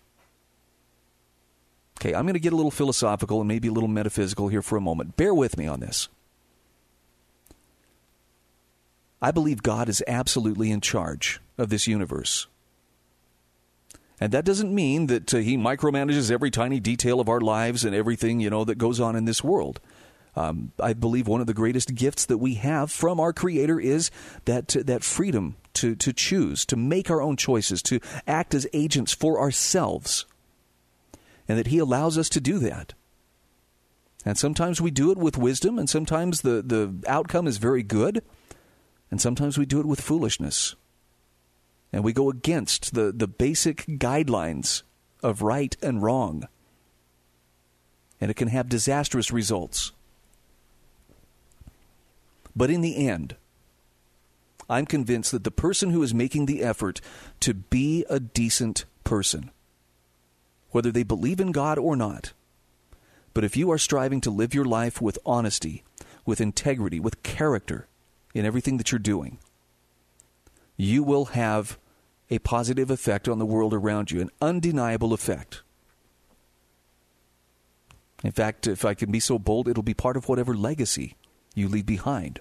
Okay, 2.01 2.15
I'm 2.15 2.25
going 2.25 2.35
to 2.35 2.41
get 2.41 2.53
a 2.53 2.57
little 2.57 2.71
philosophical 2.71 3.41
and 3.41 3.49
maybe 3.49 3.69
a 3.69 3.73
little 3.73 3.89
metaphysical 3.89 4.49
here 4.49 4.63
for 4.63 4.77
a 4.77 4.81
moment. 4.81 5.17
Bear 5.17 5.35
with 5.35 5.57
me 5.57 5.67
on 5.67 5.81
this. 5.81 6.09
I 9.21 9.31
believe 9.31 9.63
God 9.63 9.89
is 9.89 10.03
absolutely 10.09 10.73
in 10.73 10.81
charge 10.81 11.41
of 11.57 11.69
this 11.69 11.87
universe. 11.87 12.49
And 14.21 14.33
that 14.33 14.45
doesn't 14.45 14.75
mean 14.75 15.07
that 15.07 15.33
uh, 15.33 15.39
he 15.39 15.57
micromanages 15.57 16.31
every 16.31 16.51
tiny 16.51 16.81
detail 16.81 17.21
of 17.21 17.29
our 17.29 17.41
lives 17.41 17.85
and 17.85 17.95
everything, 17.95 18.41
you 18.41 18.51
know, 18.51 18.65
that 18.65 18.79
goes 18.79 19.01
on 19.01 19.15
in 19.15 19.25
this 19.25 19.45
world. 19.45 19.81
Um, 20.35 20.73
I 20.81 20.93
believe 20.93 21.29
one 21.29 21.41
of 21.41 21.47
the 21.47 21.55
greatest 21.55 21.95
gifts 21.95 22.27
that 22.27 22.39
we 22.39 22.55
have 22.55 22.91
from 22.91 23.21
our 23.21 23.33
Creator 23.33 23.79
is 23.79 24.11
that 24.45 24.77
uh, 24.77 24.83
that 24.87 25.05
freedom 25.05 25.57
to 25.75 25.95
to 25.97 26.13
choose, 26.13 26.65
to 26.67 26.77
make 26.77 27.11
our 27.11 27.23
own 27.23 27.37
choices, 27.37 27.83
to 27.83 28.01
act 28.27 28.55
as 28.55 28.67
agents 28.73 29.13
for 29.13 29.41
ourselves 29.41 30.27
and 31.49 31.59
that 31.59 31.69
He 31.69 31.79
allows 31.79 32.17
us 32.19 32.29
to 32.31 32.41
do 32.41 32.59
that. 32.61 32.95
And 34.25 34.39
sometimes 34.39 34.81
we 34.81 34.91
do 34.91 35.11
it 35.11 35.19
with 35.19 35.37
wisdom, 35.37 35.79
and 35.79 35.91
sometimes 35.91 36.43
the, 36.43 36.63
the 36.63 36.95
outcome 37.09 37.47
is 37.47 37.59
very 37.59 37.83
good, 37.83 38.23
and 39.11 39.21
sometimes 39.21 39.59
we 39.59 39.67
do 39.67 39.81
it 39.81 39.87
with 39.87 40.01
foolishness. 40.01 40.77
And 41.93 42.05
we 42.05 42.13
go 42.13 42.31
against 42.31 42.95
the, 42.95 43.13
the 43.13 43.27
basic 43.27 43.85
guidelines 43.87 44.83
of 45.23 45.43
right 45.43 45.77
and 45.83 46.03
wrong. 46.03 46.49
And 48.21 48.31
it 48.31 48.35
can 48.35 48.49
have 48.49 48.69
disastrous 48.69 49.31
results. 49.31 49.93
But 52.55 52.71
in 52.71 52.81
the 52.81 53.09
end, 53.09 53.37
I'm 54.73 54.87
convinced 54.87 55.33
that 55.33 55.45
the 55.45 55.51
person 55.51 55.91
who 55.91 56.03
is 56.03 56.15
making 56.15 56.47
the 56.47 56.63
effort 56.63 57.03
to 57.41 57.53
be 57.53 58.07
a 58.09 58.19
decent 58.19 58.87
person, 59.05 59.51
whether 60.71 60.91
they 60.91 61.03
believe 61.03 61.41
in 61.41 61.53
God 61.53 61.79
or 61.79 61.95
not. 61.95 62.33
But 63.35 63.45
if 63.45 63.55
you 63.55 63.71
are 63.71 63.79
striving 63.79 64.23
to 64.23 64.31
live 64.31 64.55
your 64.55 64.65
life 64.65 65.01
with 65.01 65.19
honesty, 65.27 65.85
with 66.25 66.41
integrity, 66.41 66.99
with 66.99 67.23
character 67.23 67.87
in 68.35 68.47
everything 68.47 68.79
that 68.79 68.91
you're 68.91 68.99
doing, 68.99 69.39
you 70.79 71.03
will 71.03 71.27
have 71.27 71.79
a 72.31 72.39
positive 72.39 72.91
effect 72.91 73.29
on 73.29 73.39
the 73.39 73.47
world 73.47 73.75
around 73.75 74.11
you, 74.11 74.23
an 74.23 74.31
undeniable 74.41 75.13
effect. 75.13 75.63
In 78.25 78.33
fact, 78.33 78.67
if 78.67 78.87
I 78.87 78.95
can 78.95 79.13
be 79.13 79.21
so 79.21 79.39
bold, 79.39 79.69
it'll 79.69 79.83
be 79.83 79.93
part 79.93 80.17
of 80.17 80.29
whatever 80.29 80.55
legacy 80.55 81.17
you 81.55 81.69
leave 81.69 81.85
behind. 81.85 82.41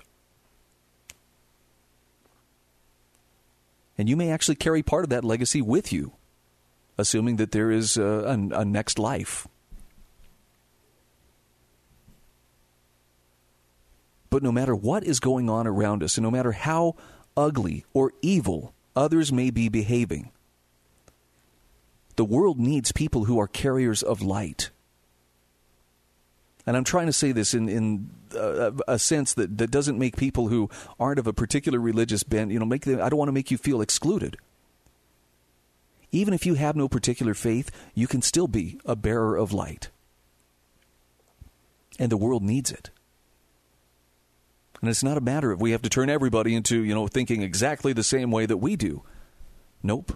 And 4.02 4.10
you 4.10 4.18
may 4.18 4.32
actually 4.32 4.56
carry 4.56 4.82
part 4.82 5.04
of 5.04 5.12
that 5.12 5.24
legacy 5.24 5.62
with 5.62 5.94
you 5.94 6.14
assuming 6.98 7.38
that 7.38 7.52
there 7.52 7.72
is 7.72 7.98
a, 7.98 8.04
a, 8.04 8.60
a 8.60 8.66
next 8.66 9.00
life. 9.00 9.48
But 14.30 14.44
no 14.44 14.52
matter 14.52 14.74
what 14.74 15.04
is 15.04 15.20
going 15.20 15.50
on 15.50 15.68
around 15.68 16.04
us, 16.04 16.18
and 16.18 16.24
no 16.24 16.32
matter 16.32 16.54
how 16.54 16.96
ugly 17.36 17.86
or 17.94 18.14
evil 18.22 18.74
others 18.96 19.32
may 19.32 19.50
be 19.50 19.68
behaving, 19.68 20.32
the 22.16 22.26
world 22.26 22.60
needs 22.60 22.92
people 22.92 23.26
who 23.26 23.40
are 23.40 23.48
carriers 23.48 24.04
of 24.04 24.22
light. 24.22 24.70
And 26.66 26.78
I'm 26.78 26.84
trying 26.84 27.08
to 27.08 27.14
say 27.14 27.32
this 27.32 27.54
in, 27.54 27.68
in 27.68 28.10
uh, 28.36 28.72
a, 28.72 28.94
a, 28.94 29.00
sense 29.00 29.34
that, 29.34 29.58
that 29.58 29.72
doesn't 29.72 29.98
make 29.98 30.16
people 30.16 30.48
who 30.48 30.70
aren't 31.00 31.20
of 31.20 31.28
a 31.28 31.34
particular 31.34 31.80
religious 31.80 32.24
bent, 32.24 32.52
you 32.52 32.60
know, 32.60 32.66
make 32.66 32.86
them, 32.86 33.02
I 33.02 33.10
don't 33.10 33.18
want 33.18 33.30
to 33.30 33.34
make 33.34 33.50
you 33.50 33.58
feel 33.58 33.82
excluded. 33.82 34.38
Even 36.12 36.34
if 36.34 36.46
you 36.46 36.56
have 36.56 36.76
no 36.76 36.88
particular 36.88 37.34
faith, 37.34 37.72
you 37.96 38.08
can 38.08 38.22
still 38.22 38.48
be 38.48 38.80
a 38.86 38.96
bearer 38.96 39.38
of 39.38 39.54
light. 39.54 39.90
And 41.98 42.12
the 42.12 42.18
world 42.18 42.44
needs 42.44 42.72
it. 42.72 42.92
And 44.82 44.90
it's 44.90 45.04
not 45.04 45.18
a 45.18 45.22
matter 45.22 45.52
of 45.52 45.62
we 45.62 45.72
have 45.72 45.84
to 45.84 45.90
turn 45.90 46.10
everybody 46.10 46.56
into, 46.56 46.84
you 46.84 46.94
know, 46.94 47.08
thinking 47.08 47.44
exactly 47.44 47.94
the 47.94 48.04
same 48.04 48.32
way 48.32 48.46
that 48.46 48.58
we 48.58 48.76
do. 48.76 49.04
Nope. 49.84 50.12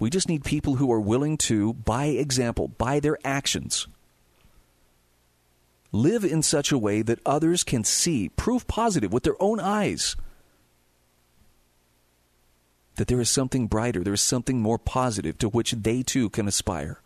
We 0.00 0.10
just 0.10 0.28
need 0.28 0.44
people 0.44 0.76
who 0.76 0.92
are 0.92 1.00
willing 1.00 1.38
to, 1.38 1.72
by 1.72 2.06
example, 2.06 2.68
by 2.68 2.98
their 2.98 3.16
actions, 3.24 3.86
live 5.94 6.24
in 6.24 6.42
such 6.42 6.72
a 6.72 6.78
way 6.78 7.02
that 7.02 7.20
others 7.24 7.62
can 7.62 7.84
see, 7.84 8.28
proof 8.30 8.66
positive 8.66 9.12
with 9.12 9.22
their 9.22 9.40
own 9.40 9.60
eyes 9.60 10.16
that 12.96 13.08
there 13.08 13.20
is 13.20 13.30
something 13.30 13.66
brighter, 13.66 14.02
there 14.02 14.14
is 14.14 14.20
something 14.20 14.60
more 14.60 14.78
positive 14.78 15.36
to 15.38 15.48
which 15.48 15.72
they 15.72 16.02
too 16.02 16.30
can 16.30 16.46
aspire. 16.46 17.00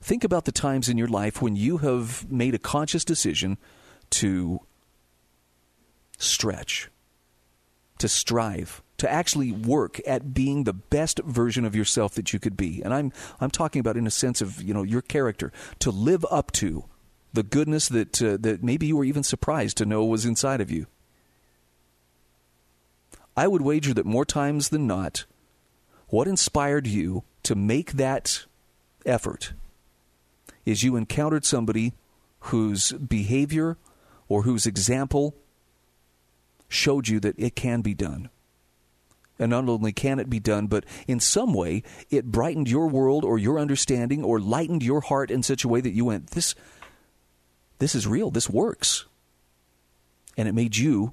Think 0.00 0.22
about 0.22 0.44
the 0.44 0.52
times 0.52 0.88
in 0.88 0.96
your 0.96 1.08
life 1.08 1.42
when 1.42 1.56
you 1.56 1.78
have 1.78 2.30
made 2.30 2.54
a 2.54 2.58
conscious 2.58 3.04
decision 3.04 3.58
to 4.10 4.60
stretch, 6.16 6.88
to 7.98 8.08
strive, 8.08 8.82
to 8.98 9.10
actually 9.10 9.52
work 9.52 10.00
at 10.06 10.32
being 10.32 10.64
the 10.64 10.72
best 10.72 11.20
version 11.20 11.64
of 11.64 11.76
yourself 11.76 12.14
that 12.14 12.32
you 12.32 12.38
could 12.38 12.56
be. 12.56 12.82
And 12.82 12.94
I'm 12.94 13.12
I'm 13.40 13.50
talking 13.50 13.80
about 13.80 13.96
in 13.96 14.06
a 14.06 14.10
sense 14.10 14.40
of, 14.40 14.62
you 14.62 14.72
know, 14.72 14.82
your 14.82 15.02
character, 15.02 15.52
to 15.80 15.90
live 15.90 16.24
up 16.30 16.52
to 16.52 16.84
the 17.32 17.42
goodness 17.42 17.88
that 17.88 18.22
uh, 18.22 18.36
that 18.40 18.62
maybe 18.62 18.86
you 18.86 18.96
were 18.96 19.04
even 19.04 19.22
surprised 19.22 19.76
to 19.78 19.86
know 19.86 20.04
was 20.04 20.24
inside 20.24 20.60
of 20.60 20.70
you. 20.70 20.86
I 23.36 23.46
would 23.46 23.62
wager 23.62 23.92
that 23.92 24.06
more 24.06 24.24
times 24.24 24.70
than 24.70 24.86
not, 24.86 25.26
what 26.08 26.26
inspired 26.26 26.86
you 26.86 27.24
to 27.42 27.54
make 27.54 27.92
that 27.92 28.46
effort 29.04 29.52
is 30.64 30.82
you 30.82 30.96
encountered 30.96 31.44
somebody 31.44 31.92
whose 32.40 32.92
behavior 32.92 33.76
or 34.28 34.42
whose 34.42 34.66
example 34.66 35.34
showed 36.68 37.08
you 37.08 37.20
that 37.20 37.38
it 37.38 37.54
can 37.54 37.82
be 37.82 37.94
done. 37.94 38.30
And 39.38 39.50
not 39.50 39.68
only 39.68 39.92
can 39.92 40.18
it 40.18 40.30
be 40.30 40.40
done, 40.40 40.66
but 40.66 40.84
in 41.06 41.20
some 41.20 41.52
way 41.52 41.82
it 42.10 42.32
brightened 42.32 42.70
your 42.70 42.88
world 42.88 43.24
or 43.24 43.38
your 43.38 43.58
understanding 43.58 44.24
or 44.24 44.40
lightened 44.40 44.82
your 44.82 45.02
heart 45.02 45.30
in 45.30 45.42
such 45.42 45.64
a 45.64 45.68
way 45.68 45.80
that 45.80 45.92
you 45.92 46.06
went, 46.06 46.30
This 46.30 46.54
this 47.78 47.94
is 47.94 48.06
real, 48.06 48.30
this 48.30 48.48
works. 48.48 49.04
And 50.36 50.48
it 50.48 50.54
made 50.54 50.76
you 50.76 51.12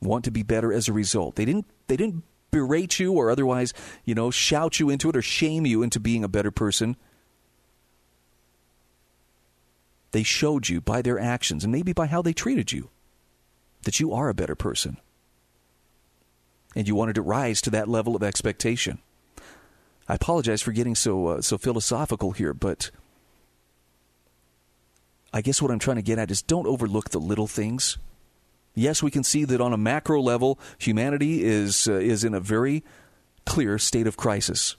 want 0.00 0.24
to 0.24 0.30
be 0.30 0.42
better 0.42 0.72
as 0.72 0.88
a 0.88 0.92
result. 0.92 1.36
They 1.36 1.44
didn't 1.44 1.66
they 1.86 1.96
didn't 1.96 2.24
berate 2.50 2.98
you 2.98 3.12
or 3.12 3.30
otherwise, 3.30 3.74
you 4.04 4.14
know, 4.14 4.30
shout 4.30 4.80
you 4.80 4.88
into 4.88 5.10
it 5.10 5.16
or 5.16 5.22
shame 5.22 5.66
you 5.66 5.82
into 5.82 6.00
being 6.00 6.24
a 6.24 6.28
better 6.28 6.50
person. 6.50 6.96
They 10.12 10.22
showed 10.22 10.68
you 10.68 10.80
by 10.80 11.02
their 11.02 11.18
actions 11.18 11.64
and 11.64 11.72
maybe 11.72 11.92
by 11.92 12.06
how 12.06 12.22
they 12.22 12.32
treated 12.32 12.72
you 12.72 12.88
that 13.82 14.00
you 14.00 14.12
are 14.12 14.28
a 14.28 14.34
better 14.34 14.54
person. 14.54 14.96
And 16.76 16.86
you 16.86 16.94
wanted 16.94 17.14
to 17.14 17.22
rise 17.22 17.60
to 17.62 17.70
that 17.70 17.88
level 17.88 18.14
of 18.14 18.22
expectation. 18.22 18.98
I 20.08 20.14
apologize 20.14 20.62
for 20.62 20.72
getting 20.72 20.94
so 20.94 21.26
uh, 21.26 21.40
so 21.42 21.58
philosophical 21.58 22.32
here, 22.32 22.54
but 22.54 22.90
I 25.32 25.42
guess 25.42 25.60
what 25.60 25.70
I'm 25.70 25.78
trying 25.78 25.96
to 25.96 26.02
get 26.02 26.18
at 26.18 26.30
is 26.30 26.40
don't 26.40 26.66
overlook 26.66 27.10
the 27.10 27.18
little 27.18 27.46
things 27.46 27.98
yes, 28.78 29.02
we 29.02 29.10
can 29.10 29.24
see 29.24 29.44
that 29.44 29.60
on 29.60 29.72
a 29.72 29.76
macro 29.76 30.20
level, 30.20 30.58
humanity 30.78 31.44
is 31.44 31.88
uh, 31.88 31.94
is 31.94 32.24
in 32.24 32.34
a 32.34 32.40
very 32.40 32.84
clear 33.44 33.78
state 33.78 34.06
of 34.06 34.16
crisis. 34.16 34.76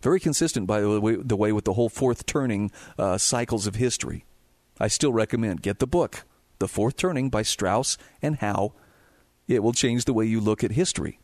Very 0.00 0.20
consistent, 0.20 0.66
by 0.66 0.80
the 0.80 1.00
way, 1.00 1.16
the 1.16 1.36
way 1.36 1.52
with 1.52 1.64
the 1.64 1.74
whole 1.74 1.88
fourth 1.88 2.26
turning 2.26 2.70
uh, 2.98 3.18
cycles 3.18 3.66
of 3.66 3.76
history. 3.76 4.24
I 4.78 4.88
still 4.88 5.12
recommend 5.12 5.62
get 5.62 5.78
the 5.78 5.86
book, 5.86 6.24
The 6.58 6.68
Fourth 6.68 6.96
Turning 6.96 7.30
by 7.30 7.42
Strauss 7.42 7.96
and 8.20 8.36
Howe. 8.36 8.72
It 9.46 9.62
will 9.62 9.72
change 9.72 10.04
the 10.04 10.14
way 10.14 10.24
you 10.24 10.40
look 10.40 10.64
at 10.64 10.72
history. 10.72 11.18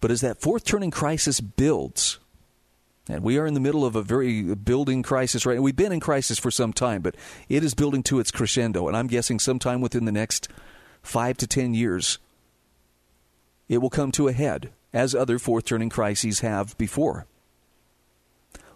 But 0.00 0.10
as 0.10 0.20
that 0.20 0.40
fourth 0.40 0.64
turning 0.64 0.90
crisis 0.90 1.40
builds, 1.40 2.18
and 3.08 3.22
we 3.22 3.38
are 3.38 3.46
in 3.46 3.54
the 3.54 3.60
middle 3.60 3.84
of 3.84 3.96
a 3.96 4.02
very 4.02 4.42
building 4.54 5.02
crisis 5.02 5.46
right 5.46 5.56
now. 5.56 5.62
We've 5.62 5.74
been 5.74 5.92
in 5.92 6.00
crisis 6.00 6.38
for 6.38 6.50
some 6.50 6.72
time, 6.72 7.02
but 7.02 7.14
it 7.48 7.62
is 7.62 7.74
building 7.74 8.02
to 8.04 8.18
its 8.18 8.30
crescendo. 8.30 8.88
And 8.88 8.96
I'm 8.96 9.06
guessing 9.06 9.38
sometime 9.38 9.80
within 9.80 10.04
the 10.04 10.12
next 10.12 10.48
five 11.02 11.36
to 11.38 11.46
ten 11.46 11.72
years, 11.72 12.18
it 13.68 13.78
will 13.78 13.90
come 13.90 14.12
to 14.12 14.28
a 14.28 14.32
head, 14.32 14.70
as 14.92 15.14
other 15.14 15.38
fourth 15.38 15.64
turning 15.64 15.88
crises 15.88 16.40
have 16.40 16.76
before. 16.78 17.26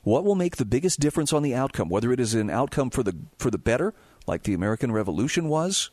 What 0.03 0.25
will 0.25 0.35
make 0.35 0.57
the 0.57 0.65
biggest 0.65 1.01
difference 1.01 1.33
on 1.33 1.43
the 1.43 1.55
outcome, 1.55 1.89
whether 1.89 2.13
it 2.13 2.21
is 2.21 2.35
an 2.35 2.51
outcome 2.51 2.91
for 2.91 3.03
the, 3.03 3.17
for 3.37 3.51
the 3.51 3.59
better, 3.59 3.95
like 4.31 4.45
the 4.45 4.55
American 4.55 4.93
Revolution 4.93 5.49
was, 5.49 5.91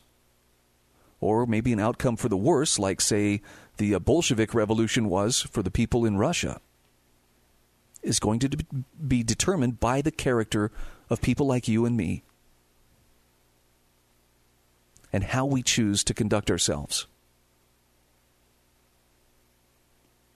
or 1.20 1.44
maybe 1.44 1.72
an 1.72 1.80
outcome 1.80 2.16
for 2.16 2.28
the 2.30 2.36
worse, 2.36 2.78
like, 2.78 3.00
say, 3.00 3.42
the 3.76 3.94
uh, 3.94 3.98
Bolshevik 3.98 4.54
Revolution 4.54 5.08
was 5.08 5.42
for 5.42 5.62
the 5.62 5.70
people 5.70 6.06
in 6.06 6.16
Russia? 6.16 6.60
is 8.02 8.18
going 8.18 8.38
to 8.40 8.50
be 9.06 9.22
determined 9.22 9.80
by 9.80 10.00
the 10.00 10.10
character 10.10 10.70
of 11.10 11.20
people 11.20 11.46
like 11.46 11.68
you 11.68 11.84
and 11.84 11.96
me 11.96 12.22
and 15.12 15.24
how 15.24 15.46
we 15.46 15.62
choose 15.62 16.04
to 16.04 16.14
conduct 16.14 16.50
ourselves. 16.50 17.06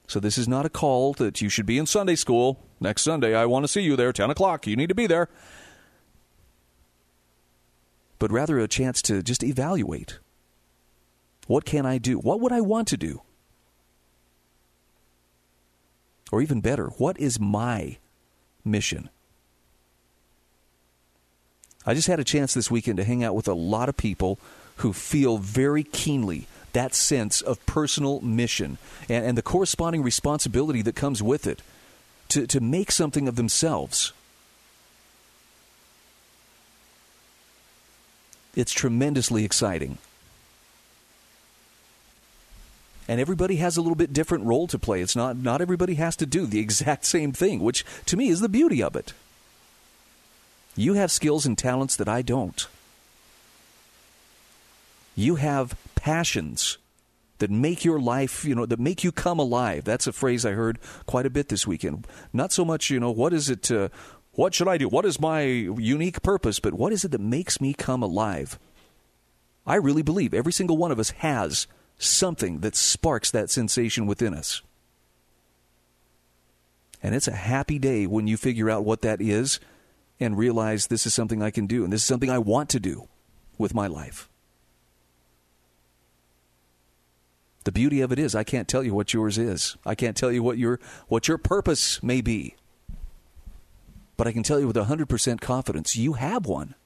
So, 0.07 0.21
this 0.21 0.37
is 0.37 0.47
not 0.47 0.67
a 0.67 0.71
call 0.71 1.15
that 1.15 1.41
you 1.41 1.49
should 1.49 1.65
be 1.65 1.79
in 1.79 1.87
Sunday 1.87 2.17
school. 2.17 2.63
Next 2.81 3.03
Sunday, 3.03 3.35
I 3.35 3.47
want 3.47 3.65
to 3.65 3.69
see 3.69 3.81
you 3.81 3.97
there, 3.97 4.13
10 4.13 4.31
o'clock. 4.31 4.67
You 4.67 4.77
need 4.77 4.89
to 4.89 4.95
be 4.95 5.07
there. 5.07 5.29
But 8.23 8.31
rather 8.31 8.61
a 8.61 8.69
chance 8.69 9.03
to 9.03 9.21
just 9.21 9.43
evaluate 9.43 10.21
what 11.49 11.65
can 11.65 11.85
I 11.85 11.99
do? 11.99 12.21
What 12.21 12.39
would 12.39 12.53
I 12.53 12.61
want 12.61 12.87
to 12.89 12.97
do? 12.97 13.23
Or 16.31 16.41
even 16.41 16.61
better, 16.61 16.91
what 16.99 17.19
is 17.19 17.41
my 17.41 17.97
mission? 18.65 19.11
I 21.85 21.95
just 21.95 22.07
had 22.07 22.21
a 22.21 22.25
chance 22.25 22.55
this 22.55 22.71
weekend 22.71 22.99
to 22.99 23.05
hang 23.05 23.25
out 23.25 23.35
with 23.35 23.49
a 23.49 23.55
lot 23.55 23.89
of 23.89 23.97
people 23.97 24.39
who 24.77 24.93
feel 24.93 25.39
very 25.39 25.83
keenly 25.83 26.47
that 26.75 26.95
sense 26.95 27.41
of 27.41 27.67
personal 27.67 28.21
mission 28.21 28.79
and, 29.09 29.27
and 29.27 29.37
the 29.37 29.43
corresponding 29.43 30.05
responsibility 30.05 30.81
that 30.83 30.95
comes 30.95 31.25
with 31.25 31.45
it 31.45 31.61
to, 32.29 32.47
to 32.47 32.61
make 32.61 32.93
something 32.93 33.27
of 33.27 33.35
themselves. 33.35 34.13
It's 38.55 38.73
tremendously 38.73 39.45
exciting. 39.45 39.99
and 43.09 43.21
everybody 43.21 43.57
has 43.57 43.77
a 43.77 43.83
little 43.83 43.97
bit 43.97 44.13
different 44.13 44.45
role 44.45 44.67
to 44.67 44.79
play. 44.79 45.01
It's 45.03 45.17
not 45.17 45.37
not 45.37 45.61
everybody 45.61 45.95
has 45.97 46.17
to 46.17 46.27
do 46.27 46.47
the 46.47 46.61
exact 46.67 47.05
same 47.05 47.33
thing, 47.33 47.61
which 47.61 47.85
to 48.07 48.17
me 48.17 48.29
is 48.29 48.41
the 48.41 48.49
beauty 48.49 48.83
of 48.83 48.97
it. 48.97 49.13
You 50.75 50.95
have 50.95 51.11
skills 51.13 51.45
and 51.45 51.59
talents 51.59 51.97
that 51.97 52.09
I 52.09 52.23
don't. 52.23 52.67
You 55.15 55.35
have 55.35 55.77
passions 55.95 56.79
that 57.39 57.51
make 57.51 57.85
your 57.85 58.01
life, 58.01 58.45
you 58.47 58.55
know, 58.55 58.65
that 58.65 58.81
make 58.81 59.05
you 59.05 59.13
come 59.13 59.39
alive. 59.39 59.85
That's 59.85 60.07
a 60.07 60.13
phrase 60.13 60.47
I 60.47 60.53
heard 60.53 60.79
quite 61.05 61.27
a 61.27 61.31
bit 61.31 61.51
this 61.51 61.67
weekend. 61.67 62.07
Not 62.33 62.53
so 62.53 62.65
much, 62.65 62.89
you 62.89 62.99
know, 62.99 63.11
what 63.11 63.35
is 63.35 63.51
it 63.51 63.71
uh, 63.71 63.91
what 64.35 64.55
should 64.55 64.69
I 64.69 64.79
do? 64.79 64.89
What 64.89 65.05
is 65.05 65.21
my 65.21 65.43
unique 65.43 66.23
purpose? 66.23 66.59
But 66.59 66.75
what 66.75 66.93
is 66.93 67.05
it 67.05 67.11
that 67.11 67.21
makes 67.21 67.61
me 67.61 67.75
come 67.75 68.03
alive? 68.03 68.59
I 69.67 69.77
really 69.77 70.03
believe 70.03 70.35
every 70.35 70.53
single 70.53 70.77
one 70.77 70.91
of 70.91 70.99
us 70.99 71.11
has 71.11 71.67
something 71.99 72.61
that 72.61 72.75
sparks 72.75 73.31
that 73.31 73.51
sensation 73.51 74.07
within 74.07 74.35
us. 74.35 74.63
And 77.03 77.15
it's 77.15 77.29
a 77.29 77.33
happy 77.33 77.79
day 77.79 78.07
when 78.07 78.27
you 78.27 78.37
figure 78.37 78.71
out 78.71 78.85
what 78.85 79.03
that 79.03 79.21
is 79.21 79.61
and 80.19 80.39
realize 80.39 80.87
this 80.87 81.07
is 81.07 81.13
something 81.13 81.43
I 81.43 81.51
can 81.51 81.67
do 81.67 81.85
and 81.85 81.93
this 81.93 82.01
is 82.03 82.07
something 82.07 82.31
I 82.31 82.39
want 82.39 82.71
to 82.71 82.81
do 82.81 83.09
with 83.59 83.75
my 83.75 83.87
life. 83.87 84.29
The 87.65 87.73
beauty 87.73 88.01
of 88.01 88.13
it 88.13 88.19
is 88.19 88.35
I 88.35 88.45
can't 88.45 88.67
tell 88.67 88.83
you 88.83 88.95
what 88.95 89.13
yours 89.13 89.39
is. 89.39 89.77
I 89.85 89.95
can't 89.95 90.17
tell 90.17 90.33
you 90.33 90.43
what 90.43 90.59
your 90.59 90.81
what 91.07 91.29
your 91.29 91.39
purpose 91.39 92.03
may 92.03 92.21
be. 92.21 92.57
But 94.23 94.29
I 94.29 94.33
can 94.33 94.45
tell 94.45 94.61
you 94.61 94.69
with 94.69 94.77
100% 94.77 95.41
confidence 95.41 95.97
you 95.97 96.13
have 96.13 96.47
one. 96.47 96.77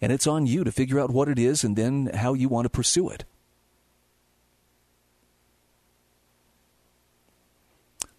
And 0.00 0.10
it's 0.10 0.26
on 0.26 0.46
you 0.46 0.64
to 0.64 0.72
figure 0.72 0.98
out 0.98 1.10
what 1.10 1.28
it 1.28 1.38
is 1.38 1.62
and 1.62 1.76
then 1.76 2.06
how 2.14 2.32
you 2.32 2.48
want 2.48 2.64
to 2.64 2.70
pursue 2.70 3.10
it. 3.10 3.26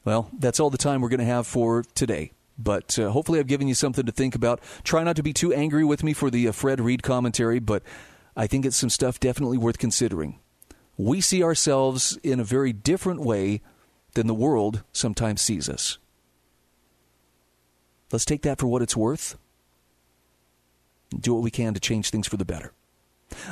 Well, 0.05 0.29
that's 0.31 0.59
all 0.59 0.69
the 0.69 0.77
time 0.77 1.01
we're 1.01 1.09
going 1.09 1.21
to 1.21 1.25
have 1.25 1.47
for 1.47 1.81
today. 1.95 2.33
But 2.55 2.99
uh, 2.99 3.09
hopefully, 3.09 3.39
I've 3.39 3.47
given 3.47 3.67
you 3.67 3.73
something 3.73 4.05
to 4.05 4.11
think 4.11 4.35
about. 4.35 4.61
Try 4.83 5.03
not 5.03 5.15
to 5.15 5.23
be 5.23 5.33
too 5.33 5.51
angry 5.51 5.83
with 5.83 6.03
me 6.03 6.13
for 6.13 6.29
the 6.29 6.49
uh, 6.49 6.51
Fred 6.51 6.79
Reed 6.79 7.01
commentary, 7.01 7.57
but 7.57 7.81
I 8.37 8.45
think 8.45 8.63
it's 8.63 8.77
some 8.77 8.91
stuff 8.91 9.19
definitely 9.19 9.57
worth 9.57 9.79
considering. 9.79 10.37
We 10.97 11.19
see 11.19 11.41
ourselves 11.41 12.19
in 12.21 12.39
a 12.39 12.43
very 12.43 12.73
different 12.73 13.21
way 13.21 13.61
than 14.13 14.27
the 14.27 14.35
world 14.35 14.83
sometimes 14.93 15.41
sees 15.41 15.67
us. 15.67 15.97
Let's 18.11 18.25
take 18.25 18.41
that 18.43 18.59
for 18.59 18.67
what 18.67 18.81
it's 18.81 18.97
worth 18.97 19.37
do 21.17 21.33
what 21.33 21.43
we 21.43 21.51
can 21.51 21.73
to 21.73 21.79
change 21.79 22.09
things 22.09 22.27
for 22.27 22.37
the 22.37 22.45
better. 22.45 22.73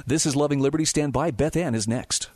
This 0.05 0.25
is 0.25 0.35
Loving 0.35 0.59
Liberty. 0.59 0.85
Stand 0.85 1.13
by. 1.13 1.31
Beth 1.31 1.55
Ann 1.55 1.75
is 1.75 1.87
next. 1.87 2.29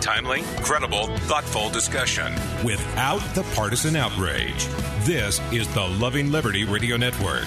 Timely, 0.00 0.42
credible, 0.62 1.06
thoughtful 1.20 1.70
discussion 1.70 2.32
without 2.64 3.20
the 3.34 3.42
partisan 3.54 3.96
outrage. 3.96 4.66
This 5.00 5.40
is 5.52 5.72
the 5.74 5.84
Loving 5.84 6.30
Liberty 6.30 6.64
Radio 6.64 6.96
Network. 6.96 7.46